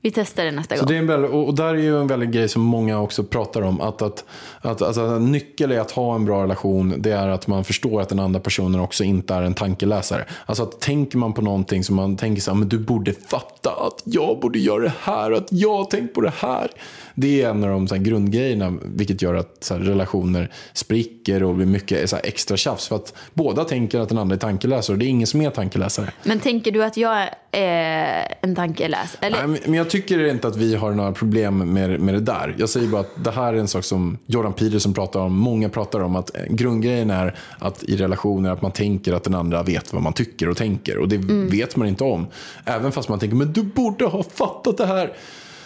Vi 0.00 0.10
testar 0.10 0.44
det 0.44 0.50
nästa 0.50 0.76
Så 0.76 0.80
gång. 0.82 0.88
det 0.88 0.94
är 0.94 0.98
en 0.98 1.06
väldigt, 1.06 1.30
och 1.30 1.54
där 1.54 1.64
är 1.74 1.78
ju 1.78 2.00
en 2.00 2.06
väldigt 2.06 2.30
grej 2.30 2.48
som 2.48 2.62
många 2.62 3.00
också 3.00 3.24
pratar 3.24 3.62
om. 3.62 3.80
Att, 3.80 4.02
att, 4.02 4.24
att, 4.60 4.82
alltså, 4.82 5.00
en 5.00 5.32
nyckel 5.32 5.72
i 5.72 5.78
att 5.78 5.90
ha 5.90 6.14
en 6.14 6.24
bra 6.24 6.42
relation 6.42 6.94
det 6.98 7.12
är 7.12 7.28
att 7.28 7.46
man 7.46 7.64
förstår 7.64 8.00
att 8.00 8.08
den 8.08 8.18
andra 8.18 8.40
personen 8.40 8.80
också 8.80 9.04
inte 9.04 9.34
är 9.34 9.42
en 9.42 9.54
tankeläsare. 9.54 10.24
Alltså 10.46 10.62
att 10.62 10.80
tänker 10.80 11.18
man 11.18 11.32
på 11.32 11.42
någonting 11.42 11.84
som 11.84 11.96
man 11.96 12.16
tänker 12.16 12.42
så 12.42 12.50
här, 12.50 12.58
men 12.58 12.68
du 12.68 12.78
borde 12.78 13.12
fatta 13.12 13.70
att 13.70 14.02
jag 14.04 14.40
borde 14.40 14.58
göra 14.58 14.82
det 14.82 14.92
här 15.00 15.30
och 15.32 15.38
att 15.38 15.48
jag 15.52 15.76
har 15.76 15.84
tänkt 15.84 16.14
på 16.14 16.20
det 16.20 16.32
här. 16.36 16.68
Det 17.14 17.42
är 17.42 17.50
en 17.50 17.64
av 17.64 17.70
de 17.70 17.88
så 17.88 17.94
här, 17.94 18.02
grundgrejerna 18.02 18.74
vilket 18.84 19.22
gör 19.22 19.34
att 19.34 19.68
här, 19.70 19.78
relationer 19.78 20.52
spricker 20.72 21.42
och 21.42 21.54
blir 21.54 21.66
mycket 21.66 22.10
så 22.10 22.16
här, 22.16 22.26
extra 22.26 22.56
tjafs. 22.56 22.88
För 22.88 22.96
att 22.96 23.14
båda 23.34 23.64
tänker 23.64 24.00
att 24.00 24.08
den 24.08 24.18
andra 24.18 24.34
är 24.34 24.40
tankeläsare 24.40 24.94
och 24.94 24.98
det 24.98 25.04
är 25.04 25.08
ingen 25.08 25.26
som 25.26 25.40
är 25.42 25.50
tankeläsare. 25.50 26.12
Men 26.22 26.40
tänker 26.40 26.70
du 26.72 26.84
att 26.84 26.96
jag 26.96 27.28
är 27.50 28.34
en 28.40 28.54
tankeläs? 28.54 29.16
Eller? 29.20 29.38
Nej, 29.38 29.46
men- 29.46 29.58
men 29.64 29.74
jag 29.88 29.92
tycker 29.92 30.26
inte 30.26 30.48
att 30.48 30.56
vi 30.56 30.74
har 30.74 30.92
några 30.92 31.12
problem 31.12 31.72
med, 31.72 32.00
med 32.00 32.14
det 32.14 32.20
där. 32.20 32.54
Jag 32.58 32.68
säger 32.68 32.88
bara 32.88 33.00
att 33.00 33.24
det 33.24 33.30
här 33.30 33.54
är 33.54 33.58
en 33.58 33.68
sak 33.68 33.84
som 33.84 34.18
Jordan 34.26 34.52
Peterson 34.52 34.94
pratar 34.94 35.20
om. 35.20 35.38
Många 35.38 35.68
pratar 35.68 36.00
om 36.00 36.16
att 36.16 36.36
eh, 36.36 36.42
grundgrejen 36.48 37.10
är 37.10 37.38
att 37.58 37.82
i 37.82 37.96
relationer 37.96 38.50
att 38.50 38.62
man 38.62 38.72
tänker 38.72 39.12
att 39.12 39.24
den 39.24 39.34
andra 39.34 39.62
vet 39.62 39.92
vad 39.92 40.02
man 40.02 40.12
tycker 40.12 40.48
och 40.48 40.56
tänker. 40.56 40.98
Och 40.98 41.08
det 41.08 41.16
vet 41.50 41.76
man 41.76 41.88
inte 41.88 42.04
om. 42.04 42.26
Även 42.64 42.92
fast 42.92 43.08
man 43.08 43.18
tänker, 43.18 43.36
men 43.36 43.52
du 43.52 43.62
borde 43.62 44.04
ha 44.04 44.22
fattat 44.22 44.76
det 44.76 44.86
här. 44.86 45.12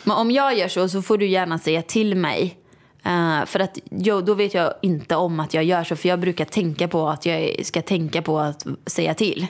Men 0.05 0.17
om 0.17 0.31
jag 0.31 0.59
gör 0.59 0.69
så 0.69 0.89
så 0.89 1.03
får 1.03 1.19
du 1.19 1.27
gärna 1.27 1.59
säga 1.59 1.83
till 1.83 2.17
mig. 2.17 2.57
Eh, 3.05 3.45
för 3.47 3.61
att 3.61 3.79
jo, 3.91 4.21
då 4.21 4.35
vet 4.35 4.55
jag 4.55 4.75
inte 4.83 5.17
om 5.17 5.41
att 5.41 5.55
jag 5.55 5.65
gör 5.65 5.85
så. 5.85 5.97
För 5.97 6.09
jag 6.09 6.21
brukar 6.21 6.45
tänka 6.45 6.89
på 6.89 7.09
att 7.09 7.27
jag 7.27 7.67
ska 7.67 7.83
tänka 7.83 8.23
på 8.23 8.39
att 8.39 8.67
säga 8.87 9.15
till. 9.15 9.47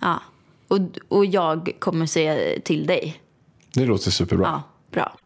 Ja. 0.00 0.20
Och, 0.68 0.78
och 1.08 1.26
jag 1.26 1.76
kommer 1.78 2.06
säga 2.06 2.60
till 2.60 2.86
dig. 2.86 3.20
Det 3.74 3.86
låter 3.86 4.10
superbra. 4.10 4.46
Ja, 4.46 4.62
bra. 4.90 5.16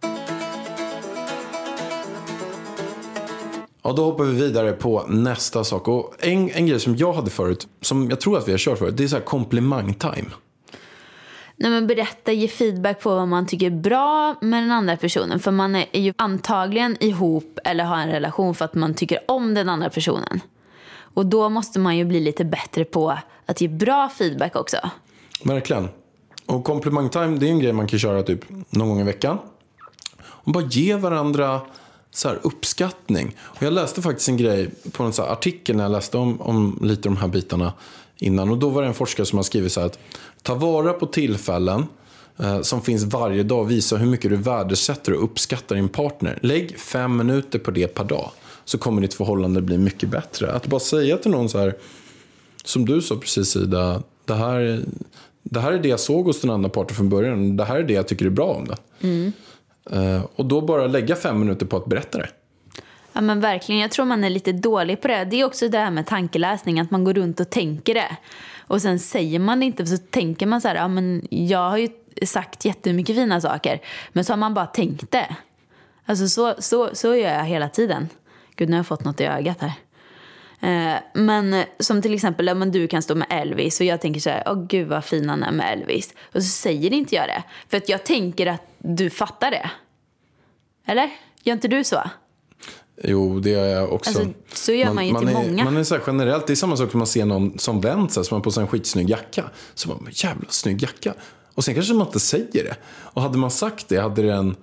Ja, 3.83 3.92
då 3.92 4.05
hoppar 4.05 4.24
vi 4.24 4.33
vidare 4.33 4.72
på 4.72 5.05
nästa 5.09 5.64
sak. 5.64 5.88
Och 5.88 6.14
en, 6.18 6.51
en 6.51 6.66
grej 6.66 6.81
som 6.81 6.96
jag 6.96 7.12
hade 7.12 7.31
förut, 7.31 7.68
som 7.81 8.11
jag 8.11 8.20
tror 8.20 8.38
att 8.38 8.48
vi 8.48 8.53
har 8.53 8.59
kört 8.59 8.79
förut, 8.79 8.96
det 8.96 9.05
är 9.05 9.09
så 9.09 9.16
här 9.16 9.24
komplimang-time. 9.24 10.31
Nej, 11.57 11.70
men 11.70 11.87
berätta, 11.87 12.33
ge 12.33 12.48
feedback 12.48 13.01
på 13.01 13.11
vad 13.11 13.29
man 13.29 13.46
tycker 13.46 13.66
är 13.66 13.70
bra 13.70 14.35
med 14.40 14.62
den 14.62 14.70
andra 14.70 14.96
personen. 14.96 15.40
För 15.40 15.51
man 15.51 15.77
är 15.77 16.01
ju 16.01 16.12
antagligen 16.16 16.96
ihop 17.01 17.59
eller 17.64 17.85
har 17.85 17.96
en 17.96 18.09
relation 18.09 18.55
för 18.55 18.64
att 18.64 18.74
man 18.74 18.94
tycker 18.94 19.18
om 19.29 19.55
den 19.55 19.68
andra 19.68 19.90
personen. 19.90 20.40
Och 21.14 21.27
då 21.27 21.48
måste 21.48 21.79
man 21.79 21.96
ju 21.96 22.05
bli 22.05 22.20
lite 22.20 22.44
bättre 22.44 22.85
på 22.85 23.18
att 23.46 23.61
ge 23.61 23.68
bra 23.68 24.09
feedback 24.09 24.57
också. 24.57 24.77
Verkligen. 25.44 25.88
Och 26.46 26.64
komplimang-time, 26.64 27.38
det 27.38 27.46
är 27.46 27.51
en 27.51 27.59
grej 27.59 27.72
man 27.72 27.87
kan 27.87 27.98
köra 27.98 28.22
typ 28.22 28.44
någon 28.70 28.88
gång 28.88 29.01
i 29.01 29.05
veckan. 29.05 29.38
Och 30.20 30.53
bara 30.53 30.64
ge 30.64 30.96
varandra 30.96 31.61
så 32.11 32.29
här 32.29 32.38
uppskattning. 32.42 33.37
Och 33.40 33.62
jag 33.62 33.72
läste 33.72 34.03
faktiskt 34.03 34.29
en 34.29 34.37
grej 34.37 34.70
på 34.92 35.03
en 35.03 35.12
så 35.12 35.22
här 35.22 35.33
artikel 35.33 35.77
när 35.77 35.85
jag 35.85 35.92
läste 35.92 36.18
om, 36.18 36.40
om 36.40 36.79
lite 36.83 37.09
av 37.09 37.14
de 37.14 37.20
här 37.20 37.29
bitarna 37.29 37.72
innan. 38.16 38.51
Och 38.51 38.59
då 38.59 38.68
var 38.68 38.83
det 38.83 38.88
en 38.88 38.94
forskare 38.94 39.27
som 39.27 39.38
har 39.38 39.42
skrivit 39.42 39.72
så 39.72 39.81
här 39.81 39.87
att 39.87 39.98
ta 40.42 40.55
vara 40.55 40.92
på 40.92 41.07
tillfällen 41.07 41.87
eh, 42.38 42.61
som 42.61 42.83
finns 42.83 43.05
varje 43.05 43.42
dag. 43.42 43.64
Visa 43.64 43.96
hur 43.96 44.07
mycket 44.07 44.31
du 44.31 44.37
värdesätter 44.37 45.12
och 45.12 45.24
uppskattar 45.24 45.77
din 45.77 45.88
partner. 45.88 46.38
Lägg 46.42 46.79
fem 46.79 47.16
minuter 47.16 47.59
på 47.59 47.70
det 47.70 47.88
per 47.88 48.05
dag. 48.05 48.31
Så 48.64 48.79
kommer 48.79 49.03
ditt 49.03 49.14
förhållande 49.14 49.62
bli 49.62 49.79
mycket 49.79 50.09
bättre. 50.09 50.53
Att 50.53 50.66
bara 50.66 50.81
säga 50.81 51.16
till 51.16 51.31
någon 51.31 51.48
så 51.48 51.59
här 51.59 51.77
som 52.64 52.85
du 52.85 53.03
sa 53.03 53.16
precis 53.16 53.57
Ida, 53.57 54.03
det 54.24 54.35
här, 54.35 54.85
det 55.42 55.61
här 55.61 55.72
är 55.72 55.79
det 55.79 55.88
jag 55.88 56.01
såg 56.01 56.27
hos 56.27 56.40
den 56.40 56.51
andra 56.51 56.68
parten 56.68 56.96
från 56.96 57.09
början. 57.09 57.57
Det 57.57 57.64
här 57.64 57.77
är 57.77 57.83
det 57.83 57.92
jag 57.92 58.09
tycker 58.09 58.27
är 58.27 58.31
bra 58.31 58.46
om 58.46 58.68
det. 58.68 58.77
Eh, 59.90 60.22
och 60.37 60.46
då 60.46 60.61
bara 60.61 60.87
lägga 60.87 61.16
fem 61.16 61.40
minuter 61.40 61.66
på 61.66 61.77
att 61.77 61.87
berätta 61.87 62.18
det. 62.18 62.29
Ja 63.12 63.20
men 63.20 63.40
verkligen, 63.40 63.81
jag 63.81 63.90
tror 63.90 64.05
man 64.05 64.24
är 64.24 64.31
lite 64.31 64.53
dålig 64.53 65.01
på 65.01 65.09
det. 65.09 65.24
Det 65.24 65.40
är 65.40 65.44
också 65.44 65.68
det 65.68 65.79
här 65.79 65.90
med 65.90 66.07
tankeläsning, 66.07 66.81
att 66.81 66.90
man 66.90 67.05
går 67.05 67.14
runt 67.14 67.40
och 67.40 67.51
tänker 67.51 67.94
det. 67.94 68.16
Och 68.66 68.83
sen 68.83 68.98
säger 68.98 69.38
man 69.38 69.61
det 69.61 69.66
inte, 69.66 69.87
för 69.87 69.96
så 69.96 70.03
tänker 70.11 70.46
man 70.46 70.61
så 70.61 70.68
här, 70.68 70.74
ja 70.74 70.88
men 70.88 71.27
jag 71.31 71.70
har 71.70 71.77
ju 71.77 71.88
sagt 72.22 72.64
jättemycket 72.64 73.16
fina 73.16 73.40
saker. 73.40 73.81
Men 74.12 74.24
så 74.24 74.33
har 74.33 74.38
man 74.38 74.55
bara 74.55 74.66
tänkt 74.66 75.11
det. 75.11 75.37
Alltså 76.07 76.29
så, 76.29 76.55
så, 76.59 76.90
så 76.92 77.14
gör 77.14 77.33
jag 77.33 77.44
hela 77.44 77.68
tiden. 77.68 78.09
Gud, 78.57 78.68
nu 78.68 78.74
har 78.74 78.79
jag 78.79 78.87
fått 78.87 79.05
något 79.05 79.20
i 79.20 79.24
ögat 79.24 79.61
här. 79.61 79.72
Eh, 80.61 80.94
men 81.14 81.64
som 81.79 82.03
till 82.03 82.14
exempel, 82.14 82.47
ja, 82.47 82.55
men 82.55 82.71
du 82.71 82.88
kan 82.88 83.03
stå 83.03 83.14
med 83.14 83.27
Elvis 83.31 83.81
och 83.81 83.87
jag 83.87 84.01
tänker 84.01 84.21
så 84.21 84.31
här, 84.31 84.42
åh 84.47 84.66
gud 84.66 84.88
vad 84.88 85.05
fin 85.05 85.29
han 85.29 85.42
är 85.42 85.53
med 85.53 85.73
Elvis. 85.73 86.14
Och 86.35 86.42
så 86.42 86.49
säger 86.49 86.92
inte 86.92 87.14
jag 87.14 87.29
det. 87.29 87.42
För 87.68 87.77
att 87.77 87.88
jag 87.88 88.05
tänker 88.05 88.47
att 88.47 88.62
du 88.79 89.11
fattar 89.11 89.51
det. 89.51 89.71
Eller? 90.87 91.11
Gör 91.42 91.55
inte 91.55 91.68
du 91.68 91.85
så? 91.85 92.03
Jo, 93.05 93.40
det 93.40 93.51
gör 93.51 93.66
jag 93.66 93.92
också. 93.92 94.11
Alltså, 94.11 94.35
så 94.53 94.73
gör 94.73 94.92
man 94.92 95.07
ju 95.07 95.18
till 95.18 95.29
är, 95.29 95.33
många. 95.33 95.64
Man 95.64 95.77
är 95.77 95.85
så 95.85 95.94
här, 95.94 96.03
generellt, 96.07 96.47
det 96.47 96.53
är 96.53 96.55
samma 96.55 96.77
sak 96.77 96.90
som 96.90 96.99
man 96.99 97.07
ser 97.07 97.25
någon 97.25 97.59
som 97.59 97.81
vänt 97.81 98.12
sig, 98.12 98.25
som 98.25 98.35
har 98.35 98.42
på 98.42 98.51
sig 98.51 98.61
en 98.61 98.68
skitsnygg 98.68 99.11
jacka. 99.11 99.51
Så 99.75 99.88
man, 99.88 100.09
jävla 100.11 100.49
snygg 100.49 100.83
jacka. 100.83 101.14
Och 101.55 101.64
sen 101.64 101.75
kanske 101.75 101.94
man 101.94 102.07
inte 102.07 102.21
säger 102.21 102.64
det. 102.64 102.77
Och 102.87 103.23
hade 103.23 103.38
man 103.38 103.51
sagt 103.51 103.88
det, 103.88 104.01
hade 104.01 104.23
den, 104.23 104.57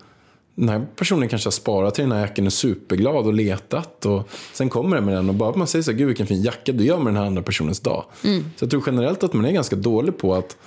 den 0.55 0.69
här 0.69 0.85
personen 0.95 1.29
kanske 1.29 1.47
har 1.47 1.51
sparat 1.51 1.95
till 1.95 2.03
den 2.03 2.11
här 2.11 2.21
jackan 2.21 2.45
och 2.45 2.47
är 2.47 2.51
superglad 2.51 3.25
och 3.25 3.33
letat. 3.33 4.05
Och 4.05 4.29
sen 4.53 4.69
kommer 4.69 4.95
den 4.95 5.05
med 5.05 5.15
den 5.15 5.29
och 5.29 5.35
bara 5.35 5.55
man 5.55 5.67
säger 5.67 5.83
så 5.83 5.91
här, 5.91 5.97
gud 5.97 6.07
vilken 6.07 6.27
fin 6.27 6.41
jacka 6.41 6.71
du 6.71 6.83
gör 6.83 6.97
med 6.97 7.05
den 7.05 7.17
här 7.17 7.25
andra 7.25 7.41
personens 7.41 7.79
dag. 7.79 8.05
Mm. 8.23 8.43
Så 8.57 8.63
jag 8.63 8.69
tror 8.71 8.83
generellt 8.85 9.23
att 9.23 9.33
man 9.33 9.45
är 9.45 9.51
ganska 9.51 9.75
dålig 9.75 10.17
på 10.17 10.35
att 10.35 10.57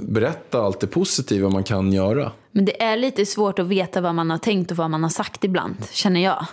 berätta 0.00 0.62
allt 0.62 0.80
det 0.80 0.86
positiva 0.86 1.48
man 1.48 1.64
kan 1.64 1.92
göra. 1.92 2.32
Men 2.50 2.64
det 2.64 2.82
är 2.82 2.96
lite 2.96 3.26
svårt 3.26 3.58
att 3.58 3.66
veta 3.66 4.00
vad 4.00 4.14
man 4.14 4.30
har 4.30 4.38
tänkt 4.38 4.70
och 4.70 4.76
vad 4.76 4.90
man 4.90 5.02
har 5.02 5.10
sagt 5.10 5.44
ibland, 5.44 5.76
känner 5.90 6.20
jag. 6.20 6.46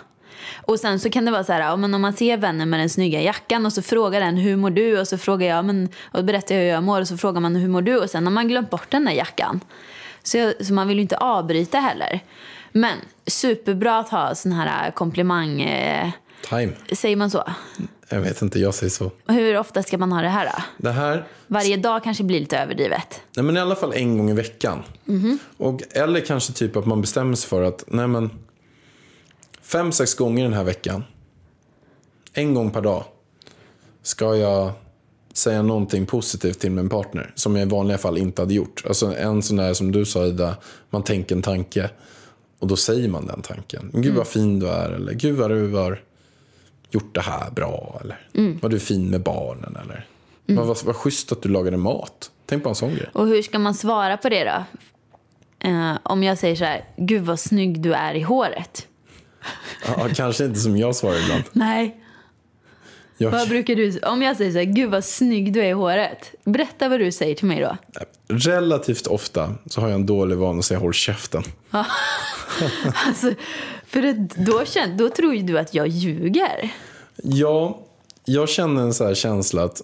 Och 0.66 0.80
sen 0.80 1.00
så 1.00 1.10
kan 1.10 1.24
det 1.24 1.30
vara 1.30 1.44
så 1.44 1.52
här, 1.52 1.72
om 1.72 1.90
man 1.90 2.12
ser 2.12 2.36
vännen 2.36 2.70
med 2.70 2.80
den 2.80 2.90
snygga 2.90 3.22
jackan 3.22 3.66
och 3.66 3.72
så 3.72 3.82
frågar 3.82 4.20
den 4.20 4.36
hur 4.36 4.56
mår 4.56 4.70
du 4.70 5.00
och 5.00 5.08
så 5.08 5.18
frågar 5.18 5.46
jag, 5.46 5.64
men, 5.64 5.88
och 6.12 6.24
berättar 6.24 6.54
jag 6.54 6.62
hur 6.62 6.68
jag 6.68 6.82
mår 6.82 7.00
och 7.00 7.08
så 7.08 7.16
frågar 7.16 7.40
man 7.40 7.56
hur 7.56 7.68
mår 7.68 7.82
du 7.82 7.98
och 7.98 8.10
sen 8.10 8.26
har 8.26 8.32
man 8.32 8.48
glömt 8.48 8.70
bort 8.70 8.90
den 8.90 9.04
där 9.04 9.12
jackan. 9.12 9.60
Så, 10.22 10.52
så 10.60 10.72
man 10.74 10.88
vill 10.88 10.96
ju 10.96 11.02
inte 11.02 11.16
avbryta 11.16 11.78
heller. 11.78 12.20
Men 12.72 12.98
superbra 13.26 13.98
att 13.98 14.08
ha 14.08 14.34
sån 14.34 14.52
här 14.52 14.90
komplimang, 14.90 15.62
eh, 15.62 16.10
Time. 16.48 16.72
säger 16.92 17.16
man 17.16 17.30
så? 17.30 17.44
Jag 18.08 18.20
vet 18.20 18.42
inte, 18.42 18.58
jag 18.58 18.74
säger 18.74 18.90
så. 18.90 19.10
Hur 19.26 19.58
ofta 19.58 19.82
ska 19.82 19.98
man 19.98 20.12
ha 20.12 20.22
det 20.22 20.28
här 20.28 20.46
då? 20.46 20.62
Det 20.76 20.90
här 20.90 21.24
Varje 21.46 21.76
dag 21.76 22.04
kanske 22.04 22.24
blir 22.24 22.40
lite 22.40 22.58
överdrivet. 22.58 23.22
Nej, 23.36 23.44
men 23.44 23.56
i 23.56 23.60
alla 23.60 23.76
fall 23.76 23.92
en 23.92 24.18
gång 24.18 24.30
i 24.30 24.32
veckan. 24.32 24.82
Och, 25.56 25.80
eller 25.90 26.20
kanske 26.20 26.52
typ 26.52 26.76
att 26.76 26.86
man 26.86 27.00
bestämmer 27.00 27.36
sig 27.36 27.48
för 27.48 27.62
att 27.62 27.84
nej 27.86 28.06
men, 28.06 28.30
fem, 29.62 29.92
sex 29.92 30.14
gånger 30.14 30.44
den 30.44 30.52
här 30.52 30.64
veckan, 30.64 31.04
en 32.32 32.54
gång 32.54 32.70
per 32.70 32.80
dag, 32.80 33.04
ska 34.02 34.36
jag 34.36 34.72
säga 35.32 35.62
någonting 35.62 36.06
positivt 36.06 36.58
till 36.58 36.70
min 36.70 36.88
partner 36.88 37.32
som 37.34 37.56
jag 37.56 37.66
i 37.66 37.70
vanliga 37.70 37.98
fall 37.98 38.18
inte 38.18 38.42
hade 38.42 38.54
gjort. 38.54 38.82
Alltså 38.86 39.14
en 39.16 39.42
sån 39.42 39.56
där 39.56 39.74
som 39.74 39.92
du 39.92 40.04
sa 40.04 40.26
Ida, 40.26 40.56
man 40.90 41.02
tänker 41.02 41.36
en 41.36 41.42
tanke 41.42 41.90
och 42.58 42.66
då 42.66 42.76
säger 42.76 43.08
man 43.08 43.26
den 43.26 43.42
tanken. 43.42 43.90
Gud 43.92 44.14
vad 44.14 44.26
fin 44.26 44.58
du 44.58 44.68
är 44.68 44.90
eller 44.90 45.12
gud 45.12 45.36
vad 45.36 45.50
du 45.50 45.72
har 45.72 46.02
gjort 46.90 47.14
det 47.14 47.20
här 47.20 47.50
bra 47.50 48.00
eller 48.00 48.20
vad 48.62 48.70
du 48.70 48.76
är 48.76 48.80
fin 48.80 49.10
med 49.10 49.22
barnen 49.22 49.76
eller 49.84 50.06
vad, 50.46 50.66
vad, 50.66 50.84
vad 50.84 50.96
schysst 50.96 51.32
att 51.32 51.42
du 51.42 51.48
lagade 51.48 51.76
mat. 51.76 52.30
Tänk 52.46 52.62
på 52.62 52.68
en 52.68 52.74
sån 52.74 52.94
grej. 52.94 53.10
Och 53.12 53.26
hur 53.26 53.42
ska 53.42 53.58
man 53.58 53.74
svara 53.74 54.16
på 54.16 54.28
det 54.28 54.44
då? 54.44 54.64
Eh, 55.68 55.98
om 56.02 56.22
jag 56.22 56.38
säger 56.38 56.56
så 56.56 56.64
här, 56.64 56.84
gud 56.96 57.22
vad 57.22 57.40
snygg 57.40 57.80
du 57.80 57.94
är 57.94 58.14
i 58.14 58.20
håret. 58.20 58.86
Ja, 59.86 60.08
kanske 60.14 60.44
inte 60.44 60.60
som 60.60 60.76
jag 60.76 60.96
svarar 60.96 61.22
ibland. 61.24 61.44
Nej. 61.52 62.04
Jag, 63.22 63.30
Vad 63.30 63.48
brukar 63.48 63.74
du 63.74 63.98
Om 63.98 64.22
jag 64.22 64.36
säger 64.36 64.52
så 64.52 64.58
här, 64.58 64.64
gud 64.64 64.90
vad 64.90 65.04
snygg 65.04 65.52
du 65.52 65.60
är 65.60 65.68
i 65.68 65.72
håret. 65.72 66.34
Berätta 66.44 66.88
vad 66.88 67.00
du 67.00 67.12
säger 67.12 67.34
till 67.34 67.46
mig 67.46 67.60
då. 67.60 67.76
relativt 68.28 69.06
ofta 69.06 69.54
så 69.66 69.80
har 69.80 69.88
jag 69.88 69.94
en 69.94 70.06
dålig 70.06 70.36
vana 70.36 70.58
att 70.58 70.64
säga 70.64 70.80
håll 70.80 70.92
käften. 70.94 71.42
Alltså, 73.06 73.32
för 73.86 74.02
då, 74.44 74.64
känn, 74.64 74.96
då 74.96 75.08
tror 75.08 75.34
ju 75.34 75.42
du 75.42 75.58
att 75.58 75.74
jag 75.74 75.88
ljuger. 75.88 76.72
Ja, 77.16 77.80
jag 78.24 78.48
känner 78.48 78.82
en 78.82 78.94
så 78.94 79.06
här 79.06 79.14
känsla 79.14 79.64
att 79.64 79.82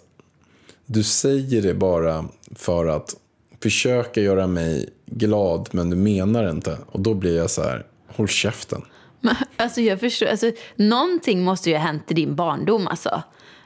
du 0.87 1.03
säger 1.03 1.62
det 1.62 1.75
bara 1.75 2.25
för 2.55 2.87
att 2.87 3.16
försöka 3.62 4.20
göra 4.20 4.46
mig 4.46 4.88
glad 5.07 5.68
men 5.72 5.90
du 5.90 5.96
menar 5.96 6.51
inte. 6.51 6.79
Och 6.87 7.01
då 7.01 7.14
blir 7.14 7.37
jag 7.37 7.51
så 7.51 7.62
här, 7.62 7.87
håll 8.09 8.29
käften. 8.29 8.83
Alltså 9.57 9.81
jag 9.81 10.01
förstår, 10.01 10.27
alltså, 10.27 10.53
någonting 10.77 11.45
måste 11.45 11.71
ju 11.71 11.77
ha 11.77 11.83
hänt 11.83 12.11
i 12.11 12.15
din 12.15 12.35
barndom 12.35 12.87
alltså. 12.87 13.23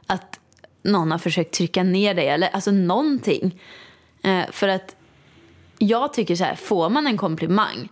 Att 0.06 0.40
någon 0.82 1.10
har 1.10 1.18
försökt 1.18 1.54
trycka 1.54 1.82
ner 1.82 2.14
dig 2.14 2.28
eller 2.28 2.48
alltså 2.48 2.70
någonting. 2.70 3.60
Eh, 4.22 4.44
för 4.50 4.68
att 4.68 4.96
jag 5.78 6.12
tycker 6.12 6.36
så 6.36 6.44
här, 6.44 6.54
får 6.54 6.90
man 6.90 7.06
en 7.06 7.16
komplimang. 7.16 7.88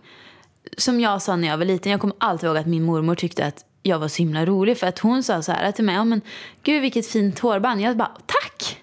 Som 0.77 0.99
jag 0.99 1.21
sa 1.21 1.35
när 1.35 1.47
jag 1.47 1.57
var 1.57 1.65
liten, 1.65 1.91
jag 1.91 2.01
kommer 2.01 2.15
alltid 2.19 2.47
ihåg 2.47 2.57
att 2.57 2.67
min 2.67 2.83
mormor 2.83 3.15
tyckte 3.15 3.45
att 3.45 3.65
jag 3.83 3.99
var 3.99 4.07
så 4.07 4.17
himla 4.17 4.45
rolig. 4.45 4.77
För 4.77 4.87
att 4.87 4.99
hon 4.99 5.23
sa 5.23 5.41
så 5.41 5.51
här 5.51 5.71
till 5.71 5.85
mig, 5.85 5.95
ja 5.95 6.03
men 6.03 6.21
gud 6.63 6.81
vilket 6.81 7.07
fint 7.07 7.39
hårband. 7.39 7.81
Jag 7.81 7.97
bara, 7.97 8.17
tack! 8.25 8.78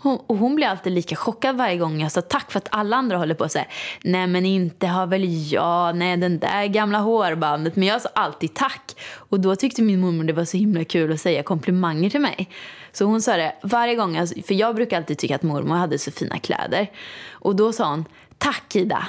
Hon, 0.00 0.18
och 0.26 0.36
hon 0.36 0.54
blir 0.54 0.66
alltid 0.66 0.92
lika 0.92 1.16
chockad 1.16 1.56
varje 1.56 1.76
gång 1.76 2.00
jag 2.00 2.12
sa 2.12 2.20
tack 2.20 2.50
för 2.52 2.58
att 2.58 2.68
alla 2.70 2.96
andra 2.96 3.16
håller 3.16 3.34
på 3.34 3.48
så 3.48 3.58
här. 3.58 3.68
Nej 4.02 4.26
men 4.26 4.46
inte 4.46 4.86
har 4.86 5.06
väl 5.06 5.52
jag, 5.52 5.96
nej 5.96 6.16
den 6.16 6.38
där 6.38 6.66
gamla 6.66 6.98
hårbandet. 6.98 7.76
Men 7.76 7.88
jag 7.88 8.02
sa 8.02 8.08
alltid 8.14 8.54
tack. 8.54 8.96
Och 9.14 9.40
då 9.40 9.56
tyckte 9.56 9.82
min 9.82 10.00
mormor 10.00 10.24
det 10.24 10.32
var 10.32 10.44
så 10.44 10.56
himla 10.56 10.84
kul 10.84 11.12
att 11.12 11.20
säga 11.20 11.42
komplimanger 11.42 12.10
till 12.10 12.20
mig. 12.20 12.50
Så 12.92 13.04
hon 13.04 13.22
sa 13.22 13.36
det 13.36 13.54
varje 13.62 13.94
gång, 13.94 14.16
alltså, 14.16 14.42
för 14.42 14.54
jag 14.54 14.74
brukar 14.74 14.96
alltid 14.96 15.18
tycka 15.18 15.34
att 15.34 15.42
mormor 15.42 15.74
hade 15.74 15.98
så 15.98 16.10
fina 16.10 16.38
kläder. 16.38 16.90
Och 17.30 17.56
då 17.56 17.72
sa 17.72 17.90
hon, 17.90 18.04
tack 18.38 18.76
Ida, 18.76 19.08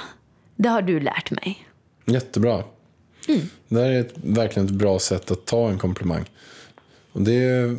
det 0.56 0.68
har 0.68 0.82
du 0.82 1.00
lärt 1.00 1.30
mig. 1.30 1.66
Jättebra. 2.04 2.62
Det 3.68 3.80
här 3.80 3.90
är 3.90 4.00
ett, 4.00 4.14
verkligen 4.14 4.66
ett 4.66 4.74
bra 4.74 4.98
sätt 4.98 5.30
att 5.30 5.46
ta 5.46 5.68
en 5.68 5.78
komplimang. 5.78 6.24
Och 7.12 7.20
det 7.22 7.32
är 7.32 7.76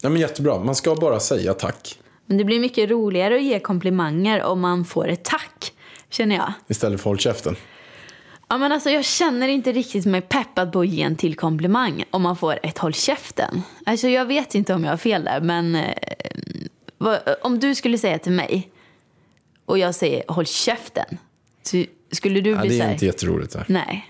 ja, 0.00 0.08
men 0.08 0.20
jättebra. 0.20 0.58
Man 0.58 0.74
ska 0.74 0.94
bara 0.94 1.20
säga 1.20 1.54
tack 1.54 1.98
Men 2.26 2.36
det 2.38 2.44
blir 2.44 2.60
mycket 2.60 2.90
roligare 2.90 3.34
att 3.36 3.42
ge 3.42 3.58
komplimanger 3.60 4.42
om 4.42 4.60
man 4.60 4.84
får 4.84 5.08
ett 5.08 5.24
tack, 5.24 5.72
känner 6.10 6.36
jag. 6.36 6.52
istället 6.68 7.00
för 7.00 7.10
håll 7.10 7.18
käften. 7.18 7.56
Ja, 8.48 8.58
men 8.58 8.72
alltså, 8.72 8.90
jag 8.90 9.04
känner 9.04 9.48
inte 9.48 9.72
riktigt 9.72 10.06
mig 10.06 10.20
peppad 10.20 10.72
på 10.72 10.80
att 10.80 10.88
ge 10.88 11.02
en 11.02 11.16
till 11.16 11.34
komplimang 11.36 12.04
om 12.10 12.22
man 12.22 12.36
får 12.36 12.58
ett 12.62 12.78
håll 12.78 12.94
käften. 12.94 13.62
Alltså, 13.86 14.08
jag 14.08 14.26
vet 14.26 14.54
inte 14.54 14.74
om 14.74 14.84
jag 14.84 14.90
har 14.90 14.96
fel 14.96 15.24
där, 15.24 15.40
men 15.40 15.74
eh, 15.74 15.94
vad, 16.98 17.18
om 17.42 17.58
du 17.58 17.74
skulle 17.74 17.98
säga 17.98 18.18
till 18.18 18.32
mig 18.32 18.70
och 19.64 19.78
jag 19.78 19.94
säger 19.94 20.24
håll 20.28 20.46
käften, 20.46 21.18
så 21.62 21.84
skulle 22.12 22.40
du 22.40 22.50
Ja, 22.50 22.60
bli 22.60 22.68
det 22.68 22.74
så 22.76 22.82
är 22.82 22.86
här, 22.86 22.92
inte 22.92 23.06
jätteroligt. 23.06 23.52
Där. 23.52 23.64
Nej, 23.68 24.06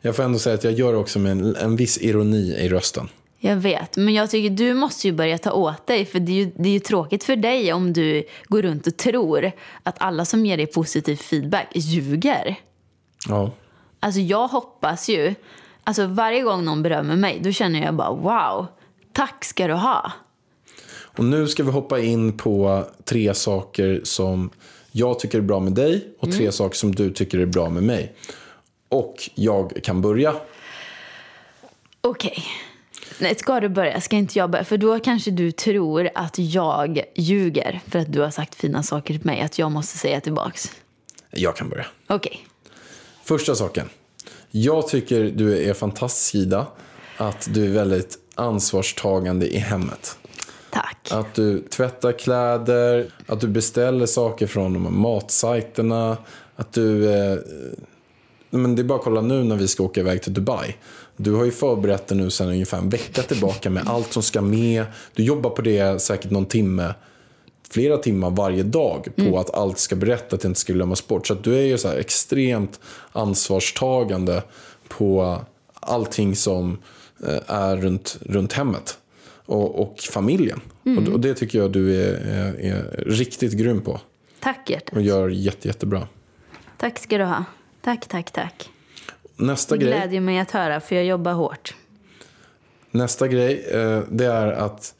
Jag 0.00 0.16
får 0.16 0.22
ändå 0.22 0.38
säga 0.38 0.54
att 0.54 0.64
jag 0.64 0.72
gör 0.72 0.94
också 0.94 1.18
med 1.18 1.32
en, 1.32 1.56
en 1.56 1.76
viss 1.76 1.98
ironi 1.98 2.54
i 2.58 2.68
rösten. 2.68 3.08
Jag 3.48 3.56
vet. 3.56 3.96
Men 3.96 4.14
jag 4.14 4.30
tycker 4.30 4.50
du 4.50 4.74
måste 4.74 5.06
ju 5.06 5.12
börja 5.12 5.38
ta 5.38 5.52
åt 5.52 5.86
dig, 5.86 6.04
för 6.04 6.20
det 6.20 6.32
är 6.32 6.36
ju, 6.36 6.52
det 6.56 6.68
är 6.68 6.72
ju 6.72 6.78
tråkigt 6.78 7.24
för 7.24 7.36
dig 7.36 7.72
om 7.72 7.92
du 7.92 8.24
går 8.44 8.62
runt 8.62 8.86
och 8.86 8.96
tror 8.96 9.52
att 9.82 9.96
alla 9.98 10.24
som 10.24 10.46
ger 10.46 10.56
dig 10.56 10.66
positiv 10.66 11.16
feedback 11.16 11.66
ljuger. 11.74 12.56
Ja. 13.28 13.50
Alltså 14.00 14.20
jag 14.20 14.48
hoppas 14.48 15.08
ju, 15.08 15.34
alltså 15.84 16.06
varje 16.06 16.40
gång 16.40 16.64
någon 16.64 16.82
berömmer 16.82 17.16
mig, 17.16 17.40
då 17.42 17.52
känner 17.52 17.82
jag 17.82 17.94
bara 17.94 18.10
wow, 18.10 18.66
tack 19.12 19.44
ska 19.44 19.66
du 19.66 19.74
ha. 19.74 20.12
Och 20.94 21.24
nu 21.24 21.48
ska 21.48 21.64
vi 21.64 21.70
hoppa 21.70 22.00
in 22.00 22.36
på 22.36 22.84
tre 23.04 23.34
saker 23.34 24.00
som 24.04 24.50
jag 24.92 25.18
tycker 25.18 25.38
är 25.38 25.42
bra 25.42 25.60
med 25.60 25.72
dig 25.72 26.08
och 26.18 26.32
tre 26.32 26.52
saker 26.52 26.76
som 26.76 26.94
du 26.94 27.10
tycker 27.10 27.38
är 27.38 27.46
bra 27.46 27.70
med 27.70 27.82
mig. 27.82 28.14
Och 28.88 29.30
jag 29.34 29.80
kan 29.82 30.00
börja. 30.00 30.34
Okej. 32.00 32.44
Nej, 33.18 33.34
ska 33.34 33.60
du 33.60 33.68
börja? 33.68 34.00
Ska 34.00 34.16
inte 34.16 34.38
jag 34.38 34.50
börja? 34.50 34.64
För 34.64 34.76
då 34.76 35.00
kanske 35.00 35.30
du 35.30 35.52
tror 35.52 36.10
att 36.14 36.38
jag 36.38 37.00
ljuger 37.14 37.80
för 37.88 37.98
att 37.98 38.12
du 38.12 38.20
har 38.20 38.30
sagt 38.30 38.54
fina 38.54 38.82
saker 38.82 39.14
till 39.14 39.26
mig, 39.26 39.40
att 39.40 39.58
jag 39.58 39.72
måste 39.72 39.98
säga 39.98 40.20
tillbaks. 40.20 40.70
Jag 41.30 41.56
kan 41.56 41.68
börja. 41.68 41.86
Okej. 42.06 42.46
Första 43.24 43.54
saken. 43.54 43.88
Jag 44.50 44.88
tycker 44.88 45.24
du 45.24 45.58
är 45.58 45.74
fantastisk 45.74 46.34
Ida. 46.34 46.66
Att 47.16 47.48
du 47.54 47.64
är 47.64 47.70
väldigt 47.70 48.18
ansvarstagande 48.34 49.54
i 49.54 49.58
hemmet. 49.58 50.18
Tack. 50.70 51.08
Att 51.10 51.34
du 51.34 51.58
tvättar 51.58 52.12
kläder, 52.12 53.06
att 53.26 53.40
du 53.40 53.48
beställer 53.48 54.06
saker 54.06 54.46
från 54.46 54.72
de 54.72 54.84
här 54.84 54.92
matsajterna. 54.92 56.16
Att 56.56 56.72
du... 56.72 57.14
Eh, 57.14 57.38
men 58.58 58.76
det 58.76 58.82
är 58.82 58.84
bara 58.84 58.98
att 58.98 59.04
kolla 59.04 59.20
nu 59.20 59.44
när 59.44 59.56
vi 59.56 59.68
ska 59.68 59.82
åka 59.82 60.00
iväg 60.00 60.22
till 60.22 60.34
Dubai. 60.34 60.76
Du 61.16 61.32
har 61.32 61.44
ju 61.44 61.50
förberett 61.50 62.06
dig 62.06 62.18
nu 62.18 62.30
sedan 62.30 62.48
ungefär 62.48 62.78
en 62.78 62.88
vecka 62.88 63.22
tillbaka 63.22 63.70
med 63.70 63.88
allt 63.88 64.12
som 64.12 64.22
ska 64.22 64.40
med. 64.40 64.84
Du 65.14 65.22
jobbar 65.22 65.50
på 65.50 65.62
det 65.62 66.02
säkert 66.02 66.30
någon 66.30 66.46
timme, 66.46 66.94
flera 67.70 67.98
timmar 67.98 68.30
varje 68.30 68.62
dag 68.62 69.08
på 69.16 69.38
att 69.38 69.54
allt 69.54 69.78
ska 69.78 69.96
berätta 69.96 70.36
att 70.36 70.42
det 70.42 70.48
inte 70.48 70.60
ska 70.60 70.72
glömmas 70.72 71.06
bort. 71.06 71.26
Så 71.26 71.34
du 71.34 71.54
är 71.54 71.62
ju 71.62 71.78
så 71.78 71.88
här 71.88 71.96
extremt 71.96 72.80
ansvarstagande 73.12 74.42
på 74.88 75.38
allting 75.74 76.36
som 76.36 76.78
eh, 77.26 77.38
är 77.46 77.76
runt, 77.76 78.18
runt 78.20 78.52
hemmet 78.52 78.98
och, 79.46 79.80
och 79.80 79.98
familjen. 79.98 80.60
Och, 80.82 81.12
och 81.12 81.20
det 81.20 81.34
tycker 81.34 81.58
jag 81.58 81.72
du 81.72 82.02
är, 82.02 82.14
är, 82.14 82.54
är 82.60 83.04
riktigt 83.06 83.52
grym 83.52 83.80
på 83.80 84.00
Tack 84.40 84.70
hjärtat. 84.70 84.96
och 84.96 85.02
gör 85.02 85.28
jätte, 85.28 85.68
jättebra. 85.68 86.08
Tack 86.78 86.98
ska 86.98 87.18
du 87.18 87.24
ha. 87.24 87.44
Tack, 87.84 88.08
tack, 88.08 88.30
tack. 88.30 88.70
Nästa 89.36 89.74
Det 89.76 89.84
grej. 89.84 89.92
glädjer 89.92 90.20
mig 90.20 90.38
att 90.38 90.50
höra 90.50 90.80
för 90.80 90.94
jag 90.94 91.04
jobbar 91.04 91.32
hårt. 91.32 91.74
Nästa 92.90 93.28
grej, 93.28 93.66
eh, 93.70 94.00
det 94.10 94.26
är 94.26 94.46
att 94.52 94.94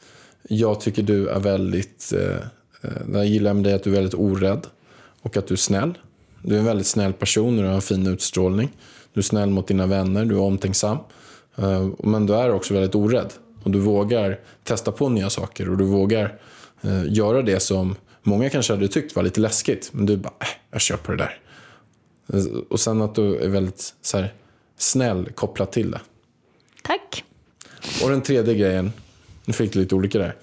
jag 0.49 0.81
tycker 0.81 1.03
du 1.03 1.29
är 1.29 1.39
väldigt, 1.39 2.13
eh, 2.13 2.35
eh, 2.81 2.91
jag 3.13 3.25
gillar 3.25 3.53
med 3.53 3.63
dig 3.63 3.73
att 3.73 3.83
du 3.83 3.89
är 3.89 3.95
väldigt 3.95 4.13
orädd 4.13 4.67
och 5.21 5.37
att 5.37 5.47
du 5.47 5.53
är 5.53 5.57
snäll. 5.57 5.97
Du 6.41 6.55
är 6.55 6.59
en 6.59 6.65
väldigt 6.65 6.87
snäll 6.87 7.13
person 7.13 7.57
och 7.57 7.63
du 7.63 7.67
har 7.67 7.75
en 7.75 7.81
fin 7.81 8.07
utstrålning. 8.07 8.71
Du 9.13 9.19
är 9.19 9.23
snäll 9.23 9.49
mot 9.49 9.67
dina 9.67 9.85
vänner, 9.85 10.25
du 10.25 10.35
är 10.35 10.41
omtänksam. 10.41 10.97
Men 11.99 12.25
du 12.25 12.35
är 12.35 12.51
också 12.51 12.73
väldigt 12.73 12.95
orädd. 12.95 13.33
Och 13.63 13.71
du 13.71 13.79
vågar 13.79 14.39
testa 14.63 14.91
på 14.91 15.09
nya 15.09 15.29
saker 15.29 15.69
och 15.69 15.77
du 15.77 15.85
vågar 15.85 16.39
göra 17.07 17.41
det 17.41 17.59
som 17.59 17.95
många 18.23 18.49
kanske 18.49 18.73
hade 18.73 18.87
tyckt 18.87 19.15
var 19.15 19.23
lite 19.23 19.39
läskigt. 19.41 19.89
Men 19.93 20.05
du 20.05 20.17
bara, 20.17 20.33
äh, 20.41 20.47
jag 20.71 20.81
kör 20.81 20.97
på 20.97 21.11
det 21.11 21.17
där. 21.17 21.39
Och 22.69 22.79
sen 22.79 23.01
att 23.01 23.15
du 23.15 23.37
är 23.37 23.49
väldigt 23.49 23.93
så 24.01 24.17
här, 24.17 24.33
snäll 24.77 25.29
kopplat 25.35 25.71
till 25.71 25.91
det. 25.91 26.01
Tack. 26.83 27.23
Och 28.03 28.09
den 28.09 28.21
tredje 28.21 28.55
grejen, 28.55 28.93
nu 29.45 29.53
fick 29.53 29.73
du 29.73 29.79
lite 29.79 29.95
olika 29.95 30.19
där. 30.19 30.35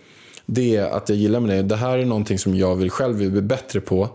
Det 0.47 0.77
är 0.77 0.91
att 0.91 1.09
jag 1.09 1.19
gillar 1.19 1.41
med 1.41 1.51
dig, 1.51 1.63
det 1.63 1.77
här 1.77 1.99
är 1.99 2.05
någonting 2.05 2.39
som 2.39 2.55
jag 2.55 2.77
vill 2.77 2.91
själv 2.91 3.17
vill 3.17 3.31
bli 3.31 3.43
bättre 3.43 3.81
på. 3.81 4.09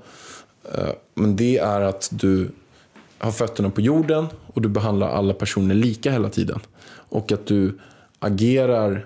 Eh, 0.73 0.89
Men 1.13 1.35
det 1.35 1.57
är 1.57 1.81
att 1.81 2.09
du 2.11 2.49
har 3.17 3.31
fötterna 3.31 3.69
på 3.69 3.81
jorden 3.81 4.27
och 4.53 4.61
du 4.61 4.69
behandlar 4.69 5.09
alla 5.09 5.33
personer 5.33 5.75
lika 5.75 6.11
hela 6.11 6.29
tiden. 6.29 6.59
Och 7.09 7.31
att 7.31 7.45
du 7.45 7.79
agerar 8.19 9.05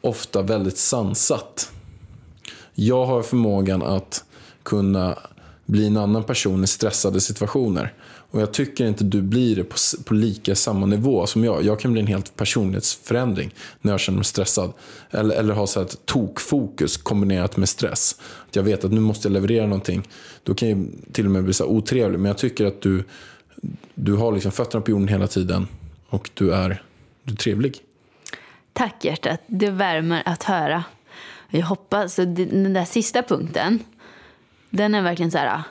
ofta 0.00 0.42
väldigt 0.42 0.76
sansat. 0.78 1.72
Jag 2.74 3.06
har 3.06 3.22
förmågan 3.22 3.82
att 3.82 4.24
kunna 4.62 5.18
bli 5.66 5.86
en 5.86 5.96
annan 5.96 6.24
person 6.24 6.64
i 6.64 6.66
stressade 6.66 7.20
situationer. 7.20 7.92
Och 8.34 8.40
jag 8.40 8.52
tycker 8.52 8.86
inte 8.86 9.04
du 9.04 9.22
blir 9.22 9.56
det 9.56 9.64
på, 9.64 9.76
på 10.04 10.14
lika 10.14 10.54
samma 10.54 10.86
nivå 10.86 11.26
som 11.26 11.44
jag. 11.44 11.64
Jag 11.64 11.80
kan 11.80 11.92
bli 11.92 12.00
en 12.00 12.06
helt 12.06 12.36
personlighetsförändring 12.36 13.54
när 13.80 13.92
jag 13.92 14.00
känner 14.00 14.16
mig 14.16 14.24
stressad. 14.24 14.72
Eller, 15.10 15.34
eller 15.34 15.54
ha 15.54 15.66
så 15.66 15.80
här 15.80 15.86
ett 15.86 16.06
tokfokus 16.06 16.96
kombinerat 16.96 17.56
med 17.56 17.68
stress. 17.68 18.20
Att 18.48 18.56
jag 18.56 18.62
vet 18.62 18.84
att 18.84 18.92
nu 18.92 19.00
måste 19.00 19.28
jag 19.28 19.32
leverera 19.32 19.66
någonting. 19.66 20.08
Då 20.42 20.54
kan 20.54 20.68
jag 20.68 20.86
till 21.12 21.24
och 21.24 21.30
med 21.30 21.44
bli 21.44 21.52
så 21.52 21.66
otrevlig. 21.66 22.18
Men 22.18 22.28
jag 22.28 22.38
tycker 22.38 22.66
att 22.66 22.82
du, 22.82 23.04
du 23.94 24.12
har 24.12 24.32
liksom 24.32 24.52
fötterna 24.52 24.82
på 24.82 24.90
jorden 24.90 25.08
hela 25.08 25.26
tiden. 25.26 25.66
Och 26.08 26.30
du 26.34 26.54
är, 26.54 26.82
du 27.22 27.32
är 27.32 27.36
trevlig. 27.36 27.80
Tack 28.72 29.04
hjärtat, 29.04 29.40
det 29.46 29.70
värmer 29.70 30.22
att 30.26 30.42
höra. 30.42 30.84
Jag 31.50 31.66
hoppas, 31.66 32.16
den 32.16 32.72
där 32.72 32.84
sista 32.84 33.22
punkten, 33.22 33.78
den 34.76 34.94
är 34.94 35.02
verkligen 35.02 35.30
så 35.30 35.38
här. 35.38 35.46
Ah. 35.46 35.62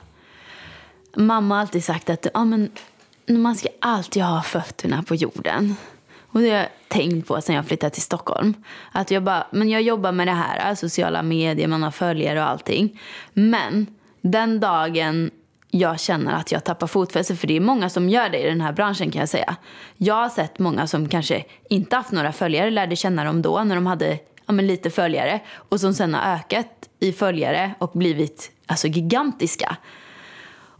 Mamma 1.16 1.54
har 1.54 1.60
alltid 1.60 1.84
sagt 1.84 2.10
att 2.10 2.26
ja, 2.34 2.44
men, 2.44 2.70
man 3.26 3.54
ska 3.54 3.68
alltid 3.80 4.22
ha 4.22 4.42
fötterna 4.42 5.02
på 5.02 5.14
jorden. 5.14 5.76
Och 6.30 6.40
det 6.40 6.50
har 6.50 6.56
jag 6.56 6.68
tänkt 6.88 7.28
på 7.28 7.40
sen 7.40 7.54
jag 7.54 7.66
flyttade 7.66 7.90
till 7.90 8.02
Stockholm. 8.02 8.54
Att 8.92 9.10
jag, 9.10 9.22
bara, 9.22 9.46
men 9.50 9.68
jag 9.68 9.82
jobbar 9.82 10.12
med 10.12 10.26
det 10.26 10.32
här, 10.32 10.70
ah, 10.70 10.76
sociala 10.76 11.22
medier, 11.22 11.68
man 11.68 11.82
har 11.82 11.90
följare 11.90 12.40
och 12.40 12.48
allting. 12.48 13.00
Men 13.32 13.86
den 14.20 14.60
dagen 14.60 15.30
jag 15.70 16.00
känner 16.00 16.32
att 16.32 16.52
jag 16.52 16.64
tappar 16.64 16.86
fotfäste, 16.86 17.36
för 17.36 17.46
det 17.46 17.56
är 17.56 17.60
många 17.60 17.88
som 17.88 18.08
gör 18.08 18.28
det 18.28 18.38
i 18.38 18.48
den 18.48 18.60
här 18.60 18.72
branschen 18.72 19.10
kan 19.10 19.20
jag 19.20 19.28
säga. 19.28 19.56
Jag 19.96 20.14
har 20.14 20.28
sett 20.28 20.58
många 20.58 20.86
som 20.86 21.08
kanske 21.08 21.44
inte 21.70 21.96
haft 21.96 22.12
några 22.12 22.32
följare, 22.32 22.70
lärde 22.70 22.96
känna 22.96 23.24
dem 23.24 23.42
då 23.42 23.64
när 23.64 23.74
de 23.74 23.86
hade 23.86 24.18
ja, 24.46 24.52
men 24.52 24.66
lite 24.66 24.90
följare 24.90 25.40
och 25.54 25.80
som 25.80 25.94
sen 25.94 26.14
har 26.14 26.34
ökat 26.34 26.88
i 27.00 27.12
följare 27.12 27.74
och 27.78 27.90
blivit 27.94 28.50
alltså, 28.66 28.86
gigantiska 28.86 29.76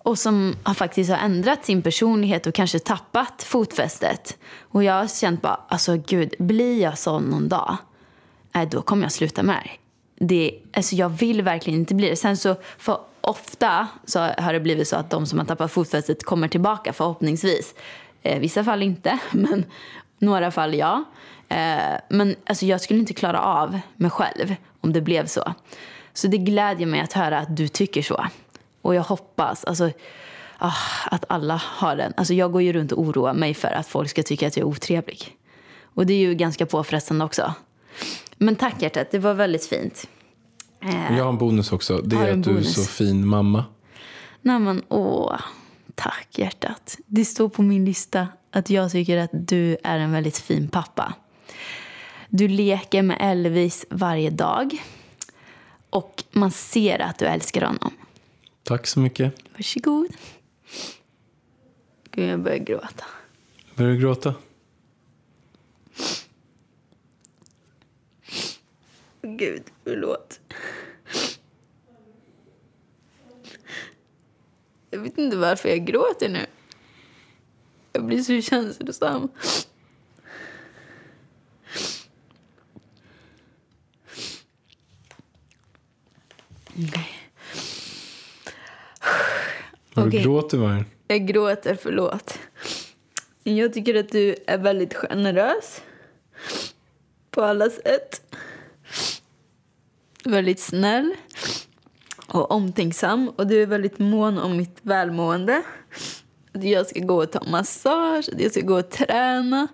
och 0.05 0.19
som 0.19 0.57
har 0.63 0.75
faktiskt 0.75 1.11
har 1.11 1.19
ändrat 1.19 1.65
sin 1.65 1.83
personlighet 1.83 2.47
och 2.47 2.55
kanske 2.55 2.79
tappat 2.79 3.43
fotfästet. 3.43 4.39
Och 4.61 4.85
jag 4.85 4.95
har 4.95 5.07
känt 5.07 5.43
bara, 5.43 5.61
alltså 5.69 5.97
gud, 5.97 6.35
blir 6.39 6.83
jag 6.83 6.99
sån 6.99 7.23
någon 7.23 7.49
dag, 7.49 7.77
äh, 8.55 8.69
då 8.69 8.83
kommer 8.83 9.03
jag 9.03 9.13
sluta 9.13 9.43
med 9.43 9.55
det 9.55 9.59
här. 9.59 9.79
det. 10.27 10.61
Alltså 10.73 10.97
jag 10.97 11.09
vill 11.09 11.43
verkligen 11.43 11.81
inte 11.81 11.95
bli 11.95 12.11
det. 12.11 12.17
Sen 12.17 12.37
så, 12.37 12.57
för 12.79 12.99
ofta 13.21 13.89
så 14.05 14.19
har 14.21 14.53
det 14.53 14.61
blivit 14.61 14.89
så 14.89 14.97
att 14.97 15.11
de 15.11 15.27
som 15.27 15.39
har 15.39 15.47
tappat 15.47 15.73
fotfästet 15.73 16.25
kommer 16.25 16.49
tillbaka 16.49 16.93
förhoppningsvis. 16.93 17.75
Eh, 18.23 18.41
vissa 18.41 18.65
fall 18.65 18.83
inte, 18.83 19.19
men 19.31 19.65
några 20.19 20.51
fall 20.51 20.75
ja. 20.75 21.05
Eh, 21.49 22.01
men 22.09 22.37
alltså 22.47 22.67
jag 22.67 22.81
skulle 22.81 23.01
inte 23.01 23.15
klara 23.15 23.41
av 23.41 23.81
mig 23.97 24.11
själv 24.11 24.55
om 24.81 24.93
det 24.93 25.01
blev 25.01 25.27
så. 25.27 25.55
Så 26.15 26.27
det 26.29 26.39
glädjer 26.39 26.87
mig 26.87 27.01
att 27.01 27.13
höra 27.13 27.39
att 27.39 27.57
du 27.57 27.69
tycker 27.69 28.03
så. 28.03 28.27
Och 28.83 28.95
jag 28.95 29.03
hoppas 29.03 29.65
alltså, 29.65 29.91
ah, 30.59 30.73
att 31.11 31.25
alla 31.29 31.63
har 31.65 31.97
den. 31.97 32.13
Alltså 32.17 32.35
jag 32.35 32.53
går 32.53 32.63
ju 32.63 32.73
runt 32.73 32.93
och 32.93 32.99
oroar 33.03 33.35
mig 33.35 33.55
för 33.55 33.69
att 33.69 33.87
folk 33.87 34.11
ska 34.11 34.23
tycka 34.23 34.47
att 34.47 34.57
jag 34.57 34.65
är 34.65 34.69
otrevlig. 34.69 35.37
Och 35.83 36.07
det 36.07 36.15
är 36.15 36.19
ju 36.19 36.35
ganska 36.35 36.67
påfrestande 36.67 37.25
också. 37.25 37.55
Men 38.37 38.57
tack 38.57 38.83
hjärtat, 38.83 39.11
det 39.11 39.19
var 39.19 39.35
väldigt 39.35 39.67
fint. 39.67 40.09
Eh, 40.85 41.17
Jag 41.17 41.25
har 41.25 41.29
en 41.33 41.39
bonus 41.39 41.73
också. 41.73 41.99
Det 41.99 42.17
är 42.17 42.21
att 42.33 42.43
du 42.43 42.51
är 42.51 42.55
bonus? 42.55 42.75
så 42.75 42.83
fin 42.85 43.27
mamma. 43.27 43.65
Nej 44.43 44.59
men 44.59 44.83
åh, 44.89 45.41
tack 45.95 46.29
hjärtat. 46.39 46.99
Det 47.07 47.25
står 47.25 47.49
på 47.49 47.63
min 47.63 47.85
lista 47.85 48.29
att 48.51 48.71
jag 48.71 48.93
tycker 48.93 49.17
att 49.19 49.31
du 49.33 49.77
är 49.85 49.99
en 49.99 50.13
väldigt 50.13 50.39
fin 50.39 50.69
pappa. 50.69 51.15
Du 52.29 52.49
leker 52.49 53.03
med 53.03 53.17
Elvis 53.21 53.87
varje 53.91 54.31
dag. 54.31 54.83
Och 55.95 56.25
man 56.31 56.51
ser 56.51 56.99
att 56.99 57.19
du 57.19 57.27
älskar 57.27 57.63
honom. 57.67 57.93
Tack 58.63 58.87
så 58.87 59.01
mycket. 59.01 59.35
Varsågod. 59.53 60.09
Gud, 62.11 62.31
jag 62.31 62.41
börjar 62.41 62.59
gråta. 62.59 63.05
Börjar 63.75 63.93
du 63.93 63.99
gråta? 63.99 64.35
Gud, 69.23 69.63
förlåt. 69.85 70.41
Jag 74.91 74.99
vet 74.99 75.19
inte 75.19 75.37
varför 75.37 75.69
jag 75.69 75.87
gråter 75.87 76.29
nu. 76.29 76.47
Jag 77.93 78.05
blir 78.05 78.23
så 78.23 78.41
känslosam. 78.41 79.29
Okej. 86.77 87.09
Har 89.95 90.07
du 90.07 90.19
gråter 90.19 90.59
Vargen? 90.59 90.85
Jag 91.07 91.27
gråter, 91.27 91.79
förlåt. 91.83 92.39
Jag 93.43 93.73
tycker 93.73 93.95
att 93.95 94.13
du 94.13 94.37
är 94.47 94.59
väldigt 94.59 94.95
generös. 94.95 95.83
På 97.31 97.43
alla 97.43 97.71
sätt. 97.71 98.37
Väldigt 100.25 100.61
snäll. 100.61 101.15
Och 102.29 102.51
omtänksam. 102.51 103.29
Och 103.29 103.47
du 103.47 103.63
är 103.63 103.67
väldigt 103.67 103.99
mån 103.99 104.39
om 104.39 104.57
mitt 104.57 104.79
välmående. 104.83 105.63
Att 106.55 106.65
jag 106.65 106.87
ska 106.87 107.01
gå 107.01 107.23
och 107.23 107.33
ta 107.33 107.45
massage. 107.45 108.29
Att 108.33 108.41
jag 108.41 108.51
ska 108.51 108.61
gå 108.61 108.79
och 108.79 108.91
träna. 108.91 109.69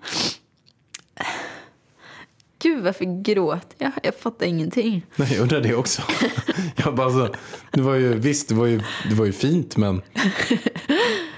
Gud, 2.63 2.85
varför 2.85 3.23
gråter 3.23 3.77
jag? 3.79 3.93
Jag 4.03 4.15
fattar 4.15 4.47
ingenting. 4.47 5.07
Nej, 5.17 5.29
jag 5.35 5.43
undrar 5.43 5.61
det 5.61 5.75
också. 5.75 6.03
jag 6.77 6.95
bara 6.95 7.11
så, 7.11 7.29
det 7.71 7.81
var 7.81 7.95
ju, 7.95 8.15
visst, 8.15 8.49
det 8.49 8.55
var 8.55 8.67
ju, 8.67 8.81
det 9.09 9.15
var 9.15 9.27
ju 9.27 9.33
fint, 9.33 9.77
men 9.77 10.03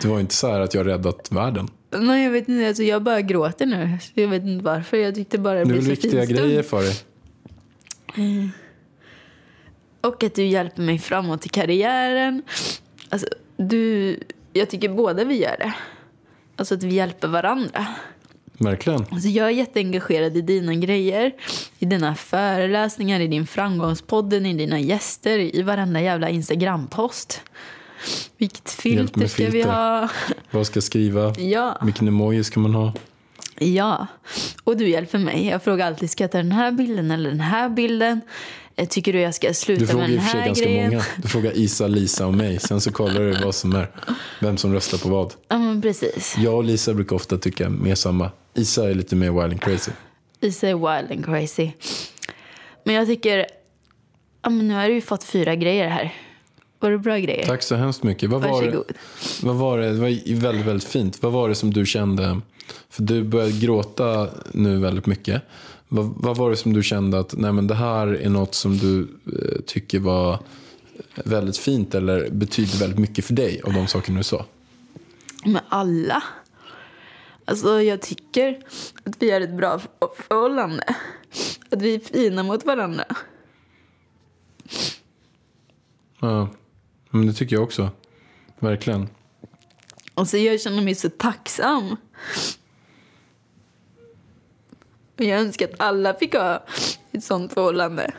det 0.02 0.08
var 0.08 0.20
inte 0.20 0.34
så 0.34 0.48
här 0.52 0.60
att 0.60 0.74
jag 0.74 0.86
räddat 0.86 1.32
världen. 1.32 1.68
Nej, 1.90 2.24
jag 2.24 2.30
vet 2.30 2.48
inte. 2.48 2.68
Alltså, 2.68 2.82
jag 2.82 3.02
bara 3.02 3.20
gråter 3.20 3.66
nu. 3.66 3.98
Jag 4.14 4.28
vet 4.28 4.42
inte 4.42 4.64
varför. 4.64 4.96
Jag 4.96 5.14
tyckte 5.14 5.38
bara 5.38 5.54
det 5.54 5.60
Det 5.60 5.66
blev 5.66 5.80
så 5.80 5.84
fin 5.86 5.94
viktiga 5.94 6.24
stund. 6.24 6.38
grejer 6.38 6.62
för 6.62 6.82
dig. 6.82 6.94
Och 10.00 10.24
att 10.24 10.34
du 10.34 10.44
hjälper 10.44 10.82
mig 10.82 10.98
framåt 10.98 11.46
i 11.46 11.48
karriären. 11.48 12.42
Alltså, 13.08 13.26
du, 13.56 14.16
jag 14.52 14.70
tycker 14.70 14.88
båda 14.88 15.24
vi 15.24 15.34
gör 15.34 15.56
det. 15.58 15.72
Alltså 16.56 16.74
att 16.74 16.82
vi 16.82 16.94
hjälper 16.94 17.28
varandra. 17.28 17.86
Verkligen. 18.58 19.06
Alltså 19.10 19.28
jag 19.28 19.46
är 19.46 19.50
jätteengagerad 19.50 20.36
i 20.36 20.40
dina 20.40 20.74
grejer. 20.74 21.32
I 21.78 21.84
dina 21.86 22.14
föreläsningar, 22.14 23.20
i 23.20 23.26
din 23.26 23.46
framgångspodden, 23.46 24.46
i 24.46 24.54
dina 24.54 24.80
gäster, 24.80 25.38
i 25.56 25.62
varenda 25.62 26.00
jävla 26.00 26.28
Instagram-post. 26.28 27.40
Vilket 28.38 28.70
filter 28.70 29.18
med 29.18 29.30
ska 29.30 29.44
vi 29.44 29.50
filter. 29.50 29.70
ha? 29.70 30.08
Vad 30.50 30.66
ska 30.66 30.76
jag 30.76 30.84
skriva? 30.84 31.34
Ja. 31.34 31.78
Vilken 31.82 32.08
emoji 32.08 32.44
ska 32.44 32.60
man 32.60 32.74
ha? 32.74 32.92
Ja, 33.58 34.06
och 34.64 34.76
du 34.76 34.88
hjälper 34.88 35.18
mig. 35.18 35.46
Jag 35.46 35.62
frågar 35.62 35.86
alltid, 35.86 36.10
ska 36.10 36.24
jag 36.24 36.30
ta 36.30 36.38
den 36.38 36.52
här 36.52 36.72
bilden 36.72 37.10
eller 37.10 37.30
den 37.30 37.40
här 37.40 37.68
bilden? 37.68 38.20
Eh, 38.76 38.88
Tycker 38.88 39.12
du 39.12 39.20
jag 39.20 39.34
ska 39.34 39.48
Du 39.48 39.54
sluta 39.54 39.86
frågar 39.86 40.08
med 40.08 40.10
den 40.10 40.18
och 40.18 40.24
för 40.24 40.30
sig 40.30 40.40
här 40.40 40.46
ganska 40.46 40.64
grejen? 40.64 40.90
många. 40.90 41.04
Du 41.16 41.28
frågar 41.28 41.52
Isa, 41.58 41.86
Lisa 41.86 42.26
och 42.26 42.34
mig. 42.34 42.58
Sen 42.60 42.80
så 42.80 42.92
kollar 42.92 43.20
du 43.20 43.32
vad 43.44 43.54
som 43.54 43.72
är, 43.72 43.90
vem 44.40 44.56
som 44.56 44.72
röstar 44.74 44.98
på 44.98 45.08
vad. 45.08 45.34
Ja, 45.48 45.58
men 45.58 45.82
precis. 45.82 46.34
Jag 46.38 46.54
och 46.54 46.64
Lisa 46.64 46.94
brukar 46.94 47.16
ofta 47.16 47.38
tycka 47.38 47.68
mer 47.68 47.94
samma. 47.94 48.30
Isa 48.54 48.90
är 48.90 48.94
lite 48.94 49.16
mer 49.16 49.30
wild 49.30 49.42
and 49.52 49.60
crazy. 49.62 49.92
Isa 50.40 50.68
är 50.68 50.74
wild 50.74 51.12
and 51.12 51.24
crazy. 51.24 51.70
Men 52.84 52.94
jag 52.94 53.06
tycker, 53.06 53.46
ja, 54.42 54.50
men 54.50 54.68
nu 54.68 54.74
har 54.74 54.88
du 54.88 54.94
ju 54.94 55.00
fått 55.00 55.24
fyra 55.24 55.54
grejer 55.54 55.88
här. 55.88 56.14
Var 56.80 56.90
det 56.90 56.98
bra 56.98 57.18
grejer? 57.18 57.46
Tack 57.46 57.62
så 57.62 57.74
hemskt 57.74 58.02
mycket. 58.02 58.30
Vad 58.30 58.42
var, 58.42 58.48
det, 58.62 58.66
Varsågod. 58.66 58.92
vad 59.42 59.56
var 59.56 59.78
det? 59.78 59.86
Det 59.92 60.00
var 60.00 60.40
väldigt, 60.40 60.66
väldigt 60.66 60.88
fint. 60.88 61.22
Vad 61.22 61.32
var 61.32 61.48
det 61.48 61.54
som 61.54 61.72
du 61.72 61.86
kände? 61.86 62.40
För 62.90 63.02
du 63.02 63.22
började 63.24 63.52
gråta 63.52 64.28
nu 64.52 64.78
väldigt 64.78 65.06
mycket. 65.06 65.42
Vad, 65.94 66.14
vad 66.16 66.36
var 66.36 66.50
det 66.50 66.56
som 66.56 66.72
du 66.72 66.82
kände 66.82 67.18
att 67.18 67.34
nej 67.36 67.52
men 67.52 67.66
det 67.66 67.74
här 67.74 68.06
är 68.06 68.28
något 68.28 68.54
som 68.54 68.78
du 68.78 69.00
eh, 69.26 69.60
tycker 69.66 69.98
var 69.98 70.38
väldigt 71.24 71.56
fint 71.56 71.94
eller 71.94 72.30
betyder 72.30 72.78
väldigt 72.78 72.98
mycket 72.98 73.24
för 73.24 73.34
dig 73.34 73.60
av 73.64 73.72
de 73.72 73.86
sakerna 73.86 74.18
du 74.18 74.24
sa? 74.24 74.46
Med 75.44 75.62
alla. 75.68 76.22
Alltså 77.44 77.80
jag 77.82 78.02
tycker 78.02 78.58
att 79.04 79.16
vi 79.18 79.30
har 79.30 79.40
ett 79.40 79.56
bra 79.56 79.78
för- 79.78 80.22
förhållande. 80.28 80.84
Att 81.70 81.82
vi 81.82 81.94
är 81.94 81.98
fina 82.00 82.42
mot 82.42 82.64
varandra. 82.66 83.04
Ja, 86.20 86.48
men 87.10 87.26
det 87.26 87.32
tycker 87.32 87.56
jag 87.56 87.62
också. 87.62 87.90
Verkligen. 88.58 89.08
Alltså 90.14 90.36
jag 90.38 90.60
känner 90.60 90.82
mig 90.82 90.94
så 90.94 91.10
tacksam. 91.10 91.96
Och 95.22 95.28
jag 95.28 95.40
önskar 95.40 95.68
att 95.68 95.80
alla 95.80 96.14
fick 96.14 96.34
ha 96.34 96.64
ett 97.12 97.24
sånt 97.24 97.52
förhållande. 97.52 98.12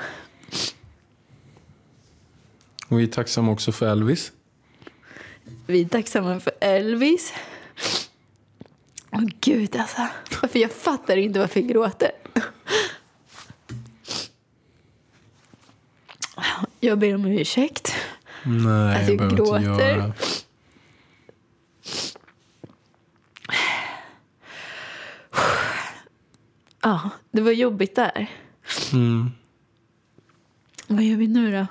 Och 2.87 2.99
vi 2.99 3.03
är 3.03 3.07
tacksamma 3.07 3.51
också 3.51 3.71
för 3.71 3.85
Elvis. 3.85 4.31
Vi 5.67 5.81
är 5.81 5.85
tacksamma 5.85 6.39
för 6.39 6.53
Elvis. 6.61 7.33
Åh 9.11 9.21
gud 9.39 9.75
alltså. 9.75 10.07
Varför 10.41 10.59
jag 10.59 10.71
fattar 10.71 11.17
inte 11.17 11.39
varför 11.39 11.59
jag 11.59 11.69
gråter. 11.69 12.11
Jag 16.79 16.99
ber 16.99 17.15
om 17.15 17.25
ursäkt. 17.25 17.93
Nej, 18.43 18.95
Att 18.95 19.01
jag 19.09 19.11
inte 19.11 19.35
gråter. 19.35 19.61
göra. 19.95 20.13
Ja, 26.83 27.09
det 27.31 27.41
var 27.41 27.51
jobbigt 27.51 27.95
där. 27.95 28.29
Mm. 28.93 29.31
Vad 30.87 31.03
gör 31.03 31.17
vi 31.17 31.27
nu 31.27 31.51
då? 31.51 31.67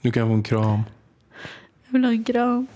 Du 0.00 0.12
kan 0.12 0.28
få 0.28 0.34
en 0.34 0.42
kram. 0.42 0.82
Jag 1.84 1.92
vill 1.92 2.04
ha 2.04 2.10
en 2.10 2.24
kram. 2.24 2.66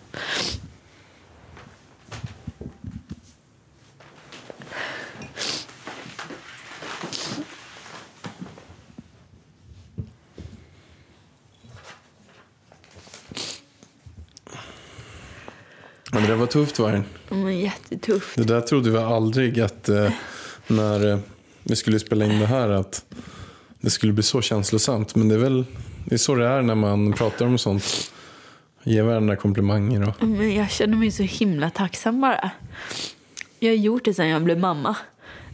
Det 16.33 16.39
var 16.39 16.47
tufft 16.47 16.79
Vargen. 16.79 17.05
Men 17.29 17.59
jättetufft. 17.59 18.37
Det 18.37 18.45
där 18.45 18.61
trodde 18.61 18.91
vi 18.91 18.99
aldrig 18.99 19.61
att 19.61 19.89
eh, 19.89 20.11
när 20.67 21.11
eh, 21.13 21.19
vi 21.63 21.77
skulle 21.77 21.99
spela 21.99 22.25
in 22.25 22.39
det 22.39 22.47
här 22.47 22.69
att 22.69 23.05
det 23.81 23.91
skulle 23.91 24.13
bli 24.13 24.23
så 24.23 24.43
känslosamt. 24.43 25.15
Men 25.15 25.29
det 25.29 25.35
är 25.35 25.39
väl 25.39 25.65
det 26.05 26.15
är 26.15 26.19
så 26.19 26.35
det 26.35 26.47
är 26.47 26.63
när 26.63 26.75
man 26.75 27.13
pratar 27.13 27.47
om 27.47 27.59
sånt. 27.59 28.13
Ge 28.83 29.03
varandra 29.03 29.37
komplimanger 29.37 30.09
och 30.09 30.29
Men 30.29 30.55
jag 30.55 30.71
känner 30.71 30.97
mig 30.97 31.11
så 31.11 31.23
himla 31.23 31.71
tacksam 31.71 32.21
bara. 32.21 32.51
Jag 33.59 33.71
har 33.71 33.77
gjort 33.77 34.05
det 34.05 34.15
sedan 34.15 34.29
jag 34.29 34.43
blev 34.43 34.59
mamma. 34.59 34.97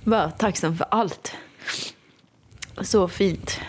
Bara 0.04 0.30
tacksam 0.30 0.76
för 0.76 0.86
allt. 0.90 1.32
Så 2.80 3.08
fint. 3.08 3.60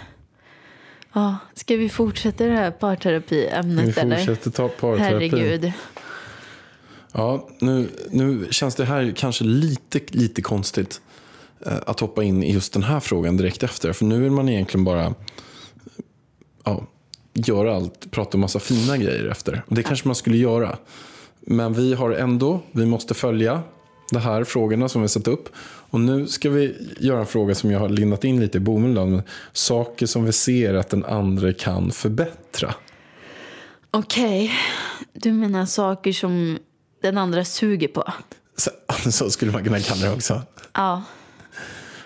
Ja, 1.13 1.37
ska 1.53 1.75
vi 1.75 1.89
fortsätta 1.89 2.45
det 2.45 2.51
här 2.51 2.71
vi 2.71 2.77
parterapiämnet 2.77 3.97
eller? 3.97 4.17
fortsätter 4.17 4.51
ta 4.51 4.67
parterapi. 4.67 5.29
Herregud. 5.29 5.71
Ja, 7.11 7.47
nu, 7.59 7.89
nu 8.09 8.47
känns 8.51 8.75
det 8.75 8.85
här 8.85 9.13
kanske 9.15 9.43
lite, 9.43 9.99
lite 10.07 10.41
konstigt 10.41 11.01
eh, 11.65 11.77
att 11.85 11.99
hoppa 11.99 12.23
in 12.23 12.43
i 12.43 12.53
just 12.53 12.73
den 12.73 12.83
här 12.83 12.99
frågan 12.99 13.37
direkt 13.37 13.63
efter. 13.63 13.93
För 13.93 14.05
nu 14.05 14.21
vill 14.21 14.31
man 14.31 14.49
egentligen 14.49 14.83
bara 14.83 15.13
ja, 16.63 16.87
göra 17.33 17.75
allt, 17.75 18.11
prata 18.11 18.37
om 18.37 18.41
massa 18.41 18.59
fina 18.59 18.97
grejer 18.97 19.25
efter. 19.25 19.63
Och 19.67 19.75
det 19.75 19.83
kanske 19.83 20.07
man 20.07 20.15
skulle 20.15 20.37
göra. 20.37 20.77
Men 21.39 21.73
vi 21.73 21.93
har 21.93 22.11
ändå, 22.11 22.59
vi 22.71 22.85
måste 22.85 23.13
följa 23.13 23.61
de 24.11 24.19
här 24.19 24.43
frågorna 24.43 24.89
som 24.89 25.01
vi 25.01 25.07
satt 25.07 25.27
upp. 25.27 25.49
Och 25.91 25.99
nu 25.99 26.27
ska 26.27 26.49
vi 26.49 26.75
göra 26.99 27.19
en 27.19 27.25
fråga 27.25 27.55
som 27.55 27.71
jag 27.71 27.79
har 27.79 27.89
lindat 27.89 28.23
in 28.23 28.39
lite 28.39 28.57
i 28.57 28.61
bomullen. 28.61 29.21
Saker 29.53 30.05
som 30.05 30.25
vi 30.25 30.31
ser 30.31 30.73
att 30.73 30.89
den 30.89 31.05
andra 31.05 31.53
kan 31.53 31.91
förbättra. 31.91 32.73
Okej, 33.91 34.51
du 35.13 35.31
menar 35.31 35.65
saker 35.65 36.13
som 36.13 36.59
den 37.01 37.17
andra 37.17 37.45
suger 37.45 37.87
på? 37.87 38.03
Så, 38.57 38.71
så 39.11 39.29
skulle 39.29 39.51
man 39.51 39.63
kunna 39.63 39.79
kalla 39.79 40.05
det 40.05 40.13
också. 40.13 40.41
Ja, 40.73 41.03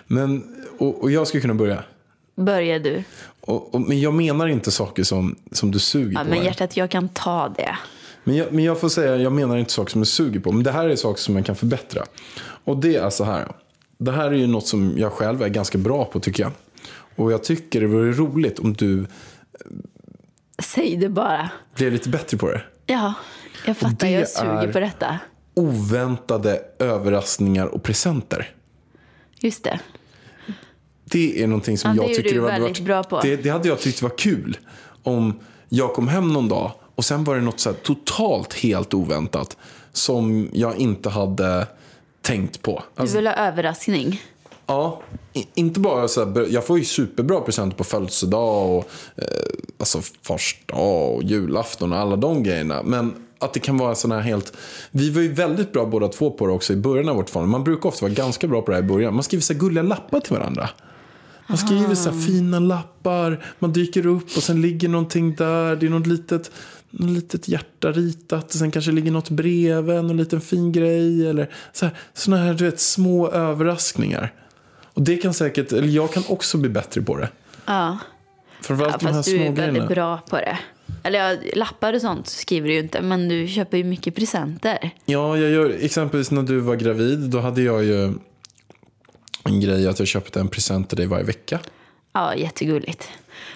Men, 0.06 0.54
och, 0.78 1.02
och 1.02 1.10
jag 1.10 1.26
skulle 1.28 1.40
kunna 1.40 1.54
börja. 1.54 1.84
börjar 2.36 2.78
du. 2.78 3.04
Och, 3.40 3.74
och, 3.74 3.80
men 3.80 4.00
jag 4.00 4.14
menar 4.14 4.48
inte 4.48 4.70
saker 4.70 5.02
som, 5.04 5.36
som 5.52 5.70
du 5.70 5.78
suger 5.78 6.12
Ja, 6.12 6.24
på. 6.24 6.28
men 6.30 6.38
här. 6.38 6.44
hjärtat, 6.44 6.76
jag 6.76 6.90
kan 6.90 7.08
ta 7.08 7.48
det. 7.56 7.76
Men, 8.24 8.36
jag, 8.36 8.52
men 8.52 8.64
jag 8.64 8.80
får 8.80 8.88
säga, 8.88 9.16
jag 9.16 9.32
menar 9.32 9.56
inte 9.56 9.72
saker 9.72 9.90
som 9.90 10.00
du 10.00 10.06
suger 10.06 10.40
på. 10.40 10.52
Men 10.52 10.62
det 10.62 10.72
här 10.72 10.88
är 10.88 10.96
saker 10.96 11.20
som 11.20 11.34
man 11.34 11.42
kan 11.44 11.56
förbättra. 11.56 12.04
Och 12.64 12.76
det 12.76 12.96
är 12.96 13.10
så 13.10 13.24
här. 13.24 13.52
Det 13.98 14.12
här 14.12 14.26
är 14.30 14.34
ju 14.34 14.46
något 14.46 14.66
som 14.66 14.94
jag 14.98 15.12
själv 15.12 15.42
är 15.42 15.48
ganska 15.48 15.78
bra 15.78 16.04
på 16.04 16.20
tycker 16.20 16.42
jag. 16.42 16.52
Och 17.16 17.32
jag 17.32 17.44
tycker 17.44 17.80
det 17.80 17.86
vore 17.86 18.12
roligt 18.12 18.58
om 18.58 18.72
du 18.74 19.06
Säg 20.58 20.96
det 20.96 21.08
bara. 21.08 21.50
blev 21.76 21.92
lite 21.92 22.08
bättre 22.08 22.36
på 22.38 22.50
det. 22.52 22.62
Ja, 22.86 23.14
jag 23.66 23.76
fattar. 23.76 24.08
Jag 24.08 24.28
suger 24.28 24.72
på 24.72 24.80
detta. 24.80 25.18
Oväntade 25.54 26.62
överraskningar 26.78 27.66
och 27.66 27.82
presenter. 27.82 28.50
Just 29.40 29.64
det. 29.64 29.80
Det 31.04 31.42
är 31.42 31.46
någonting 31.46 31.78
som 31.78 31.96
Ja, 31.96 32.02
jag 32.02 32.14
tycker 32.14 32.34
du 32.34 32.40
hade 32.40 32.52
väldigt 32.52 32.78
varit, 32.78 32.86
bra 32.86 33.02
på. 33.02 33.20
Det, 33.20 33.36
det 33.36 33.48
hade 33.48 33.68
jag 33.68 33.80
tyckt 33.80 34.02
var 34.02 34.18
kul. 34.18 34.58
Om 35.02 35.38
jag 35.68 35.92
kom 35.94 36.08
hem 36.08 36.32
någon 36.32 36.48
dag 36.48 36.72
och 36.94 37.04
sen 37.04 37.24
var 37.24 37.34
det 37.34 37.40
något 37.40 37.60
så 37.60 37.72
totalt 37.72 38.54
helt 38.54 38.94
oväntat. 38.94 39.56
Som 39.92 40.48
jag 40.52 40.76
inte 40.76 41.10
hade 41.10 41.66
tänkt 42.22 42.62
på. 42.62 42.82
Du 42.94 43.00
Alltså, 43.02 43.16
vill 43.16 43.26
ha 43.26 43.34
överraskning. 43.34 44.22
ja, 44.66 45.02
inte 45.54 45.80
bara 45.80 46.08
så 46.08 46.24
här, 46.24 46.46
jag 46.50 46.66
får 46.66 46.78
ju 46.78 46.84
superbra 46.84 47.40
presenter 47.40 47.76
på 47.76 47.84
födelsedag 47.84 48.70
och 48.78 48.88
eh, 49.16 49.24
alltså 49.78 50.00
fars 50.22 50.56
dag 50.66 51.14
och 51.14 51.22
julafton 51.22 51.92
och 51.92 51.98
alla 51.98 52.16
de 52.16 52.42
grejerna. 52.42 52.82
Men 52.82 53.23
att 53.44 53.52
det 53.52 53.60
kan 53.60 53.76
vara 53.76 53.94
sådana 53.94 54.20
här 54.20 54.28
helt... 54.28 54.56
Vi 54.90 55.10
var 55.10 55.22
ju 55.22 55.32
väldigt 55.32 55.72
bra 55.72 55.86
båda 55.86 56.08
två 56.08 56.30
på 56.30 56.46
det 56.46 56.52
också 56.52 56.72
i 56.72 56.76
början 56.76 57.08
av 57.08 57.16
vårt 57.16 57.30
förhållande. 57.30 57.52
Man 57.52 57.64
brukar 57.64 57.88
ofta 57.88 58.04
vara 58.04 58.14
ganska 58.14 58.46
bra 58.46 58.62
på 58.62 58.70
det 58.70 58.76
här 58.76 58.84
i 58.84 58.86
början. 58.86 59.14
Man 59.14 59.22
skriver 59.22 59.42
så 59.42 59.54
gulliga 59.54 59.82
lappar 59.82 60.20
till 60.20 60.32
varandra. 60.36 60.68
Man 61.46 61.58
skriver 61.58 61.94
så 61.94 62.10
här 62.10 62.20
fina 62.20 62.58
lappar, 62.58 63.44
man 63.58 63.72
dyker 63.72 64.06
upp 64.06 64.36
och 64.36 64.42
sen 64.42 64.62
ligger 64.62 64.88
någonting 64.88 65.34
där. 65.34 65.76
Det 65.76 65.86
är 65.86 65.90
något 65.90 66.06
litet, 66.06 66.50
något 66.90 67.10
litet 67.10 67.48
hjärta 67.48 67.92
ritat 67.92 68.44
och 68.44 68.54
sen 68.54 68.70
kanske 68.70 68.92
ligger 68.92 69.10
något 69.10 69.30
bredvid, 69.30 69.96
en 69.96 70.16
liten 70.16 70.40
fin 70.40 70.72
grej. 70.72 71.28
Eller 71.28 71.50
så 71.72 71.86
här, 71.86 71.94
såna 72.14 72.36
här 72.36 72.54
du 72.54 72.64
vet, 72.64 72.80
små 72.80 73.30
överraskningar. 73.30 74.32
Och 74.94 75.02
det 75.02 75.16
kan 75.16 75.34
säkert, 75.34 75.72
eller 75.72 75.88
jag 75.88 76.12
kan 76.12 76.22
också 76.28 76.58
bli 76.58 76.68
bättre 76.70 77.02
på 77.02 77.16
det. 77.16 77.28
Ja, 77.66 77.98
Framförallt 78.60 78.92
ja 78.92 78.98
de 78.98 79.06
här 79.06 79.12
fast 79.12 79.28
du 79.28 79.36
små 79.36 79.44
är 79.44 79.52
väldigt 79.52 79.56
grejerna. 79.56 79.86
bra 79.86 80.20
på 80.30 80.36
det. 80.36 80.58
Eller 81.04 81.30
ja, 81.30 81.36
lappar 81.54 81.92
och 81.92 82.00
sånt 82.00 82.26
skriver 82.26 82.68
du 82.68 82.74
ju 82.74 82.80
inte, 82.80 83.02
men 83.02 83.28
du 83.28 83.48
köper 83.48 83.78
ju 83.78 83.84
mycket 83.84 84.14
presenter. 84.14 84.90
Ja, 85.04 85.38
jag 85.38 85.50
gör, 85.50 85.78
exempelvis 85.80 86.30
när 86.30 86.42
du 86.42 86.60
var 86.60 86.76
gravid, 86.76 87.18
då 87.18 87.40
hade 87.40 87.62
jag 87.62 87.84
ju 87.84 88.12
en 89.44 89.60
grej 89.60 89.88
att 89.88 89.98
jag 89.98 90.08
köpte 90.08 90.40
en 90.40 90.48
present 90.48 90.88
till 90.88 90.98
dig 90.98 91.06
varje 91.06 91.24
vecka. 91.24 91.60
Ja, 92.12 92.34
jättegulligt. 92.34 93.08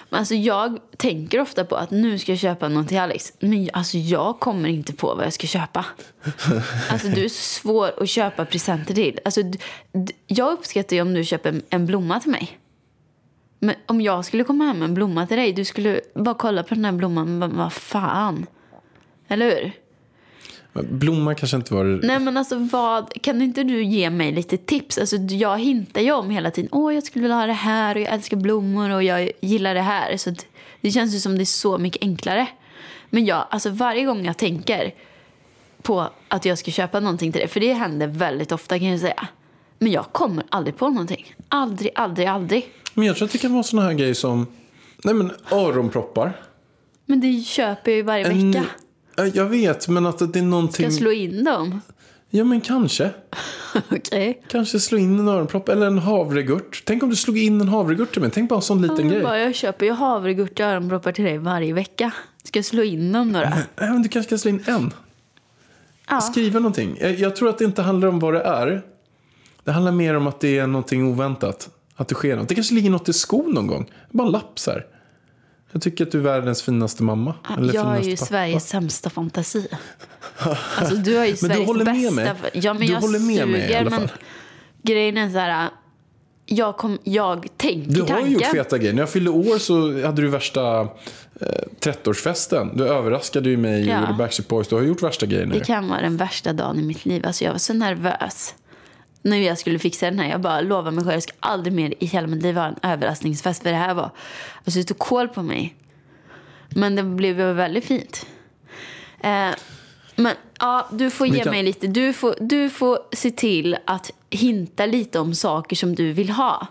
Men 0.09 0.19
alltså 0.19 0.35
jag 0.35 0.79
tänker 0.97 1.41
ofta 1.41 1.65
på 1.65 1.75
att 1.75 1.91
nu 1.91 2.19
ska 2.19 2.31
jag 2.31 2.39
köpa 2.39 2.67
något 2.67 2.87
till 2.87 2.99
Alex. 2.99 3.33
Men 3.39 3.69
alltså 3.73 3.97
jag 3.97 4.39
kommer 4.39 4.69
inte 4.69 4.93
på 4.93 5.15
vad 5.15 5.25
jag 5.25 5.33
ska 5.33 5.47
köpa. 5.47 5.85
Alltså 6.89 7.07
du 7.07 7.25
är 7.25 7.29
så 7.29 7.61
svår 7.61 8.03
att 8.03 8.09
köpa 8.09 8.45
presenter 8.45 8.93
till. 8.93 9.19
Alltså, 9.25 9.41
jag 10.27 10.53
uppskattar 10.53 10.95
ju 10.95 11.01
om 11.01 11.13
du 11.13 11.23
köper 11.23 11.61
en 11.69 11.85
blomma 11.85 12.19
till 12.19 12.31
mig. 12.31 12.57
Men 13.59 13.75
om 13.85 14.01
jag 14.01 14.25
skulle 14.25 14.43
komma 14.43 14.63
hem 14.63 14.79
med 14.79 14.85
en 14.85 14.93
blomma 14.93 15.27
till 15.27 15.37
dig, 15.37 15.53
du 15.53 15.65
skulle 15.65 16.01
bara 16.13 16.35
kolla 16.35 16.63
på 16.63 16.75
den 16.75 16.85
här 16.85 16.91
blomman 16.91 17.43
och 17.43 17.49
bara, 17.49 17.63
vad 17.63 17.73
fan. 17.73 18.45
Eller 19.27 19.45
hur? 19.45 19.71
Blomma 20.83 21.35
kanske 21.35 21.57
inte 21.57 21.73
var 21.73 21.85
det... 21.85 22.07
Nej 22.07 22.19
men 22.19 22.37
alltså 22.37 22.55
vad, 22.57 23.21
kan 23.21 23.41
inte 23.41 23.63
du 23.63 23.83
ge 23.83 24.09
mig 24.09 24.31
lite 24.31 24.57
tips? 24.57 24.97
Alltså 24.97 25.15
jag 25.17 25.59
hintar 25.59 26.01
ju 26.01 26.11
om 26.11 26.29
hela 26.29 26.51
tiden, 26.51 26.69
åh 26.71 26.93
jag 26.93 27.03
skulle 27.03 27.23
vilja 27.23 27.37
ha 27.37 27.45
det 27.45 27.53
här 27.53 27.95
och 27.95 28.01
jag 28.01 28.13
älskar 28.13 28.37
blommor 28.37 28.89
och 28.89 29.03
jag 29.03 29.31
gillar 29.41 29.73
det 29.73 29.81
här. 29.81 30.17
Så 30.17 30.35
det 30.81 30.91
känns 30.91 31.15
ju 31.15 31.19
som 31.19 31.35
det 31.35 31.43
är 31.43 31.45
så 31.45 31.77
mycket 31.77 32.03
enklare. 32.03 32.47
Men 33.09 33.25
jag, 33.25 33.45
alltså 33.49 33.69
varje 33.69 34.03
gång 34.03 34.25
jag 34.25 34.37
tänker 34.37 34.93
på 35.81 36.09
att 36.27 36.45
jag 36.45 36.57
ska 36.57 36.71
köpa 36.71 36.99
någonting 36.99 37.31
till 37.31 37.39
dig, 37.39 37.47
för 37.47 37.59
det 37.59 37.73
händer 37.73 38.07
väldigt 38.07 38.51
ofta 38.51 38.79
kan 38.79 38.87
jag 38.87 38.99
säga. 38.99 39.27
Men 39.79 39.91
jag 39.91 40.05
kommer 40.11 40.43
aldrig 40.49 40.77
på 40.77 40.89
någonting. 40.89 41.35
Aldrig, 41.49 41.91
aldrig, 41.95 42.27
aldrig. 42.27 42.69
Men 42.93 43.05
jag 43.07 43.15
tror 43.15 43.25
att 43.25 43.31
det 43.31 43.37
kan 43.37 43.53
vara 43.53 43.63
såna 43.63 43.81
här 43.81 43.93
grejer 43.93 44.13
som 44.13 44.47
nej 45.03 45.13
men, 45.13 45.31
öronproppar. 45.51 46.39
Men 47.05 47.19
det 47.21 47.43
köper 47.45 47.91
jag 47.91 47.97
ju 47.97 48.03
varje 48.03 48.25
En- 48.25 48.51
vecka. 48.51 48.65
Ja, 49.15 49.25
Jag 49.25 49.45
vet, 49.45 49.87
men 49.87 50.05
att 50.05 50.19
det 50.19 50.25
är 50.25 50.29
Ska 50.29 50.41
någonting... 50.41 50.83
jag 50.83 50.93
slå 50.93 51.11
in 51.11 51.43
dem? 51.43 51.81
Ja, 52.29 52.43
men 52.43 52.61
kanske. 52.61 53.09
Okej. 53.91 54.41
Kanske 54.49 54.79
slå 54.79 54.97
in 54.97 55.19
en 55.19 55.27
öronpropp 55.27 55.69
eller 55.69 55.87
en 55.87 55.97
havregurt. 55.97 56.83
Tänk 56.85 57.03
om 57.03 57.09
du 57.09 57.15
slog 57.15 57.37
in 57.37 57.61
en 57.61 57.67
havregurt 57.67 58.11
till 58.13 58.21
mig. 58.21 58.31
Tänk 58.33 58.49
bara 58.49 58.55
en 58.55 58.61
sån 58.61 58.81
liten 58.81 59.05
Ja, 59.05 59.11
grej. 59.13 59.23
bara, 59.23 59.39
jag 59.39 59.55
köper 59.55 59.85
ju 59.85 59.91
havregurt 59.91 60.51
och 60.59 60.65
öronproppar 60.65 61.11
till 61.11 61.23
dig 61.25 61.37
varje 61.37 61.73
vecka. 61.73 62.11
Ska 62.43 62.59
jag 62.59 62.65
slå 62.65 62.83
in 62.83 63.11
dem 63.11 63.33
då? 63.33 63.39
Nej, 63.39 63.63
men 63.75 64.01
du 64.01 64.09
kanske 64.09 64.27
ska 64.29 64.37
slå 64.37 64.49
in 64.49 64.63
en. 64.67 64.93
Ja. 66.09 66.21
Skriva 66.21 66.59
någonting. 66.59 66.97
Jag, 67.01 67.11
jag 67.19 67.35
tror 67.35 67.49
att 67.49 67.57
det 67.57 67.65
inte 67.65 67.81
handlar 67.81 68.07
om 68.07 68.19
vad 68.19 68.33
det 68.33 68.41
är. 68.41 68.81
Det 69.63 69.71
handlar 69.71 69.91
mer 69.91 70.15
om 70.15 70.27
att 70.27 70.39
det 70.39 70.57
är 70.57 70.67
någonting 70.67 71.03
oväntat. 71.11 71.69
Att 71.99 72.07
det 72.07 72.15
sker 72.15 72.35
något. 72.35 72.49
Det 72.49 72.55
kanske 72.55 72.73
ligger 72.73 72.89
något 72.89 73.09
i 73.09 73.13
skon 73.13 73.51
någon 73.53 73.67
gång. 73.67 73.91
Bara 74.11 74.25
en 74.25 74.31
lapp 74.31 74.59
så 74.59 74.71
här. 74.71 74.85
Jag 75.71 75.81
tycker 75.81 76.05
att 76.05 76.11
du 76.11 76.17
är 76.17 76.23
världens 76.23 76.61
finaste 76.61 77.03
mamma. 77.03 77.33
eller 77.57 77.73
jag 77.73 77.83
finaste 77.85 78.09
ju 78.09 78.15
pappa. 78.15 78.25
Sveriges 78.25 78.69
sämsta 78.69 79.09
fantasi. 79.09 79.67
Alltså 80.75 80.95
du 80.95 81.17
har 81.17 81.25
ju 81.25 81.31
du 81.31 81.37
Sveriges 81.37 81.67
håller 81.67 81.85
med 81.85 82.13
mig. 82.13 82.33
Ja, 82.53 82.73
men 82.73 82.87
Du 82.87 82.93
jag 82.93 83.01
håller 83.01 83.19
med 83.19 83.47
mig 83.47 83.59
i 83.61 83.63
suger, 83.63 83.79
alla 83.79 83.89
men 83.89 83.99
fall. 83.99 84.11
Grejen 84.81 85.17
är 85.17 85.29
så 85.29 85.37
här. 85.37 85.69
Jag, 86.45 86.77
kom, 86.77 86.97
jag 87.03 87.47
tänker 87.57 87.91
Du 87.91 88.01
har 88.01 88.07
tanken. 88.07 88.31
gjort 88.31 88.45
feta 88.45 88.77
grejer. 88.77 88.93
När 88.93 89.01
jag 89.01 89.09
fyllde 89.09 89.29
år 89.29 89.57
så 89.57 90.05
hade 90.05 90.21
du 90.21 90.27
värsta 90.27 90.81
eh, 90.81 90.87
30-årsfesten. 91.79 92.77
Du 92.77 92.87
överraskade 92.87 93.49
ju 93.49 93.57
mig 93.57 93.87
Ja. 93.87 94.07
och 94.09 94.15
Backstreet 94.15 94.47
Boys. 94.47 94.67
Du 94.67 94.75
har 94.75 94.81
gjort 94.81 95.03
värsta 95.03 95.25
grejerna. 95.25 95.51
Det 95.53 95.57
ju. 95.59 95.63
kan 95.63 95.87
vara 95.89 96.01
den 96.01 96.17
värsta 96.17 96.53
dagen 96.53 96.79
i 96.79 96.81
mitt 96.81 97.05
liv. 97.05 97.25
Alltså 97.25 97.43
jag 97.43 97.51
var 97.51 97.57
så 97.59 97.73
nervös. 97.73 98.55
När 99.21 99.37
jag 99.37 99.57
skulle 99.57 99.79
fixa 99.79 100.05
den 100.05 100.19
här. 100.19 100.29
Jag 100.29 100.41
bara 100.41 100.61
lovade 100.61 100.91
mig 100.95 101.03
själv. 101.03 101.13
Jag 101.13 101.23
ska 101.23 101.33
aldrig 101.39 101.73
mer 101.73 101.93
i 101.99 102.05
hela 102.05 102.27
mitt 102.27 102.43
liv 102.43 102.55
ha 102.55 102.65
en 102.65 102.75
överraskningsfest. 102.83 103.63
För 103.63 103.69
det 103.69 103.75
här 103.75 103.93
var. 103.93 104.11
Alltså 104.65 104.79
det 104.79 104.83
tog 104.83 104.99
koll 104.99 105.27
på 105.27 105.43
mig. 105.43 105.75
Men 106.69 106.95
det 106.95 107.03
blev 107.03 107.35
väldigt 107.35 107.85
fint. 107.85 108.25
Eh, 109.19 109.49
men 110.15 110.35
ja, 110.59 110.87
du 110.91 111.09
får 111.09 111.27
ge 111.27 111.45
mig 111.45 111.63
lite. 111.63 111.87
Du 111.87 112.13
får, 112.13 112.35
du 112.39 112.69
får 112.69 112.99
se 113.11 113.31
till 113.31 113.77
att 113.85 114.11
hinta 114.29 114.85
lite 114.85 115.19
om 115.19 115.35
saker 115.35 115.75
som 115.75 115.95
du 115.95 116.11
vill 116.13 116.29
ha. 116.29 116.67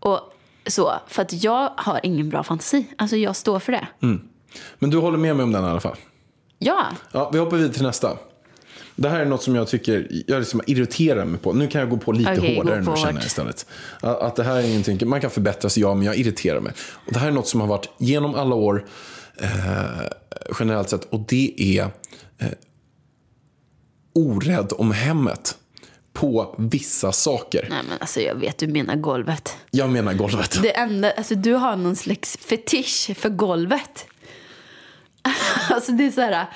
Och 0.00 0.20
så. 0.66 0.92
För 1.06 1.22
att 1.22 1.42
jag 1.42 1.72
har 1.76 2.00
ingen 2.02 2.28
bra 2.28 2.42
fantasi. 2.42 2.86
Alltså 2.98 3.16
jag 3.16 3.36
står 3.36 3.58
för 3.58 3.72
det. 3.72 3.86
Mm. 4.02 4.28
Men 4.78 4.90
du 4.90 4.98
håller 4.98 5.18
med 5.18 5.36
mig 5.36 5.44
om 5.44 5.52
den 5.52 5.64
i 5.64 5.66
alla 5.66 5.80
fall. 5.80 5.96
Ja. 6.58 6.86
Ja, 7.12 7.30
vi 7.32 7.38
hoppar 7.38 7.56
vidare 7.56 7.72
till 7.72 7.82
nästa. 7.82 8.16
Det 9.00 9.08
här 9.08 9.20
är 9.20 9.24
något 9.24 9.42
som 9.42 9.54
jag 9.54 9.68
tycker 9.68 10.06
jag 10.26 10.38
liksom 10.38 10.62
irriterar 10.66 11.24
mig 11.24 11.40
på. 11.40 11.52
Nu 11.52 11.68
kan 11.68 11.80
jag 11.80 11.90
gå 11.90 11.96
på 11.96 12.12
lite 12.12 12.36
gå 12.36 12.54
hårdare 12.54 12.80
nu 12.80 12.96
känner 12.96 13.12
jag 13.12 13.24
istället. 13.24 13.66
Att 14.00 14.20
att 14.20 14.36
det 14.36 14.44
här 14.44 14.56
är 14.56 14.62
ingenting, 14.62 15.08
man 15.08 15.20
kan 15.20 15.30
förbättra 15.30 15.70
sig, 15.70 15.82
ja, 15.82 15.94
men 15.94 16.06
jag 16.06 16.16
irriterar 16.16 16.60
mig. 16.60 16.72
Och 17.06 17.12
det 17.12 17.18
här 17.18 17.28
är 17.28 17.32
något 17.32 17.48
som 17.48 17.60
har 17.60 17.68
varit 17.68 17.88
genom 17.98 18.34
alla 18.34 18.54
år 18.54 18.86
eh, 19.36 19.48
generellt 20.58 20.88
sett. 20.88 21.04
Och 21.04 21.20
det 21.20 21.78
är 21.78 21.82
eh, 22.38 22.48
orädd 24.14 24.72
om 24.72 24.92
hemmet 24.92 25.56
på 26.12 26.54
vissa 26.58 27.12
saker. 27.12 27.66
Nej 27.70 27.82
men 27.88 27.98
alltså 28.00 28.20
jag 28.20 28.34
vet 28.34 28.58
du 28.58 28.68
menar 28.68 28.96
golvet. 28.96 29.56
Jag 29.70 29.90
menar 29.90 30.14
golvet. 30.14 30.62
Det 30.62 30.76
enda, 30.76 31.10
alltså 31.10 31.34
du 31.34 31.52
har 31.52 31.76
någon 31.76 31.96
slags 31.96 32.36
fetisch 32.36 33.10
för 33.16 33.28
golvet. 33.28 34.06
Alltså 35.70 35.92
det 35.92 36.06
är 36.06 36.10
så 36.10 36.20
här, 36.20 36.46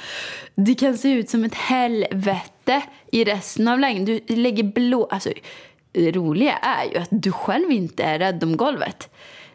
det 0.55 0.75
kan 0.75 0.99
se 0.99 1.09
ut 1.09 1.31
som 1.31 1.45
ett 1.45 1.55
helvete 1.55 2.83
i 3.13 3.25
resten 3.25 3.69
av 3.69 3.81
lägenheten. 3.81 4.21
Du 4.27 4.37
lägger 4.37 4.63
blå, 4.65 5.07
alltså 5.11 5.31
det 5.93 6.13
roliga 6.13 6.57
är 6.57 6.85
ju 6.93 6.99
att 6.99 7.09
du 7.11 7.33
själv 7.33 7.71
inte 7.71 8.03
är 8.03 8.19
rädd 8.19 8.45
om 8.45 8.57
golvet. 8.57 9.11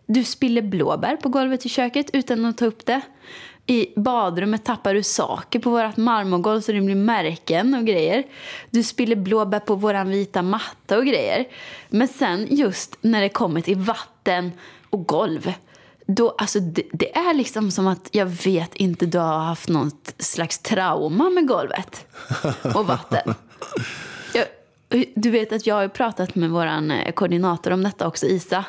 Du 0.06 0.24
spiller 0.24 0.62
blåbär 0.62 1.16
på 1.16 1.30
golvet 1.30 1.66
i 1.66 1.70
köket 1.70 2.10
utan 2.14 2.46
att 2.46 2.58
ta 2.58 2.66
upp 2.66 2.86
det. 2.86 3.02
I 3.66 3.94
badrummet 3.96 4.66
tappar 4.66 4.94
du 4.94 5.04
saker 5.04 5.60
på 5.60 5.70
vårt 5.70 5.98
marmorgolv 5.98 6.62
så 6.62 6.72
det 6.72 6.82
blir 6.82 6.96
märken 6.96 7.74
och 7.74 7.86
grejer. 7.86 8.24
Du 8.70 8.84
spiller 8.84 9.16
blåbär 9.16 9.60
på 9.60 9.76
våran 9.76 10.10
vita 10.10 10.42
matta 10.42 10.98
och 10.98 11.06
grejer. 11.06 11.46
Men 11.90 12.08
sen 12.08 12.48
just 12.50 12.98
när 13.02 13.22
det 13.22 13.30
kommer 13.30 13.62
till 13.62 13.78
vatten 13.78 14.52
och 14.90 15.06
golv. 15.06 15.54
Då, 16.16 16.36
alltså 16.38 16.60
det, 16.60 16.84
det 16.94 17.18
är 17.18 17.34
liksom 17.34 17.72
som 17.72 17.88
att 17.88 18.10
jag 18.12 18.26
vet 18.26 18.76
inte 18.76 19.06
du 19.06 19.18
har 19.18 19.40
haft 19.40 19.70
något 19.70 20.14
slags 20.18 20.60
trauma 20.60 21.30
med 21.30 21.48
golvet 21.48 22.06
och 22.76 22.88
vatten. 22.88 23.34
Jag, 24.34 24.46
du 25.16 25.30
vet 25.30 25.54
att 25.54 25.68
jag 25.68 25.76
har 25.76 25.88
pratat 25.88 26.36
med 26.36 26.50
våran 26.50 26.92
eh, 26.92 27.12
koordinator 27.12 27.72
om 27.72 27.84
detta 27.84 28.08
också, 28.08 28.26
Isa. 28.26 28.66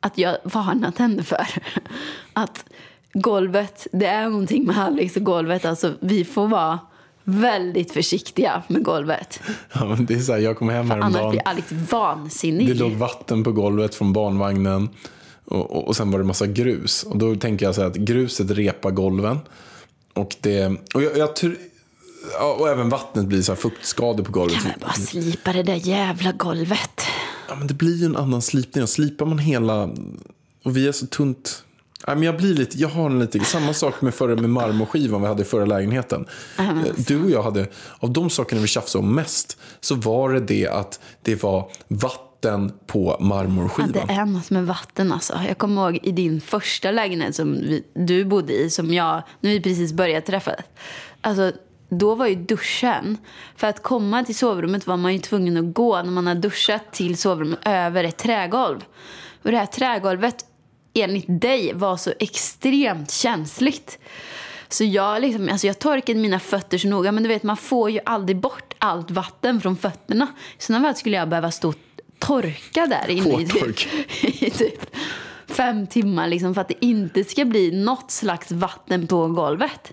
Att 0.00 0.18
jag 0.18 0.36
varnat 0.44 0.98
henne 0.98 1.22
för 1.22 1.46
att 2.32 2.64
golvet, 3.12 3.86
det 3.92 4.06
är 4.06 4.28
någonting 4.28 4.66
med 4.66 4.78
Alex 4.78 5.16
och 5.16 5.22
golvet. 5.22 5.64
Alltså 5.64 5.94
vi 6.00 6.24
får 6.24 6.48
vara 6.48 6.78
väldigt 7.24 7.92
försiktiga 7.92 8.62
med 8.68 8.84
golvet. 8.84 9.40
Ja, 9.72 9.84
men 9.84 10.06
det 10.06 10.14
är 10.14 10.18
så 10.18 10.32
här, 10.32 10.38
jag 10.38 10.58
kom 10.58 10.68
hem 10.68 10.78
Annars 10.90 10.90
häromdagen. 10.90 11.30
blir 11.30 11.48
Alex 11.48 11.72
vansinnig. 11.72 12.68
Det 12.68 12.74
låg 12.74 12.92
vatten 12.92 13.44
på 13.44 13.52
golvet 13.52 13.94
från 13.94 14.12
barnvagnen. 14.12 14.88
Och, 15.50 15.76
och, 15.76 15.88
och 15.88 15.96
sen 15.96 16.10
var 16.10 16.18
det 16.18 16.24
massa 16.24 16.46
grus. 16.46 17.02
Och 17.02 17.18
då 17.18 17.36
tänker 17.36 17.66
jag 17.66 17.74
så 17.74 17.80
här 17.80 17.88
att 17.88 17.96
gruset 17.96 18.50
repar 18.50 18.90
golven. 18.90 19.38
Och, 20.14 20.36
det, 20.40 20.66
och, 20.94 21.02
jag, 21.02 21.18
jag, 21.18 21.30
ja, 22.38 22.56
och 22.58 22.68
även 22.68 22.88
vattnet 22.88 23.26
blir 23.26 23.42
så 23.42 23.52
här 23.52 23.56
fuktskador 23.56 24.24
på 24.24 24.32
golvet. 24.32 24.56
Kan 24.56 24.70
väl 24.70 24.80
bara 24.80 24.92
slipa 24.92 25.52
det 25.52 25.62
där 25.62 25.74
jävla 25.74 26.32
golvet. 26.32 27.00
Ja, 27.48 27.54
men 27.54 27.66
det 27.66 27.74
blir 27.74 27.96
ju 27.96 28.06
en 28.06 28.16
annan 28.16 28.42
slipning. 28.42 28.86
Slipar 28.86 29.26
man 29.26 29.38
hela... 29.38 29.90
Och 30.64 30.76
vi 30.76 30.88
är 30.88 30.92
så 30.92 31.06
tunt... 31.06 31.64
Ja, 32.06 32.14
men 32.14 32.22
jag, 32.22 32.36
blir 32.36 32.54
lite, 32.54 32.78
jag 32.78 32.88
har 32.88 33.06
en 33.06 33.18
lite... 33.18 33.40
Samma 33.40 33.74
sak 33.74 34.00
med, 34.00 34.14
förra, 34.14 34.36
med 34.36 34.50
marmorskivan 34.50 35.22
vi 35.22 35.28
hade 35.28 35.42
i 35.42 35.44
förra 35.44 35.64
lägenheten. 35.64 36.26
Du 36.96 37.22
och 37.24 37.30
jag 37.30 37.42
hade... 37.42 37.68
Av 37.98 38.12
de 38.12 38.30
sakerna 38.30 38.60
vi 38.60 38.66
tjafsade 38.66 39.04
om 39.04 39.14
mest 39.14 39.58
så 39.80 39.94
var 39.94 40.32
det 40.32 40.40
det 40.40 40.68
att 40.68 41.00
det 41.22 41.42
var 41.42 41.70
vatten 41.88 42.29
på 42.86 43.16
Ja, 43.20 43.24
marmorskivan. 43.24 43.92
det 43.92 44.00
är 44.12 44.24
något 44.24 44.50
med 44.50 44.66
vatten 44.66 45.12
alltså. 45.12 45.40
Jag 45.48 45.58
kommer 45.58 45.82
ihåg 45.82 45.98
i 46.02 46.12
din 46.12 46.40
första 46.40 46.90
lägenhet 46.90 47.34
som 47.34 47.52
vi, 47.52 47.84
du 47.94 48.24
bodde 48.24 48.52
i, 48.52 48.70
som 48.70 48.94
jag, 48.94 49.22
när 49.40 49.50
vi 49.50 49.60
precis 49.60 49.92
började 49.92 50.26
träffas. 50.26 50.54
Alltså, 51.20 51.52
då 51.88 52.14
var 52.14 52.26
ju 52.26 52.34
duschen, 52.34 53.18
för 53.56 53.66
att 53.66 53.82
komma 53.82 54.24
till 54.24 54.36
sovrummet 54.36 54.86
var 54.86 54.96
man 54.96 55.12
ju 55.12 55.18
tvungen 55.18 55.56
att 55.56 55.74
gå 55.74 56.02
när 56.02 56.10
man 56.10 56.26
har 56.26 56.34
duschat 56.34 56.92
till 56.92 57.16
sovrummet 57.16 57.58
över 57.64 58.04
ett 58.04 58.16
trägolv. 58.16 58.84
Och 59.42 59.50
det 59.50 59.56
här 59.56 59.66
trägolvet, 59.66 60.44
enligt 60.94 61.40
dig, 61.40 61.72
var 61.74 61.96
så 61.96 62.12
extremt 62.18 63.10
känsligt. 63.10 63.98
Så 64.68 64.84
jag, 64.84 65.22
liksom, 65.22 65.48
alltså 65.48 65.66
jag 65.66 65.78
torkade 65.78 66.18
mina 66.18 66.40
fötter 66.40 66.78
så 66.78 66.88
noga, 66.88 67.12
men 67.12 67.22
du 67.22 67.28
vet 67.28 67.42
man 67.42 67.56
får 67.56 67.90
ju 67.90 68.00
aldrig 68.04 68.40
bort 68.40 68.74
allt 68.78 69.10
vatten 69.10 69.60
från 69.60 69.76
fötterna. 69.76 70.26
I 70.58 70.62
sådana 70.62 70.84
fall 70.88 70.94
skulle 70.96 71.16
jag 71.16 71.28
behöva 71.28 71.50
stå 71.50 71.68
och 71.68 71.74
torka 72.20 72.86
där 72.86 73.10
inne 73.10 73.42
i 73.42 73.46
typ, 73.46 73.78
i 74.42 74.50
typ 74.50 74.96
fem 75.46 75.86
timmar 75.86 76.28
liksom, 76.28 76.54
för 76.54 76.60
att 76.60 76.68
det 76.68 76.84
inte 76.84 77.24
ska 77.24 77.44
bli 77.44 77.70
något 77.84 78.10
slags 78.10 78.52
vatten 78.52 79.06
på 79.06 79.28
golvet. 79.28 79.92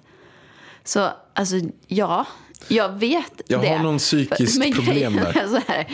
Så 0.88 1.10
alltså, 1.34 1.56
ja, 1.88 2.26
jag 2.68 2.90
vet 2.90 3.42
Jag 3.48 3.62
det. 3.62 3.68
har 3.68 3.84
någon 3.84 3.98
psykiskt 3.98 4.60
Men 4.60 4.72
problem 4.74 5.16
där. 5.16 5.38
är 5.38 5.48
Så 5.60 5.62
här, 5.68 5.88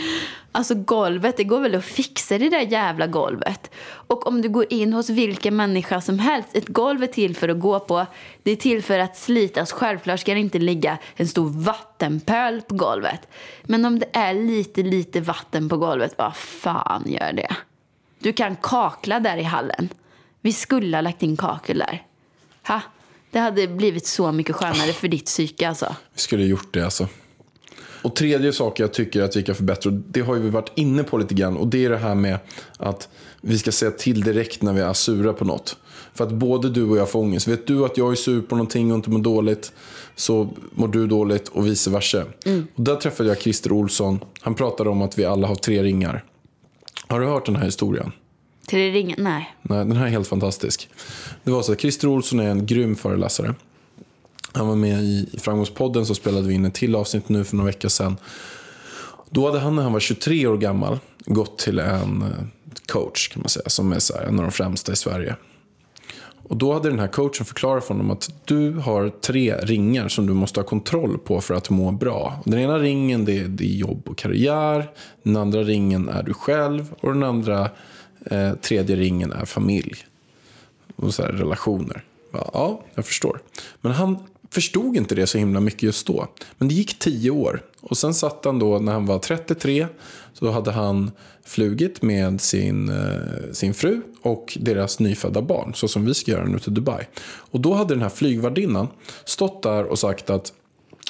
alltså 0.51 0.75
golvet, 0.75 1.37
det 1.37 1.43
går 1.43 1.59
väl 1.59 1.75
att 1.75 1.85
fixa 1.85 2.37
det 2.37 2.49
där 2.49 2.59
jävla 2.59 3.07
golvet. 3.07 3.71
Och 3.85 4.27
om 4.27 4.41
du 4.41 4.49
går 4.49 4.65
in 4.69 4.93
hos 4.93 5.09
vilken 5.09 5.55
människa 5.55 6.01
som 6.01 6.19
helst, 6.19 6.49
ett 6.53 6.67
golv 6.67 7.03
är 7.03 7.07
till 7.07 7.35
för 7.35 7.49
att 7.49 7.59
gå 7.59 7.79
på. 7.79 8.05
Det 8.43 8.51
är 8.51 8.55
till 8.55 8.83
för 8.83 8.99
att 8.99 9.17
slitas. 9.17 9.71
Självklart 9.71 10.19
ska 10.19 10.33
det 10.33 10.39
inte 10.39 10.59
ligga 10.59 10.97
en 11.15 11.27
stor 11.27 11.49
vattenpöl 11.49 12.61
på 12.61 12.75
golvet. 12.75 13.27
Men 13.63 13.85
om 13.85 13.99
det 13.99 14.07
är 14.13 14.33
lite, 14.33 14.83
lite 14.83 15.21
vatten 15.21 15.69
på 15.69 15.77
golvet, 15.77 16.13
vad 16.17 16.35
fan 16.35 17.03
gör 17.07 17.33
det? 17.33 17.55
Du 18.19 18.33
kan 18.33 18.55
kakla 18.55 19.19
där 19.19 19.37
i 19.37 19.43
hallen. 19.43 19.89
Vi 20.41 20.53
skulle 20.53 20.97
ha 20.97 21.01
lagt 21.01 21.23
in 21.23 21.37
kakel 21.37 21.77
där. 21.77 22.03
Ha? 22.67 22.81
Det 23.33 23.39
hade 23.39 23.67
blivit 23.67 24.05
så 24.05 24.31
mycket 24.31 24.55
skönare 24.55 24.93
för 24.93 25.07
ditt 25.07 25.25
psyke 25.25 25.69
alltså. 25.69 25.95
Vi 26.13 26.21
skulle 26.21 26.43
ha 26.43 26.47
gjort 26.47 26.73
det 26.73 26.81
alltså. 26.81 27.07
Och 28.01 28.15
tredje 28.15 28.53
saker 28.53 28.83
jag 28.83 28.93
tycker 28.93 29.21
att 29.21 29.35
vi 29.35 29.43
kan 29.43 29.55
förbättra, 29.55 29.91
det 29.91 30.21
har 30.21 30.35
ju 30.35 30.41
vi 30.41 30.49
varit 30.49 30.71
inne 30.75 31.03
på 31.03 31.17
lite 31.17 31.33
grann. 31.33 31.57
Och 31.57 31.67
det 31.67 31.85
är 31.85 31.89
det 31.89 31.97
här 31.97 32.15
med 32.15 32.37
att 32.77 33.09
vi 33.41 33.57
ska 33.57 33.71
säga 33.71 33.91
till 33.91 34.21
direkt 34.21 34.61
när 34.61 34.73
vi 34.73 34.81
är 34.81 34.93
sura 34.93 35.33
på 35.33 35.45
något. 35.45 35.77
För 36.13 36.23
att 36.23 36.31
både 36.31 36.69
du 36.69 36.83
och 36.83 36.97
jag 36.97 37.09
får 37.09 37.19
ångest. 37.19 37.47
Vet 37.47 37.67
du 37.67 37.85
att 37.85 37.97
jag 37.97 38.11
är 38.11 38.15
sur 38.15 38.41
på 38.41 38.55
någonting 38.55 38.91
och 38.91 38.95
inte 38.95 39.09
mår 39.09 39.19
dåligt 39.19 39.73
så 40.15 40.49
mår 40.71 40.87
du 40.87 41.07
dåligt 41.07 41.47
och 41.47 41.67
vice 41.67 41.89
versa. 41.89 42.25
Och 42.75 42.83
där 42.83 42.95
träffade 42.95 43.29
jag 43.29 43.41
Christer 43.41 43.71
Olsson. 43.71 44.19
Han 44.41 44.55
pratade 44.55 44.89
om 44.89 45.01
att 45.01 45.19
vi 45.19 45.25
alla 45.25 45.47
har 45.47 45.55
tre 45.55 45.83
ringar. 45.83 46.23
Har 47.07 47.19
du 47.19 47.25
hört 47.25 47.45
den 47.45 47.55
här 47.55 47.65
historien? 47.65 48.11
Till 48.67 48.79
det 48.79 48.91
ringen? 48.91 49.15
Nej. 49.19 49.55
Nej, 49.61 49.77
den 49.77 49.95
här 49.95 50.05
är 50.05 50.09
helt 50.09 50.27
fantastisk. 50.27 50.89
Det 51.43 51.51
var 51.51 51.61
så 51.61 51.71
att 51.71 51.81
Christer 51.81 52.07
Olsson 52.07 52.39
är 52.39 52.49
en 52.49 52.65
grym 52.65 52.95
föreläsare. 52.95 53.55
Han 54.51 54.67
var 54.67 54.75
med 54.75 55.03
i 55.03 55.29
Framgångspodden 55.37 56.05
så 56.05 56.15
spelade 56.15 56.47
vi 56.47 56.53
in 56.53 56.65
ett 56.65 56.73
till 56.73 56.95
avsnitt 56.95 57.29
nu 57.29 57.43
för 57.43 57.55
några 57.55 57.67
veckor 57.67 57.89
sedan. 57.89 58.17
Då 59.29 59.45
hade 59.45 59.59
han 59.59 59.75
när 59.75 59.83
han 59.83 59.93
var 59.93 59.99
23 59.99 60.47
år 60.47 60.57
gammal 60.57 60.99
gått 61.25 61.57
till 61.57 61.79
en 61.79 62.21
eh, 62.21 62.27
coach 62.87 63.27
kan 63.27 63.41
man 63.41 63.49
säga 63.49 63.69
som 63.69 63.93
är 63.93 63.99
så 63.99 64.13
här, 64.13 64.23
en 64.23 64.39
av 64.39 64.45
de 64.45 64.51
främsta 64.51 64.91
i 64.91 64.95
Sverige. 64.95 65.35
Och 66.47 66.57
då 66.57 66.73
hade 66.73 66.89
den 66.89 66.99
här 66.99 67.07
coachen 67.07 67.45
förklarat 67.45 67.83
för 67.83 67.93
honom 67.93 68.11
att 68.11 68.29
du 68.45 68.73
har 68.73 69.09
tre 69.09 69.55
ringar 69.55 70.07
som 70.07 70.27
du 70.27 70.33
måste 70.33 70.59
ha 70.59 70.65
kontroll 70.65 71.17
på 71.17 71.41
för 71.41 71.53
att 71.53 71.69
må 71.69 71.91
bra. 71.91 72.41
Den 72.45 72.59
ena 72.59 72.79
ringen 72.79 73.25
det 73.25 73.39
är, 73.39 73.47
det 73.47 73.65
är 73.65 73.75
jobb 73.75 74.01
och 74.05 74.17
karriär. 74.17 74.91
Den 75.23 75.37
andra 75.37 75.63
ringen 75.63 76.09
är 76.09 76.23
du 76.23 76.33
själv. 76.33 76.93
Och 76.99 77.13
den 77.13 77.23
andra, 77.23 77.69
eh, 78.25 78.53
tredje 78.53 78.95
ringen 78.95 79.31
är 79.31 79.45
familj. 79.45 79.95
Och 80.95 81.13
så 81.13 81.23
här, 81.23 81.29
relationer. 81.29 82.03
Ja, 82.31 82.49
Ja, 82.53 82.83
jag 82.95 83.05
förstår. 83.05 83.41
Men 83.81 83.91
han 83.91 84.17
förstod 84.49 84.95
inte 84.95 85.15
det 85.15 85.27
så 85.27 85.37
himla 85.37 85.59
mycket 85.59 85.83
just 85.83 86.07
då. 86.07 86.27
Men 86.57 86.67
det 86.67 86.73
gick 86.73 86.99
tio 86.99 87.31
år. 87.31 87.61
Och 87.81 87.97
sen 87.97 88.13
satt 88.13 88.45
han 88.45 88.59
då, 88.59 88.79
när 88.79 88.91
han 88.91 89.05
var 89.05 89.19
33, 89.19 89.87
så 90.33 90.51
hade 90.51 90.71
han 90.71 91.11
flugit 91.45 92.01
med 92.01 92.41
sin, 92.41 92.89
eh, 92.89 93.51
sin 93.51 93.73
fru 93.73 94.01
och 94.21 94.57
deras 94.61 94.99
nyfödda 94.99 95.41
barn, 95.41 95.73
så 95.75 95.87
som 95.87 96.05
vi 96.05 96.13
ska 96.13 96.31
göra 96.31 96.45
nu 96.45 96.59
till 96.59 96.73
Dubai. 96.73 97.07
Och 97.25 97.59
då 97.59 97.73
hade 97.73 97.93
den 97.93 98.01
här 98.01 98.09
flygvärdinnan 98.09 98.87
stått 99.25 99.63
där 99.63 99.83
och 99.83 99.99
sagt 99.99 100.29
att 100.29 100.53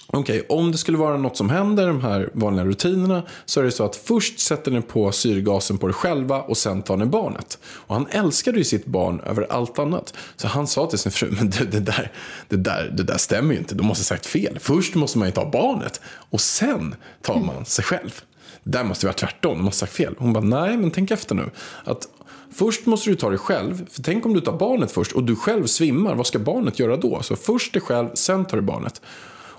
Okej, 0.07 0.45
om 0.49 0.71
det 0.71 0.77
skulle 0.77 0.97
vara 0.97 1.17
något 1.17 1.37
som 1.37 1.49
händer, 1.49 1.87
de 1.87 2.01
här 2.01 2.29
vanliga 2.33 2.65
rutinerna, 2.65 3.23
så 3.45 3.59
är 3.59 3.63
det 3.63 3.71
så 3.71 3.85
att 3.85 3.95
först 3.95 4.39
sätter 4.39 4.71
ni 4.71 4.81
på 4.81 5.11
syrgasen 5.11 5.77
på 5.77 5.89
er 5.89 5.93
själva 5.93 6.41
och 6.41 6.57
sen 6.57 6.81
tar 6.81 6.97
ni 6.97 7.05
barnet. 7.05 7.59
Och 7.65 7.95
han 7.95 8.07
älskade 8.07 8.57
ju 8.57 8.63
sitt 8.63 8.85
barn 8.85 9.19
över 9.19 9.47
allt 9.49 9.79
annat. 9.79 10.13
Så 10.35 10.47
han 10.47 10.67
sa 10.67 10.87
till 10.87 10.99
sin 10.99 11.11
fru, 11.11 11.31
men 11.31 11.49
du, 11.49 11.65
det, 11.65 11.79
där, 11.79 12.11
det, 12.49 12.55
där, 12.55 12.93
det 12.97 13.03
där 13.03 13.17
stämmer 13.17 13.53
ju 13.53 13.59
inte, 13.59 13.75
de 13.75 13.87
måste 13.87 14.01
ha 14.01 14.17
sagt 14.17 14.25
fel. 14.25 14.59
Först 14.59 14.95
måste 14.95 15.17
man 15.17 15.27
ju 15.27 15.31
ta 15.31 15.49
barnet 15.49 16.01
och 16.05 16.41
sen 16.41 16.95
tar 17.21 17.39
man 17.39 17.65
sig 17.65 17.85
själv. 17.85 18.21
Det 18.63 18.77
där 18.77 18.83
måste 18.83 19.05
vara 19.05 19.13
tvärtom, 19.13 19.57
de 19.57 19.63
måste 19.63 19.83
ha 19.83 19.87
sagt 19.87 19.97
fel. 19.97 20.15
Hon 20.17 20.33
bara, 20.33 20.43
nej 20.43 20.77
men 20.77 20.91
tänk 20.91 21.11
efter 21.11 21.35
nu. 21.35 21.49
Att 21.83 22.07
Först 22.55 22.85
måste 22.85 23.09
du 23.09 23.15
ta 23.15 23.29
dig 23.29 23.39
själv, 23.39 23.85
för 23.89 24.01
tänk 24.01 24.25
om 24.25 24.33
du 24.33 24.41
tar 24.41 24.57
barnet 24.57 24.91
först 24.91 25.11
och 25.11 25.23
du 25.23 25.35
själv 25.35 25.65
svimmar, 25.65 26.15
vad 26.15 26.27
ska 26.27 26.39
barnet 26.39 26.79
göra 26.79 26.97
då? 26.97 27.21
Så 27.21 27.35
först 27.35 27.73
dig 27.73 27.81
själv, 27.81 28.09
sen 28.13 28.45
tar 28.45 28.57
du 28.57 28.63
barnet. 28.63 29.01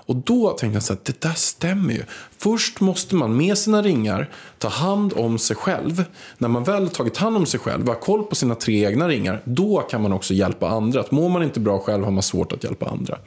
Och 0.05 0.15
då 0.15 0.49
tänkte 0.49 0.75
jag 0.75 0.83
så 0.83 0.93
att 0.93 1.05
det 1.05 1.21
där 1.21 1.33
stämmer 1.33 1.93
ju. 1.93 2.03
Först 2.37 2.81
måste 2.81 3.15
man 3.15 3.37
med 3.37 3.57
sina 3.57 3.81
ringar 3.81 4.29
ta 4.57 4.67
hand 4.67 5.13
om 5.15 5.37
sig 5.37 5.55
själv. 5.55 6.03
När 6.37 6.47
man 6.47 6.63
väl 6.63 6.89
tagit 6.89 7.17
hand 7.17 7.37
om 7.37 7.45
sig 7.45 7.59
själv, 7.59 7.87
har 7.87 7.95
koll 7.95 8.23
på 8.23 8.35
sina 8.35 8.55
tre 8.55 8.85
egna 8.85 9.07
ringar, 9.07 9.41
då 9.45 9.79
kan 9.79 10.01
man 10.01 10.13
också 10.13 10.33
hjälpa 10.33 10.69
andra. 10.69 10.99
Att 10.99 11.11
mår 11.11 11.29
man 11.29 11.43
inte 11.43 11.59
bra 11.59 11.79
själv 11.79 12.03
har 12.03 12.11
man 12.11 12.23
svårt 12.23 12.51
att 12.51 12.63
hjälpa 12.63 12.85
andra. 12.85 13.17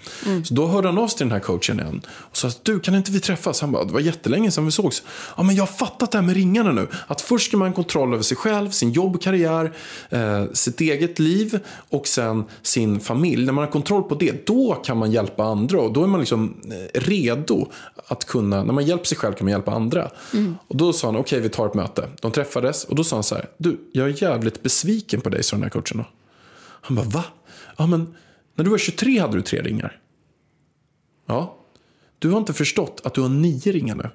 Så 0.44 0.54
då 0.54 0.66
hörde 0.66 0.88
han 0.88 0.98
av 0.98 1.08
sig 1.08 1.18
till 1.18 1.26
den 1.26 1.32
här 1.32 1.40
coachen 1.40 1.80
igen 1.80 2.00
och 2.08 2.36
sa 2.36 2.48
att 2.48 2.64
du 2.64 2.80
kan 2.80 2.94
inte 2.94 3.12
vi 3.12 3.20
träffas? 3.20 3.60
Han 3.60 3.72
bara, 3.72 3.84
det 3.84 3.92
var 3.92 4.00
jättelänge 4.00 4.50
sedan 4.50 4.64
vi 4.64 4.70
sågs. 4.70 5.02
Ja 5.36 5.42
men 5.42 5.56
jag 5.56 5.62
har 5.62 5.72
fattat 5.72 6.12
det 6.12 6.18
här 6.18 6.26
med 6.26 6.34
ringarna 6.34 6.72
nu. 6.72 6.88
Att 7.06 7.20
först 7.20 7.48
ska 7.48 7.56
man 7.56 7.68
ha 7.68 7.74
kontroll 7.74 8.14
över 8.14 8.22
sig 8.22 8.36
själv, 8.36 8.70
sin 8.70 8.92
jobb, 8.92 9.22
karriär, 9.22 9.72
eh, 10.10 10.44
sitt 10.52 10.80
eget 10.80 11.18
liv 11.18 11.60
och 11.90 12.06
sen 12.06 12.44
sin 12.62 13.00
familj. 13.00 13.46
När 13.46 13.52
man 13.52 13.64
har 13.64 13.72
kontroll 13.72 14.02
på 14.02 14.14
det, 14.14 14.46
då 14.46 14.74
kan 14.74 14.96
man 14.96 15.12
hjälpa 15.12 15.44
andra 15.44 15.80
och 15.80 15.92
då 15.92 16.02
är 16.02 16.06
man 16.06 16.20
liksom 16.20 16.54
redo 16.94 17.70
att 18.06 18.24
kunna, 18.24 18.64
när 18.64 18.72
man 18.72 18.86
hjälper 18.86 19.04
sig 19.04 19.18
själv 19.18 19.34
kan 19.34 19.44
man 19.44 19.52
hjälpa 19.52 19.72
andra. 19.72 20.10
Och 20.68 20.76
då 20.76 20.92
sa 20.92 21.08
han, 21.08 21.16
okej 21.16 21.40
vi 21.40 21.48
tar 21.48 21.66
ett 21.66 21.74
möte. 21.74 22.08
De 22.20 22.32
träffades 22.32 22.84
och 22.84 22.94
då 22.94 23.04
sa 23.04 23.16
han 23.16 23.22
så 23.22 23.34
här, 23.34 23.48
du, 23.56 23.80
jag 23.92 24.08
är 24.08 24.22
jävligt 24.22 24.62
besviken 24.62 25.20
på 25.20 25.28
dig, 25.28 25.42
sa 25.42 25.56
den 25.56 25.62
här 25.62 25.70
coachen 25.70 25.98
då. 25.98 26.04
Han 26.60 26.96
bara, 26.96 27.06
va? 27.06 27.24
Ja 27.76 27.86
men, 27.86 28.14
när 28.54 28.64
du 28.64 28.70
var 28.70 28.78
23 28.78 29.18
hade 29.18 29.36
du 29.36 29.42
tre 29.42 29.62
ringar. 29.62 30.00
Ja. 31.26 31.54
Du 32.18 32.30
har 32.30 32.38
inte 32.38 32.52
förstått 32.52 33.00
att 33.04 33.14
du 33.14 33.20
har 33.20 33.28
nio 33.28 33.72
ringar 33.72 33.94
nu. 33.94 34.10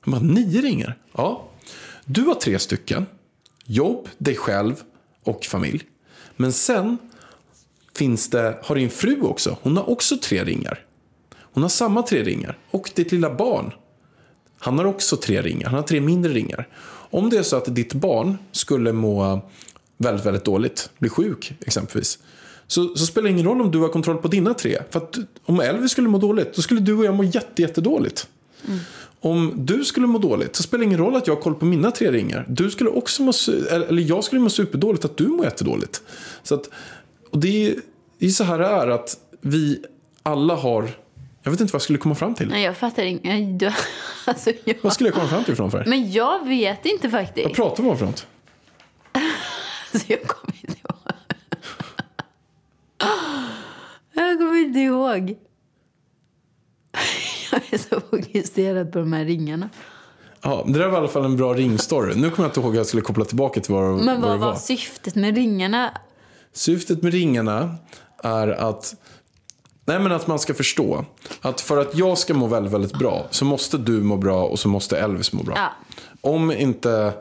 Han 0.00 0.12
bara, 0.12 0.22
nio 0.22 0.60
ringar? 0.60 0.98
Ja. 1.12 1.48
Du 2.04 2.22
har 2.22 2.34
tre 2.34 2.58
stycken. 2.58 3.06
Jobb, 3.64 4.08
dig 4.18 4.36
själv 4.36 4.74
och 5.22 5.44
familj. 5.44 5.82
Men 6.36 6.52
sen 6.52 6.98
finns 7.94 8.30
det, 8.30 8.58
har 8.62 8.74
din 8.76 8.90
fru 8.90 9.20
också. 9.20 9.56
Hon 9.62 9.76
har 9.76 9.90
också 9.90 10.16
tre 10.16 10.44
ringar. 10.44 10.84
Hon 11.52 11.62
har 11.62 11.70
samma 11.70 12.02
tre 12.02 12.22
ringar. 12.22 12.58
Och 12.70 12.90
ditt 12.94 13.12
lilla 13.12 13.34
barn. 13.34 13.72
Han 14.58 14.78
har 14.78 14.84
också 14.84 15.16
tre 15.16 15.42
ringar. 15.42 15.66
Han 15.66 15.74
har 15.74 15.82
tre 15.82 16.00
mindre 16.00 16.32
ringar. 16.32 16.68
Om 17.10 17.30
det 17.30 17.38
är 17.38 17.42
så 17.42 17.56
att 17.56 17.74
ditt 17.74 17.94
barn 17.94 18.38
skulle 18.52 18.92
må 18.92 19.40
väldigt, 19.98 20.26
väldigt 20.26 20.44
dåligt, 20.44 20.90
bli 20.98 21.08
sjuk 21.08 21.52
exempelvis. 21.66 22.18
Så, 22.66 22.96
så 22.96 23.06
spelar 23.06 23.28
det 23.28 23.32
ingen 23.32 23.46
roll 23.46 23.60
om 23.60 23.70
du 23.70 23.78
har 23.78 23.88
kontroll 23.88 24.16
på 24.16 24.28
dina 24.28 24.54
tre. 24.54 24.78
För 24.90 24.98
att 24.98 25.18
om 25.44 25.60
Elvis 25.60 25.90
skulle 25.90 26.08
må 26.08 26.18
dåligt, 26.18 26.54
då 26.54 26.62
skulle 26.62 26.80
du 26.80 26.94
och 26.94 27.04
jag 27.04 27.14
må 27.14 27.24
jätte, 27.24 27.62
jättedåligt. 27.62 28.28
Om 29.20 29.52
du 29.56 29.84
skulle 29.84 30.06
må 30.06 30.18
dåligt 30.18 30.56
så 30.56 30.62
spelar 30.62 30.78
det 30.78 30.84
ingen 30.84 30.98
roll 30.98 31.16
att 31.16 31.26
jag 31.26 31.34
har 31.34 31.42
koll 31.42 31.54
på 31.54 31.64
mina 31.64 31.90
tre 31.90 32.10
ringar. 32.10 32.46
Du 32.48 32.70
skulle 32.70 32.90
också 32.90 33.22
må, 33.22 33.32
eller 33.70 34.02
jag 34.02 34.24
skulle 34.24 34.40
må 34.40 34.48
superdåligt 34.48 35.04
att 35.04 35.16
du 35.16 35.28
mår 35.28 35.44
jättedåligt. 35.44 36.02
Så 36.42 36.54
att, 36.54 36.70
och 37.30 37.38
det 37.38 37.66
är, 37.66 37.76
är 38.18 38.28
så 38.28 38.44
här 38.44 38.58
det 38.58 38.66
är 38.66 38.88
att 38.88 39.16
vi 39.40 39.84
alla 40.22 40.54
har, 40.54 40.90
jag 41.42 41.50
vet 41.50 41.60
inte 41.60 41.72
vad 41.72 41.74
jag 41.74 41.82
skulle 41.82 41.98
komma 41.98 42.14
fram 42.14 42.34
till. 42.34 42.48
Nej, 42.48 42.62
jag 42.62 42.76
fattar 42.76 43.02
inget. 43.02 43.74
Alltså, 44.26 44.52
jag... 44.64 44.74
Vad 44.82 44.92
skulle 44.92 45.08
jag 45.08 45.14
komma 45.14 45.28
fram 45.28 45.44
till 45.44 45.56
för? 45.56 45.84
Men 45.86 46.12
jag 46.12 46.48
vet 46.48 46.86
inte 46.86 47.08
Vad 47.08 47.20
faktiskt. 47.26 47.54
pratar 47.54 47.82
vi 47.82 47.88
om 47.90 47.98
för 47.98 48.06
något? 48.06 48.26
Alltså, 49.92 50.12
jag 50.12 50.22
kommer 50.22 50.54
inte 50.60 50.78
ihåg. 50.80 50.96
Jag 54.14 54.38
kommer 54.38 54.64
inte 54.64 54.78
ihåg. 54.78 55.36
Jag 57.52 57.62
är 57.70 57.78
så 57.78 58.00
fokuserad 58.00 58.92
på 58.92 58.98
de 58.98 59.12
här 59.12 59.24
ringarna. 59.24 59.68
Ja, 60.42 60.64
det 60.66 60.78
där 60.78 60.86
var 60.88 60.94
i 60.94 60.96
alla 60.98 61.08
fall 61.08 61.24
en 61.24 61.36
bra 61.36 61.54
ringstory. 61.54 62.14
Nu 62.14 62.30
kommer 62.30 62.44
jag 62.48 62.50
inte 62.50 62.60
ihåg 62.60 62.70
hur 62.70 62.76
jag 62.76 62.86
skulle 62.86 63.02
koppla 63.02 63.24
tillbaka 63.24 63.60
till 63.60 63.74
vad, 63.74 63.82
Men 63.84 64.06
vad 64.06 64.14
det 64.16 64.20
vad 64.20 64.38
var. 64.38 64.46
var 64.46 64.54
syftet 64.56 65.14
med 65.14 65.34
ringarna? 65.34 65.90
Syftet 66.52 67.02
med 67.02 67.12
ringarna 67.12 67.76
är 68.22 68.48
att 68.48 68.94
Nej 69.84 69.98
men 69.98 70.12
att 70.12 70.26
man 70.26 70.38
ska 70.38 70.54
förstå 70.54 71.04
att 71.40 71.60
för 71.60 71.76
att 71.76 71.96
jag 71.96 72.18
ska 72.18 72.34
må 72.34 72.46
väldigt, 72.46 72.72
väldigt 72.72 72.98
bra 72.98 73.26
så 73.30 73.44
måste 73.44 73.78
du 73.78 73.92
må 73.92 74.16
bra 74.16 74.44
och 74.44 74.58
så 74.58 74.68
måste 74.68 74.98
Elvis 74.98 75.32
må 75.32 75.42
bra. 75.42 75.54
Ja. 75.56 75.72
Om, 76.20 76.52
inte, 76.52 77.12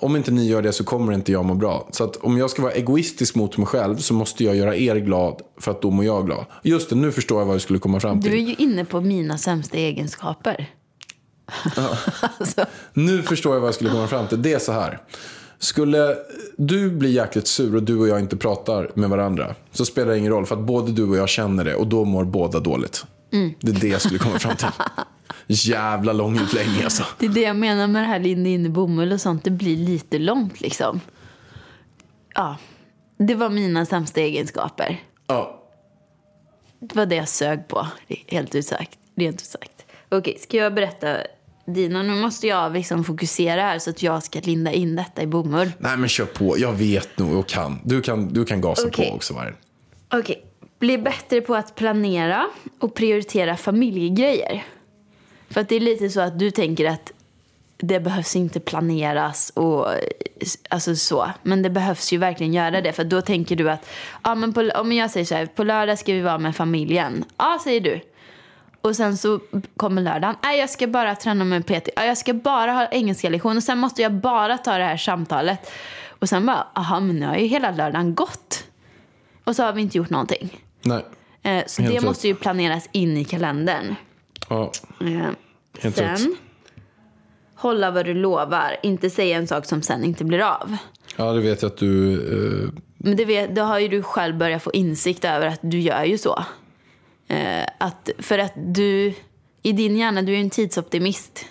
om 0.00 0.16
inte 0.16 0.30
ni 0.30 0.46
gör 0.48 0.62
det 0.62 0.72
så 0.72 0.84
kommer 0.84 1.12
inte 1.12 1.32
jag 1.32 1.44
må 1.44 1.54
bra. 1.54 1.88
Så 1.90 2.04
att 2.04 2.16
om 2.16 2.38
jag 2.38 2.50
ska 2.50 2.62
vara 2.62 2.72
egoistisk 2.72 3.34
mot 3.34 3.56
mig 3.56 3.66
själv 3.66 3.96
så 3.96 4.14
måste 4.14 4.44
jag 4.44 4.56
göra 4.56 4.76
er 4.76 4.96
glad 4.96 5.40
för 5.60 5.70
att 5.70 5.82
då 5.82 5.90
mår 5.90 6.04
jag 6.04 6.26
glad. 6.26 6.44
Just 6.62 6.90
det, 6.90 6.96
nu 6.96 7.12
förstår 7.12 7.38
jag 7.40 7.46
vad 7.46 7.54
jag 7.54 7.62
skulle 7.62 7.78
komma 7.78 8.00
fram 8.00 8.20
Du 8.20 8.28
är 8.28 8.32
till. 8.32 8.48
ju 8.48 8.54
inne 8.54 8.84
på 8.84 9.00
mina 9.00 9.38
sämsta 9.38 9.76
egenskaper. 9.76 10.70
alltså, 12.38 12.64
Nu 12.92 13.22
förstår 13.22 13.54
jag 13.54 13.60
vad 13.60 13.68
jag 13.68 13.74
skulle 13.74 13.90
komma 13.90 14.08
fram 14.08 14.28
till. 14.28 14.42
Det 14.42 14.52
är 14.52 14.58
så 14.58 14.72
här. 14.72 15.00
Skulle 15.58 16.16
du 16.66 16.90
bli 16.90 17.10
jäkligt 17.12 17.46
sur 17.46 17.76
och 17.76 17.82
du 17.82 17.98
och 17.98 18.08
jag 18.08 18.20
inte 18.20 18.36
pratar 18.36 18.90
med 18.94 19.10
varandra 19.10 19.54
så 19.72 19.84
spelar 19.84 20.12
det 20.12 20.18
ingen 20.18 20.32
roll 20.32 20.46
för 20.46 20.56
att 20.56 20.62
både 20.62 20.92
du 20.92 21.08
och 21.08 21.16
jag 21.16 21.28
känner 21.28 21.64
det 21.64 21.74
och 21.74 21.86
då 21.86 22.04
mår 22.04 22.24
båda 22.24 22.60
dåligt. 22.60 23.04
Det 23.60 23.70
är 23.70 23.80
det 23.80 23.88
jag 23.88 24.00
skulle 24.00 24.18
komma 24.18 24.38
fram 24.38 24.56
till. 24.56 24.68
Jävla 25.46 26.12
lång 26.12 26.38
utläggning 26.38 26.82
alltså. 26.84 27.04
det 27.18 27.26
är 27.26 27.30
det 27.30 27.40
jag 27.40 27.56
menar 27.56 27.86
med 27.86 28.02
det 28.02 28.06
här 28.06 28.18
linda 28.18 28.50
in 28.50 28.66
i 28.66 28.68
bomull 28.68 29.12
och 29.12 29.20
sånt. 29.20 29.44
Det 29.44 29.50
blir 29.50 29.76
lite 29.76 30.18
långt 30.18 30.60
liksom. 30.60 31.00
Ja, 32.34 32.56
det 33.18 33.34
var 33.34 33.48
mina 33.48 33.86
sämsta 33.86 34.20
egenskaper. 34.20 35.00
Ja, 35.26 35.62
Det 36.80 36.96
var 36.96 37.06
det 37.06 37.14
jag 37.14 37.28
sög 37.28 37.68
på, 37.68 37.86
helt 38.26 38.54
ut 38.54 38.66
sagt. 38.66 38.98
Rent 39.16 39.34
ut 39.34 39.46
sagt. 39.46 39.84
Okej, 40.08 40.38
ska 40.40 40.56
jag 40.56 40.74
berätta 40.74 41.16
dina? 41.66 42.02
Nu 42.02 42.14
måste 42.14 42.46
jag 42.46 42.72
liksom 42.72 43.04
fokusera 43.04 43.62
här 43.62 43.78
så 43.78 43.90
att 43.90 44.02
jag 44.02 44.22
ska 44.22 44.40
linda 44.42 44.72
in 44.72 44.96
detta 44.96 45.22
i 45.22 45.26
bomull. 45.26 45.72
nej 45.78 45.96
men 45.96 46.08
kör 46.08 46.24
på. 46.24 46.58
Jag 46.58 46.72
vet 46.72 47.18
nog 47.18 47.36
och 47.36 47.48
kan. 47.48 47.80
Du 47.84 48.02
kan, 48.02 48.32
du 48.32 48.44
kan 48.44 48.60
gasa 48.60 48.86
Okej. 48.86 49.08
på 49.08 49.14
också. 49.16 49.34
Okej. 50.14 50.44
Bli 50.78 50.98
bättre 50.98 51.40
på 51.40 51.54
att 51.54 51.74
planera 51.74 52.46
och 52.78 52.94
prioritera 52.94 53.56
familjegrejer. 53.56 54.64
För 55.50 55.60
att 55.60 55.68
det 55.68 55.76
är 55.76 55.80
lite 55.80 56.10
så 56.10 56.20
att 56.20 56.38
du 56.38 56.50
tänker 56.50 56.88
att 56.88 57.12
det 57.76 58.00
behövs 58.00 58.36
inte 58.36 58.60
planeras 58.60 59.50
och 59.50 59.88
alltså 60.68 60.96
så. 60.96 61.30
Men 61.42 61.62
det 61.62 61.70
behövs 61.70 62.12
ju 62.12 62.18
verkligen 62.18 62.52
göra 62.52 62.80
det. 62.80 62.92
För 62.92 63.04
då 63.04 63.20
tänker 63.20 63.56
du 63.56 63.70
att, 63.70 63.86
ja 64.24 64.34
men 64.34 64.52
på, 64.52 64.70
om 64.74 64.92
jag 64.92 65.10
säger 65.10 65.26
så 65.26 65.34
här, 65.34 65.46
på 65.46 65.64
lördag 65.64 65.98
ska 65.98 66.12
vi 66.12 66.20
vara 66.20 66.38
med 66.38 66.56
familjen. 66.56 67.24
Ja, 67.36 67.60
säger 67.64 67.80
du. 67.80 68.00
Och 68.82 68.96
sen 68.96 69.16
så 69.16 69.40
kommer 69.76 70.02
lördagen. 70.02 70.36
Nej, 70.42 70.58
jag 70.60 70.70
ska 70.70 70.86
bara 70.86 71.14
träna 71.14 71.44
med 71.44 71.66
PT. 71.66 71.88
Ja, 71.96 72.04
jag 72.04 72.18
ska 72.18 72.34
bara 72.34 72.72
ha 72.72 72.86
engelska 72.86 73.28
lektion. 73.28 73.56
Och 73.56 73.62
sen 73.62 73.78
måste 73.78 74.02
jag 74.02 74.12
bara 74.12 74.58
ta 74.58 74.78
det 74.78 74.84
här 74.84 74.96
samtalet. 74.96 75.70
Och 76.08 76.28
sen 76.28 76.46
bara, 76.46 76.66
aha, 76.74 77.00
men 77.00 77.16
nu 77.20 77.26
har 77.26 77.36
ju 77.36 77.46
hela 77.46 77.70
lördagen 77.70 78.14
gått. 78.14 78.64
Och 79.44 79.56
så 79.56 79.62
har 79.62 79.72
vi 79.72 79.82
inte 79.82 79.98
gjort 79.98 80.10
någonting. 80.10 80.60
Nej. 80.82 81.04
Eh, 81.42 81.62
så 81.66 81.82
Helt 81.82 81.92
det 81.94 81.98
rätt. 81.98 82.04
måste 82.04 82.28
ju 82.28 82.34
planeras 82.34 82.88
in 82.92 83.16
i 83.16 83.24
kalendern. 83.24 83.94
Ja, 84.48 84.70
Eh, 85.00 85.06
Helt 85.80 85.96
sen, 85.96 86.08
rätt. 86.10 86.20
hålla 87.54 87.90
vad 87.90 88.04
du 88.06 88.14
lovar. 88.14 88.76
Inte 88.82 89.10
säga 89.10 89.36
en 89.36 89.46
sak 89.48 89.66
som 89.66 89.82
sen 89.82 90.04
inte 90.04 90.24
blir 90.24 90.40
av. 90.40 90.76
ja, 91.16 91.32
det 91.32 91.40
vet 91.40 91.62
jag 91.62 91.68
att 91.70 91.78
du... 91.78 92.12
Eh, 92.64 92.70
Men 92.98 93.16
det, 93.16 93.24
vet, 93.24 93.54
det 93.54 93.60
har 93.62 93.78
ju 93.78 93.88
du 93.88 94.02
själv 94.02 94.36
börjat 94.38 94.62
få 94.62 94.72
insikt 94.72 95.24
över 95.24 95.46
att 95.46 95.60
du 95.62 95.80
gör 95.80 96.04
ju 96.04 96.18
så. 96.18 96.44
Eh, 97.32 97.66
att, 97.78 98.10
för 98.18 98.38
att 98.38 98.52
du, 98.56 99.14
i 99.62 99.72
din 99.72 99.96
hjärna, 99.96 100.22
du 100.22 100.34
är 100.34 100.40
en 100.40 100.50
tidsoptimist. 100.50 101.46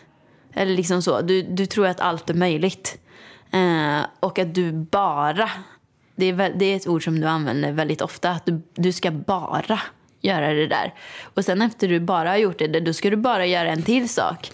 Eller 0.53 0.75
liksom 0.75 1.01
så. 1.01 1.21
Du, 1.21 1.41
du 1.41 1.65
tror 1.65 1.87
att 1.87 1.99
allt 1.99 2.29
är 2.29 2.33
möjligt. 2.33 2.97
Eh, 3.51 3.99
och 4.19 4.39
att 4.39 4.55
du 4.55 4.71
bara, 4.71 5.49
det 6.15 6.25
är, 6.25 6.53
det 6.55 6.65
är 6.65 6.75
ett 6.75 6.87
ord 6.87 7.03
som 7.03 7.19
du 7.19 7.27
använder 7.27 7.71
väldigt 7.71 8.01
ofta. 8.01 8.29
Att 8.31 8.45
du, 8.45 8.61
du 8.73 8.91
ska 8.91 9.11
bara 9.11 9.79
göra 10.21 10.53
det 10.53 10.67
där. 10.67 10.93
Och 11.33 11.45
sen 11.45 11.61
efter 11.61 11.87
du 11.87 11.99
bara 11.99 12.29
har 12.29 12.37
gjort 12.37 12.59
det, 12.59 12.79
då 12.79 12.93
ska 12.93 13.09
du 13.09 13.15
bara 13.15 13.45
göra 13.45 13.69
en 13.69 13.83
till 13.83 14.09
sak. 14.09 14.51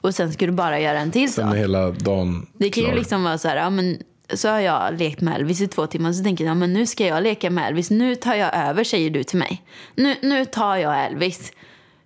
Och 0.00 0.14
sen 0.14 0.32
ska 0.32 0.46
du 0.46 0.52
bara 0.52 0.80
göra 0.80 0.98
en 0.98 1.10
till 1.10 1.32
Sen 1.32 1.48
sak. 1.48 1.56
hela 1.56 1.90
dagen 1.90 2.46
Det 2.52 2.70
kan 2.70 2.84
ju 2.84 2.94
liksom 2.94 3.22
vara 3.24 3.38
så 3.38 3.48
här, 3.48 3.56
ja 3.56 3.70
men 3.70 3.98
så 4.34 4.48
har 4.48 4.58
jag 4.58 4.98
lekt 4.98 5.20
med 5.20 5.34
Elvis 5.34 5.60
i 5.60 5.68
två 5.68 5.86
timmar 5.86 6.12
så 6.12 6.24
tänker 6.24 6.44
jag, 6.44 6.50
ja 6.50 6.54
men 6.54 6.72
nu 6.72 6.86
ska 6.86 7.06
jag 7.06 7.22
leka 7.22 7.50
med 7.50 7.68
Elvis. 7.68 7.90
Nu 7.90 8.14
tar 8.14 8.34
jag 8.34 8.56
över 8.56 8.84
säger 8.84 9.10
du 9.10 9.24
till 9.24 9.38
mig. 9.38 9.62
Nu, 9.94 10.16
nu 10.22 10.44
tar 10.44 10.76
jag 10.76 11.06
Elvis. 11.06 11.52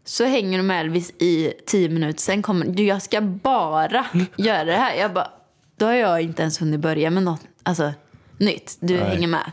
Så 0.05 0.24
hänger 0.24 0.59
du 0.59 0.64
med 0.64 0.81
Elvis 0.81 1.11
i 1.11 1.53
tio 1.66 1.89
minuter, 1.89 2.20
sen 2.20 2.43
kommer 2.43 2.66
du, 2.66 2.85
jag 2.85 3.03
ska 3.03 3.20
bara 3.20 4.07
göra 4.37 4.64
det 4.64 4.72
här. 4.72 4.95
Jag 4.95 5.12
bara, 5.12 5.31
då 5.77 5.87
har 5.87 5.93
jag 5.93 6.22
inte 6.22 6.43
ens 6.43 6.61
hunnit 6.61 6.81
börja 6.81 7.11
med 7.11 7.22
något, 7.22 7.41
alltså 7.62 7.93
nytt. 8.39 8.77
Du 8.81 8.97
Nej. 8.97 9.05
hänger 9.05 9.29
med. 9.29 9.53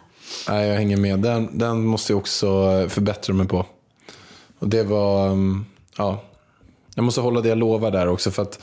Nej, 0.49 0.67
jag 0.67 0.75
hänger 0.75 0.97
med. 0.97 1.19
Den, 1.19 1.57
den 1.57 1.85
måste 1.85 2.13
jag 2.13 2.19
också 2.19 2.47
eh, 2.47 2.87
förbättra 2.87 3.33
mig 3.33 3.47
på. 3.47 3.65
Och 4.59 4.69
det 4.69 4.83
var, 4.83 5.29
um, 5.29 5.65
ja. 5.97 6.23
Jag 6.95 7.05
måste 7.05 7.21
hålla 7.21 7.41
det 7.41 7.49
jag 7.49 7.57
lovar 7.57 7.91
där 7.91 8.07
också. 8.07 8.31
För 8.31 8.41
att 8.41 8.59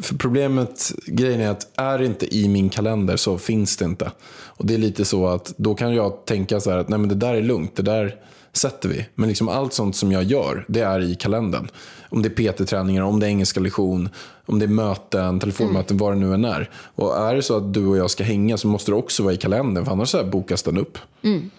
för 0.00 0.14
problemet, 0.14 0.92
grejen 1.06 1.40
är 1.40 1.50
att 1.50 1.78
är 1.78 1.98
det 1.98 2.06
inte 2.06 2.36
i 2.36 2.48
min 2.48 2.68
kalender 2.68 3.16
så 3.16 3.38
finns 3.38 3.76
det 3.76 3.84
inte. 3.84 4.10
Och 4.46 4.66
det 4.66 4.74
är 4.74 4.78
lite 4.78 5.04
så 5.04 5.26
att 5.26 5.54
då 5.56 5.74
kan 5.74 5.94
jag 5.94 6.24
tänka 6.26 6.60
så 6.60 6.70
här 6.70 6.78
att 6.78 6.88
nej 6.88 6.98
men 6.98 7.08
det 7.08 7.14
där 7.14 7.34
är 7.34 7.42
lugnt, 7.42 7.76
det 7.76 7.82
där 7.82 8.16
sätter 8.52 8.88
vi. 8.88 9.06
Men 9.14 9.28
liksom 9.28 9.48
allt 9.48 9.72
sånt 9.72 9.96
som 9.96 10.12
jag 10.12 10.22
gör, 10.22 10.64
det 10.68 10.80
är 10.80 11.00
i 11.00 11.14
kalendern. 11.14 11.68
Om 12.08 12.22
det 12.22 12.28
är 12.38 12.52
PT-träningar, 12.52 13.02
om 13.02 13.20
det 13.20 13.26
är 13.26 13.28
engelska 13.28 13.60
lektion, 13.60 14.08
om 14.46 14.58
det 14.58 14.64
är 14.64 14.68
möten, 14.68 15.40
telefonmöten, 15.40 15.96
vad 15.96 16.12
det 16.12 16.18
nu 16.18 16.34
än 16.34 16.44
är. 16.44 16.70
Och 16.94 17.16
är 17.18 17.34
det 17.34 17.42
så 17.42 17.56
att 17.56 17.74
du 17.74 17.86
och 17.86 17.96
jag 17.96 18.10
ska 18.10 18.24
hänga 18.24 18.56
så 18.56 18.68
måste 18.68 18.90
det 18.90 18.94
också 18.94 19.22
vara 19.22 19.34
i 19.34 19.36
kalendern, 19.36 19.84
för 19.84 19.92
annars 19.92 20.08
så 20.08 20.24
bokas 20.24 20.62
den 20.62 20.78
upp. 20.78 20.98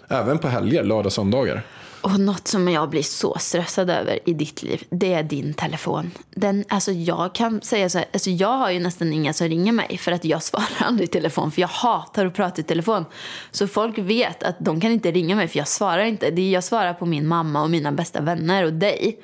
Även 0.08 0.38
på 0.38 0.48
helger, 0.48 0.84
lördag, 0.84 1.12
söndagar. 1.12 1.64
Och 2.02 2.20
något 2.20 2.48
som 2.48 2.68
jag 2.68 2.90
blir 2.90 3.04
så 3.04 3.38
stressad 3.40 3.90
över 3.90 4.20
i 4.26 4.34
ditt 4.34 4.64
liv, 4.64 4.84
det 4.90 5.14
är 5.14 5.24
din 5.24 5.54
telefon. 5.54 6.12
Den, 6.30 6.66
alltså 6.70 6.92
jag 6.92 7.36
kan 7.36 7.62
säga 7.62 7.90
så 7.90 7.98
här, 7.98 8.08
alltså 8.14 8.30
jag 8.30 8.58
har 8.58 8.72
ju 8.72 8.80
nästan 8.80 9.14
inga 9.14 9.34
som 9.34 9.48
ringer 9.48 9.72
mig 9.72 9.98
för 9.98 10.12
att 10.12 10.26
jag 10.26 10.44
svarar 10.52 10.68
aldrig 10.80 11.10
i 11.10 11.12
telefon 11.12 11.52
för 11.52 11.62
jag 11.62 11.68
hatar 11.68 12.26
att 12.26 12.34
prata 12.34 12.62
i 12.62 12.64
telefon. 12.64 13.06
Så 13.52 13.68
folk 13.68 13.98
vet 13.98 14.44
att 14.44 14.56
de 14.60 14.82
kan 14.82 14.92
inte 14.92 15.12
ringa 15.12 15.36
mig 15.36 15.48
för 15.48 15.58
jag 15.58 15.68
svarar 15.68 16.04
inte. 16.04 16.32
Det 16.32 16.42
är, 16.42 16.52
jag 16.52 16.64
svarar 16.64 16.94
på 16.94 17.06
min 17.06 17.28
mamma 17.28 17.64
och 17.64 17.70
mina 17.70 17.92
bästa 17.92 18.22
vänner 18.22 18.66
och 18.66 18.74
dig. 18.74 19.20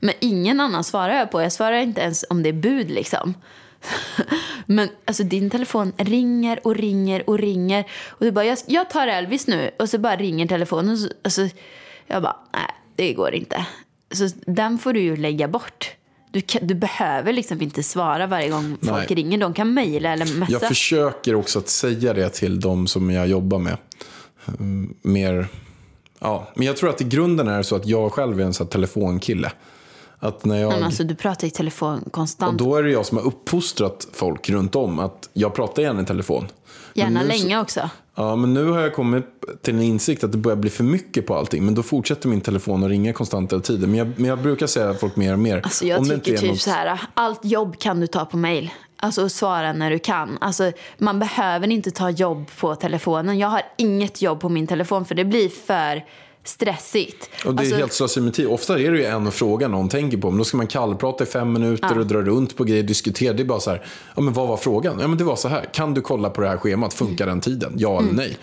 Men 0.00 0.14
ingen 0.20 0.60
annan 0.60 0.84
svarar 0.84 1.14
jag 1.14 1.30
på. 1.30 1.42
Jag 1.42 1.52
svarar 1.52 1.76
inte 1.76 2.00
ens 2.00 2.24
om 2.30 2.42
det 2.42 2.48
är 2.48 2.52
bud 2.52 2.90
liksom. 2.90 3.34
Men 4.66 4.88
alltså 5.04 5.22
din 5.22 5.50
telefon 5.50 5.92
ringer 5.96 6.66
och 6.66 6.74
ringer 6.74 7.30
och 7.30 7.38
ringer. 7.38 7.84
Och 8.08 8.24
du 8.24 8.30
bara, 8.30 8.44
jag, 8.44 8.58
jag 8.66 8.90
tar 8.90 9.06
Elvis 9.06 9.46
nu. 9.46 9.70
Och 9.78 9.88
så 9.88 9.98
bara 9.98 10.16
ringer 10.16 10.46
telefonen. 10.46 10.92
Och 10.92 10.98
så, 10.98 11.08
alltså, 11.22 11.48
jag 12.06 12.22
bara, 12.22 12.36
nej 12.52 12.66
det 12.96 13.12
går 13.12 13.34
inte. 13.34 13.66
Så 14.10 14.28
den 14.46 14.78
får 14.78 14.92
du 14.92 15.00
ju 15.00 15.16
lägga 15.16 15.48
bort. 15.48 15.90
Du, 16.30 16.40
kan, 16.40 16.66
du 16.66 16.74
behöver 16.74 17.32
liksom 17.32 17.62
inte 17.62 17.82
svara 17.82 18.26
varje 18.26 18.48
gång 18.48 18.76
folk 18.82 19.08
Nej. 19.08 19.16
ringer. 19.16 19.38
De 19.38 19.54
kan 19.54 19.74
mejla 19.74 20.12
eller 20.12 20.38
messa. 20.38 20.52
Jag 20.52 20.62
försöker 20.62 21.34
också 21.34 21.58
att 21.58 21.68
säga 21.68 22.14
det 22.14 22.28
till 22.28 22.60
de 22.60 22.86
som 22.86 23.10
jag 23.10 23.26
jobbar 23.26 23.58
med. 23.58 23.76
Mm, 24.58 24.94
Mer, 25.02 25.46
ja. 26.18 26.48
Men 26.54 26.66
jag 26.66 26.76
tror 26.76 26.90
att 26.90 27.00
i 27.00 27.04
grunden 27.04 27.48
är 27.48 27.56
det 27.58 27.64
så 27.64 27.76
att 27.76 27.86
jag 27.86 28.12
själv 28.12 28.40
är 28.40 28.44
en 28.44 28.54
sån 28.54 28.66
telefonkille. 28.66 29.52
Att 30.18 30.44
när 30.44 30.56
jag, 30.56 30.72
Men 30.72 30.82
alltså, 30.82 31.04
du 31.04 31.14
pratar 31.14 31.46
i 31.46 31.50
telefon 31.50 32.02
och 32.02 32.12
konstant. 32.12 32.58
då 32.58 32.76
är 32.76 32.82
det 32.82 32.90
jag 32.90 33.06
som 33.06 33.18
har 33.18 33.24
uppfostrat 33.24 34.08
folk 34.12 34.50
runt 34.50 34.76
om 34.76 34.98
att 34.98 35.28
jag 35.32 35.54
pratar 35.54 35.82
gärna 35.82 36.02
i 36.02 36.04
telefon. 36.04 36.48
Gärna 36.94 37.22
nu 37.22 37.28
länge 37.28 37.60
också. 37.60 37.90
Ja, 38.14 38.36
men 38.36 38.54
nu 38.54 38.66
har 38.70 38.80
jag 38.80 38.94
kommit 38.94 39.24
till 39.62 39.74
en 39.74 39.82
insikt 39.82 40.24
att 40.24 40.32
det 40.32 40.38
börjar 40.38 40.56
bli 40.56 40.70
för 40.70 40.84
mycket 40.84 41.26
på 41.26 41.34
allting. 41.36 41.64
Men 41.64 41.74
då 41.74 41.82
fortsätter 41.82 42.28
min 42.28 42.40
telefon 42.40 42.84
att 42.84 42.90
ringa 42.90 43.12
konstant 43.12 43.52
hela 43.52 43.62
tiden. 43.62 43.90
Men 43.90 43.98
jag, 43.98 44.12
men 44.16 44.24
jag 44.28 44.38
brukar 44.42 44.66
säga 44.66 44.94
folk 44.94 45.16
mer 45.16 45.32
och 45.32 45.38
mer. 45.38 45.60
Alltså 45.64 45.86
jag 45.86 45.98
om 45.98 46.08
det 46.08 46.14
tycker 46.18 46.32
är 46.32 46.36
typ 46.36 46.50
något- 46.50 46.60
så 46.60 46.70
här, 46.70 46.98
allt 47.14 47.44
jobb 47.44 47.78
kan 47.78 48.00
du 48.00 48.06
ta 48.06 48.24
på 48.24 48.36
mail. 48.36 48.70
Alltså 48.96 49.28
svara 49.28 49.72
när 49.72 49.90
du 49.90 49.98
kan. 49.98 50.38
Alltså, 50.40 50.72
man 50.98 51.18
behöver 51.18 51.70
inte 51.70 51.90
ta 51.90 52.10
jobb 52.10 52.50
på 52.60 52.74
telefonen. 52.74 53.38
Jag 53.38 53.48
har 53.48 53.62
inget 53.78 54.22
jobb 54.22 54.40
på 54.40 54.48
min 54.48 54.66
telefon 54.66 55.04
för 55.04 55.14
det 55.14 55.24
blir 55.24 55.48
för 55.48 56.04
stressigt. 56.44 57.30
Och 57.44 57.54
det 57.54 57.60
är 57.60 57.64
Alltså, 57.64 57.76
helt 57.76 57.92
slöseri 57.92 58.24
med 58.24 58.34
tid. 58.34 58.46
Ofta 58.46 58.78
är 58.80 58.90
det 58.90 58.98
ju 58.98 59.04
en 59.04 59.32
fråga 59.32 59.68
någon 59.68 59.88
tänker 59.88 60.16
på. 60.18 60.30
Men 60.30 60.38
då 60.38 60.44
ska 60.44 60.56
man 60.56 60.66
kallprata 60.66 61.24
i 61.24 61.26
fem 61.26 61.52
minuter 61.52 61.98
och 61.98 62.06
dra 62.06 62.18
runt 62.22 62.56
på 62.56 62.64
grejer, 62.64 62.82
diskutera. 62.82 63.32
Det 63.32 63.42
är 63.42 63.44
bara 63.44 63.60
så 63.60 63.70
här, 63.70 63.82
ja 64.16 64.22
men 64.22 64.34
vad 64.34 64.48
var 64.48 64.56
frågan? 64.56 64.98
Ja 65.00 65.08
men 65.08 65.18
det 65.18 65.24
var 65.24 65.36
så 65.36 65.48
här, 65.48 65.64
kan 65.72 65.94
du 65.94 66.00
kolla 66.00 66.30
på 66.30 66.40
det 66.40 66.48
här 66.48 66.56
schemat? 66.56 66.94
Funkar 66.94 67.26
den 67.26 67.40
tiden? 67.40 67.72
Ja 67.76 67.92
Mm. 67.98 68.04
eller 68.04 68.16
nej? 68.16 68.36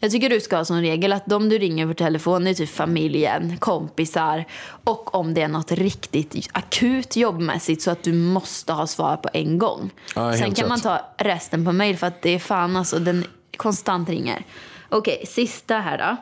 Jag 0.00 0.10
tycker 0.10 0.30
du 0.30 0.40
ska 0.40 0.56
ha 0.56 0.64
som 0.64 0.80
regel 0.80 1.12
att 1.12 1.26
de 1.26 1.48
du 1.48 1.58
ringer 1.58 1.86
på 1.86 1.94
telefon 1.94 2.46
är 2.46 2.54
typ 2.54 2.68
familjen, 2.70 3.56
kompisar 3.58 4.44
och 4.84 5.14
om 5.14 5.34
det 5.34 5.42
är 5.42 5.48
något 5.48 5.72
riktigt 5.72 6.48
akut 6.52 7.16
jobbmässigt 7.16 7.82
så 7.82 7.90
att 7.90 8.02
du 8.02 8.12
måste 8.12 8.72
ha 8.72 8.86
svar 8.86 9.16
på 9.16 9.28
en 9.32 9.58
gång. 9.58 9.90
Ja, 10.14 10.32
Sen 10.32 10.42
kan 10.54 10.62
rätt. 10.62 10.68
man 10.68 10.80
ta 10.80 11.00
resten 11.18 11.64
på 11.64 11.72
mail 11.72 11.96
för 11.96 12.06
att 12.06 12.22
det 12.22 12.30
är 12.34 12.38
fan 12.38 12.76
alltså 12.76 12.98
den 12.98 13.24
konstant 13.56 14.08
ringer. 14.08 14.44
Okej, 14.88 15.24
sista 15.28 15.74
här 15.74 15.98
då. 15.98 16.16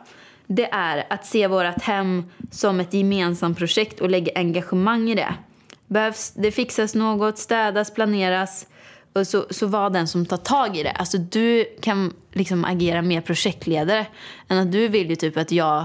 Det 0.55 0.68
är 0.72 1.07
att 1.11 1.26
se 1.26 1.46
vårt 1.46 1.82
hem 1.82 2.24
som 2.50 2.80
ett 2.80 2.94
gemensamt 2.94 3.59
projekt 3.59 4.00
och 4.00 4.11
lägga 4.11 4.32
engagemang 4.34 5.11
i 5.11 5.14
det. 5.14 5.34
Behövs 5.86 6.30
det 6.30 6.50
fixas 6.50 6.94
något, 6.94 7.38
städas, 7.38 7.94
planeras 7.94 8.66
och 9.12 9.26
så, 9.26 9.46
så 9.50 9.66
var 9.66 9.90
den 9.90 10.09
som 10.09 10.26
tar 10.26 10.36
tag 10.36 10.76
i 10.76 10.82
det. 10.82 10.90
Alltså 10.90 11.18
du 11.18 11.64
kan 11.80 12.12
liksom 12.32 12.64
agera 12.64 13.02
mer 13.02 13.20
projektledare 13.20 14.07
än 14.48 14.59
att 14.59 14.72
du 14.72 14.88
vill 14.88 15.11
ju 15.11 15.16
typ 15.16 15.36
att 15.36 15.52
jag 15.52 15.84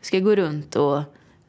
ska 0.00 0.18
gå 0.18 0.34
runt 0.34 0.76
och 0.76 1.02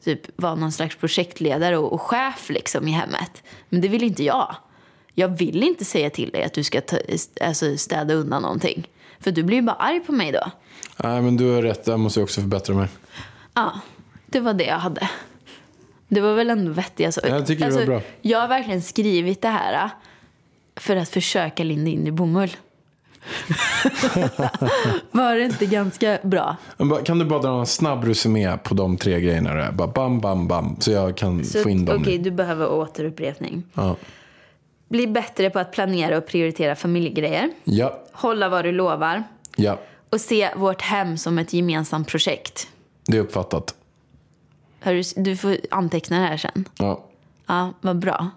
typ 0.03 0.21
vara 0.35 0.55
någon 0.55 0.71
slags 0.71 0.95
projektledare 0.95 1.77
och, 1.77 1.93
och 1.93 2.01
chef 2.01 2.49
liksom 2.49 2.87
i 2.87 2.91
hemmet. 2.91 3.43
Men 3.69 3.81
det 3.81 3.87
vill 3.87 4.03
inte 4.03 4.23
jag. 4.23 4.55
Jag 5.13 5.37
vill 5.37 5.63
inte 5.63 5.85
säga 5.85 6.09
till 6.09 6.29
dig 6.29 6.43
att 6.43 6.53
du 6.53 6.63
ska 6.63 6.81
ta, 6.81 6.97
alltså 7.41 7.77
städa 7.77 8.13
undan 8.13 8.41
någonting. 8.41 8.87
För 9.19 9.31
du 9.31 9.43
blir 9.43 9.57
ju 9.57 9.63
bara 9.63 9.75
arg 9.75 9.99
på 9.99 10.11
mig 10.11 10.31
då. 10.31 10.51
Nej 11.03 11.21
men 11.21 11.37
du 11.37 11.51
har 11.55 11.61
rätt, 11.61 11.85
där 11.85 11.97
måste 11.97 12.19
jag 12.19 12.23
också 12.25 12.41
förbättra 12.41 12.75
mig. 12.75 12.87
Ja, 13.53 13.71
det 14.25 14.39
var 14.39 14.53
det 14.53 14.63
jag 14.65 14.79
hade. 14.79 15.09
Det 16.07 16.21
var 16.21 16.33
väl 16.33 16.49
ändå 16.49 16.71
vettigt. 16.71 17.05
Alltså, 17.05 17.27
Jag 17.27 17.47
tycker 17.47 17.65
det 17.69 17.75
var 17.75 17.85
bra. 17.85 18.01
Jag 18.21 18.39
har 18.41 18.47
verkligen 18.47 18.81
skrivit 18.81 19.41
det 19.41 19.47
här 19.47 19.83
äh, 19.85 19.89
för 20.75 20.95
att 20.95 21.09
försöka 21.09 21.63
linda 21.63 21.91
in 21.91 22.07
i 22.07 22.11
bomull. 22.11 22.49
var 25.11 25.35
det 25.35 25.43
inte 25.45 25.65
ganska 25.65 26.19
bra? 26.23 26.55
Kan 27.05 27.19
du 27.19 27.25
bara 27.25 27.39
dra 27.41 27.59
en 27.59 27.65
snabb 27.65 28.03
resumé 28.03 28.57
på 28.57 28.73
de 28.73 28.97
tre 28.97 29.21
grejerna? 29.21 29.53
Där? 29.53 29.71
Bara 29.71 29.87
bam, 29.87 30.19
bam, 30.19 30.47
bam. 30.47 30.75
Så 30.79 30.91
jag 30.91 31.17
kan 31.17 31.45
Så, 31.45 31.59
få 31.59 31.69
in 31.69 31.85
dem. 31.85 32.01
Okej, 32.01 32.17
nu. 32.17 32.23
du 32.23 32.31
behöver 32.31 32.69
återupprepning. 32.71 33.63
Ja. 33.73 33.95
Bli 34.89 35.07
bättre 35.07 35.49
på 35.49 35.59
att 35.59 35.71
planera 35.71 36.17
och 36.17 36.25
prioritera 36.27 36.75
familjegrejer. 36.75 37.49
ja, 37.63 37.99
Hålla 38.11 38.49
vad 38.49 38.65
du 38.65 38.71
lovar. 38.71 39.23
ja. 39.55 39.79
Och 40.09 40.21
se 40.21 40.49
vårt 40.55 40.81
hem 40.81 41.17
som 41.17 41.37
ett 41.37 41.53
gemensamt 41.53 42.07
projekt. 42.07 42.67
Det 43.05 43.17
är 43.17 43.21
uppfattat. 43.21 43.75
Du, 44.83 45.01
du 45.15 45.37
får 45.37 45.57
anteckna 45.71 46.19
det 46.19 46.25
här 46.25 46.37
sen. 46.37 46.65
Ja. 46.77 47.05
Ja, 47.45 47.73
vad 47.81 47.99
bra. 47.99 48.29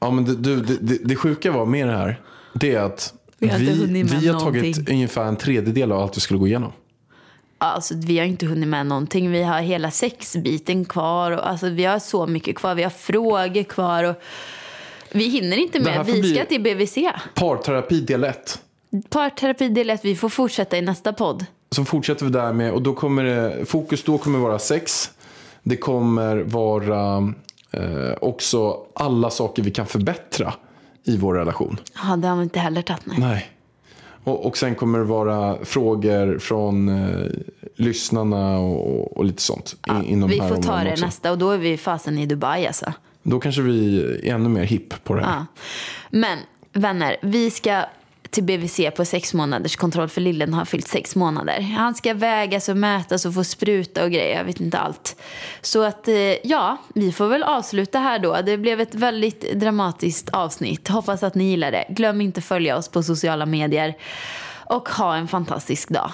Ja, 0.00 0.10
men 0.10 0.24
det, 0.24 0.36
du, 0.36 0.60
det, 0.60 0.98
det, 1.04 1.16
sjuka 1.16 1.52
var 1.52 1.66
med 1.66 1.88
det 1.88 1.96
här, 1.96 2.20
det 2.52 2.74
är 2.74 2.80
att 2.80 3.14
Vi 3.38 3.48
har 3.48 3.58
vi, 3.58 4.02
vi 4.02 4.28
har 4.28 4.40
tagit 4.40 4.90
ungefär 4.90 5.24
en 5.24 5.36
tredjedel 5.36 5.92
av 5.92 6.00
allt 6.00 6.16
vi 6.16 6.20
skulle 6.20 6.38
gå 6.40 6.46
igenom. 6.46 6.72
Alltså, 7.58 7.94
vi 7.96 8.18
har 8.18 8.26
inte 8.26 8.46
hunnit 8.46 8.68
med 8.68 8.86
någonting. 8.86 9.30
Vi 9.30 9.42
har 9.42 9.60
hela 9.60 9.90
sexbiten 9.90 10.84
kvar. 10.84 11.30
Och, 11.30 11.48
alltså, 11.48 11.68
vi 11.68 11.84
har 11.84 11.98
så 11.98 12.26
mycket 12.26 12.56
kvar. 12.56 12.74
Vi 12.74 12.82
har 12.82 12.90
frågor 12.90 13.62
kvar. 13.62 14.04
Och 14.04 14.16
vi 15.14 15.28
hinner 15.28 15.56
inte 15.56 15.80
med. 15.80 16.06
Vi 16.06 16.34
ska 16.34 16.44
till 16.44 16.62
BVC. 16.62 16.98
Parterapi 17.34 18.00
del 18.00 18.24
1. 18.24 18.60
Parterapi 19.10 19.68
del 19.68 19.90
1. 19.90 20.04
Vi 20.04 20.16
får 20.16 20.28
fortsätta 20.28 20.78
i 20.78 20.82
nästa 20.82 21.12
podd. 21.12 21.46
Så 21.70 21.84
fortsätter 21.84 22.24
vi 22.24 22.30
där 22.32 22.52
med, 22.52 22.72
och 22.72 22.82
då 22.82 22.94
kommer 22.94 23.24
det, 23.24 23.64
fokus 23.66 24.02
då 24.04 24.18
kommer 24.18 24.38
vara 24.38 24.58
sex. 24.58 25.10
Det 25.62 25.76
kommer 25.76 26.36
vara 26.36 27.32
eh, 27.70 28.12
också 28.20 28.76
alla 28.94 29.30
saker 29.30 29.62
vi 29.62 29.70
kan 29.70 29.86
förbättra 29.86 30.54
i 31.04 31.16
vår 31.16 31.34
relation. 31.34 31.80
Ja, 32.08 32.16
det 32.16 32.28
har 32.28 32.36
vi 32.36 32.42
inte 32.42 32.58
heller 32.58 32.82
tagit. 32.82 33.06
Nej. 33.06 33.18
Nej. 33.20 33.48
Och, 34.24 34.46
och 34.46 34.56
sen 34.56 34.74
kommer 34.74 34.98
det 34.98 35.04
vara 35.04 35.64
frågor 35.64 36.38
från 36.38 36.88
eh, 36.88 37.26
lyssnarna 37.76 38.58
och, 38.58 39.16
och 39.16 39.24
lite 39.24 39.42
sånt. 39.42 39.74
i- 40.02 40.12
inom 40.12 40.30
vi 40.30 40.40
här 40.40 40.48
får 40.48 40.56
ta 40.62 40.76
det 40.84 40.92
också. 40.92 41.04
nästa. 41.04 41.30
Och 41.32 41.38
då 41.38 41.50
är 41.50 41.58
vi 41.58 41.76
fasen 41.76 42.18
i 42.18 42.26
Dubai 42.26 42.66
alltså. 42.66 42.92
Då 43.22 43.40
kanske 43.40 43.62
vi 43.62 44.02
är 44.02 44.34
ännu 44.34 44.48
mer 44.48 44.64
hipp 44.64 45.04
på 45.04 45.14
det 45.14 45.24
här. 45.24 45.32
Ja. 45.32 45.46
Men 46.10 46.38
vänner, 46.72 47.16
vi 47.22 47.50
ska 47.50 47.84
till 48.32 48.44
BVC 48.44 48.80
på 48.96 49.04
sex 49.04 49.34
månaders 49.34 49.76
kontroll 49.76 50.08
för 50.08 50.20
lillen 50.20 50.54
har 50.54 50.64
fyllt 50.64 50.88
sex 50.88 51.16
månader. 51.16 51.60
Han 51.60 51.94
ska 51.94 52.14
vägas 52.14 52.68
och 52.68 52.76
mätas 52.76 53.26
och 53.26 53.34
få 53.34 53.44
spruta 53.44 54.04
och 54.04 54.10
grejer, 54.10 54.36
jag 54.36 54.44
vet 54.44 54.60
inte 54.60 54.78
allt. 54.78 55.16
Så 55.60 55.82
att 55.82 56.08
eh, 56.08 56.46
ja, 56.46 56.76
vi 56.94 57.12
får 57.12 57.28
väl 57.28 57.42
avsluta 57.42 57.98
här 57.98 58.18
då. 58.18 58.38
Det 58.46 58.58
blev 58.58 58.80
ett 58.80 58.94
väldigt 58.94 59.52
dramatiskt 59.52 60.28
avsnitt. 60.28 60.88
Hoppas 60.88 61.22
att 61.22 61.34
ni 61.34 61.44
gillar 61.44 61.70
det. 61.70 61.84
Glöm 61.88 62.20
inte 62.20 62.40
följa 62.40 62.76
oss 62.76 62.88
på 62.88 63.02
sociala 63.02 63.46
medier. 63.46 63.94
Och 64.66 64.88
ha 64.88 65.16
en 65.16 65.28
fantastisk 65.28 65.88
dag. 65.88 66.10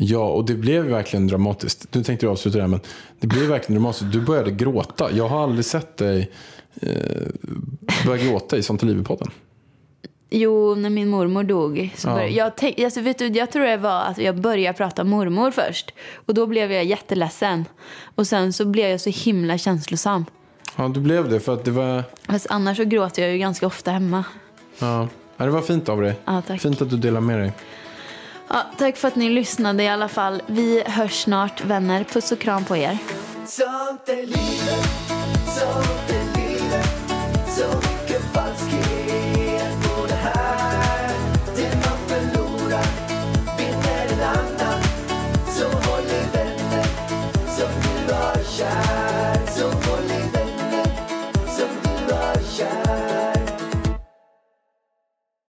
Ja, 0.00 0.28
och 0.28 0.44
det 0.44 0.54
blev 0.54 0.84
verkligen 0.84 1.26
dramatiskt. 1.26 1.94
Nu 1.94 2.02
tänkte 2.04 2.26
jag 2.26 2.32
avsluta 2.32 2.58
det 2.58 2.62
här, 2.62 2.68
men 2.68 2.80
det 3.20 3.26
blev 3.26 3.42
verkligen 3.48 3.80
dramatiskt. 3.82 4.12
Du 4.12 4.20
började 4.20 4.50
gråta. 4.50 5.10
Jag 5.12 5.28
har 5.28 5.42
aldrig 5.42 5.64
sett 5.64 5.96
dig 5.96 6.30
eh, 6.82 6.92
börja 8.06 8.24
gråta 8.24 8.56
i 8.56 8.62
Sånt 8.62 8.82
är 8.82 8.86
livet-podden. 8.86 9.30
Jo, 10.30 10.74
när 10.74 10.90
min 10.90 11.08
mormor 11.08 11.42
dog. 11.44 11.90
Så 11.96 12.08
Ja. 12.08 12.22
jag, 12.26 12.56
tänk, 12.56 12.80
alltså, 12.80 13.00
vet 13.00 13.18
du, 13.18 13.26
jag 13.26 13.50
tror 13.52 13.64
det 13.64 13.76
var 13.76 14.00
att 14.02 14.18
jag 14.18 14.36
började 14.40 14.76
prata 14.78 15.02
om 15.02 15.08
mormor 15.08 15.50
först. 15.50 15.90
Och 16.26 16.34
då 16.34 16.46
blev 16.46 16.72
jag 16.72 16.84
jätteledsen. 16.84 17.64
Och 18.14 18.26
sen 18.26 18.52
så 18.52 18.64
blev 18.64 18.88
jag 18.90 19.00
så 19.00 19.10
himla 19.10 19.58
känslosam. 19.58 20.24
Ja, 20.76 20.88
du 20.88 21.00
blev 21.00 21.28
det 21.30 21.40
för 21.40 21.54
att 21.54 21.64
det 21.64 21.70
var... 21.70 22.04
Fast 22.26 22.46
annars 22.50 22.76
så 22.76 22.84
gråter 22.84 23.22
jag 23.22 23.32
ju 23.32 23.38
ganska 23.38 23.66
ofta 23.66 23.90
hemma. 23.90 24.24
Ja, 24.78 25.08
Ja, 25.36 25.44
det 25.44 25.50
var 25.50 25.62
fint 25.62 25.88
av 25.88 26.00
dig. 26.00 26.14
Ja, 26.24 26.42
tack. 26.46 26.60
Fint 26.60 26.82
att 26.82 26.90
du 26.90 26.96
delar 26.96 27.20
med 27.20 27.38
dig. 27.38 27.52
Ja, 28.48 28.66
tack 28.78 28.96
för 28.96 29.08
att 29.08 29.16
ni 29.16 29.30
lyssnade 29.30 29.82
i 29.82 29.88
alla 29.88 30.08
fall. 30.08 30.42
Vi 30.46 30.82
hörs 30.86 31.22
snart 31.22 31.64
vänner. 31.64 32.04
Puss 32.04 32.32
och 32.32 32.38
kram 32.38 32.64
på 32.64 32.76
er. 32.76 32.98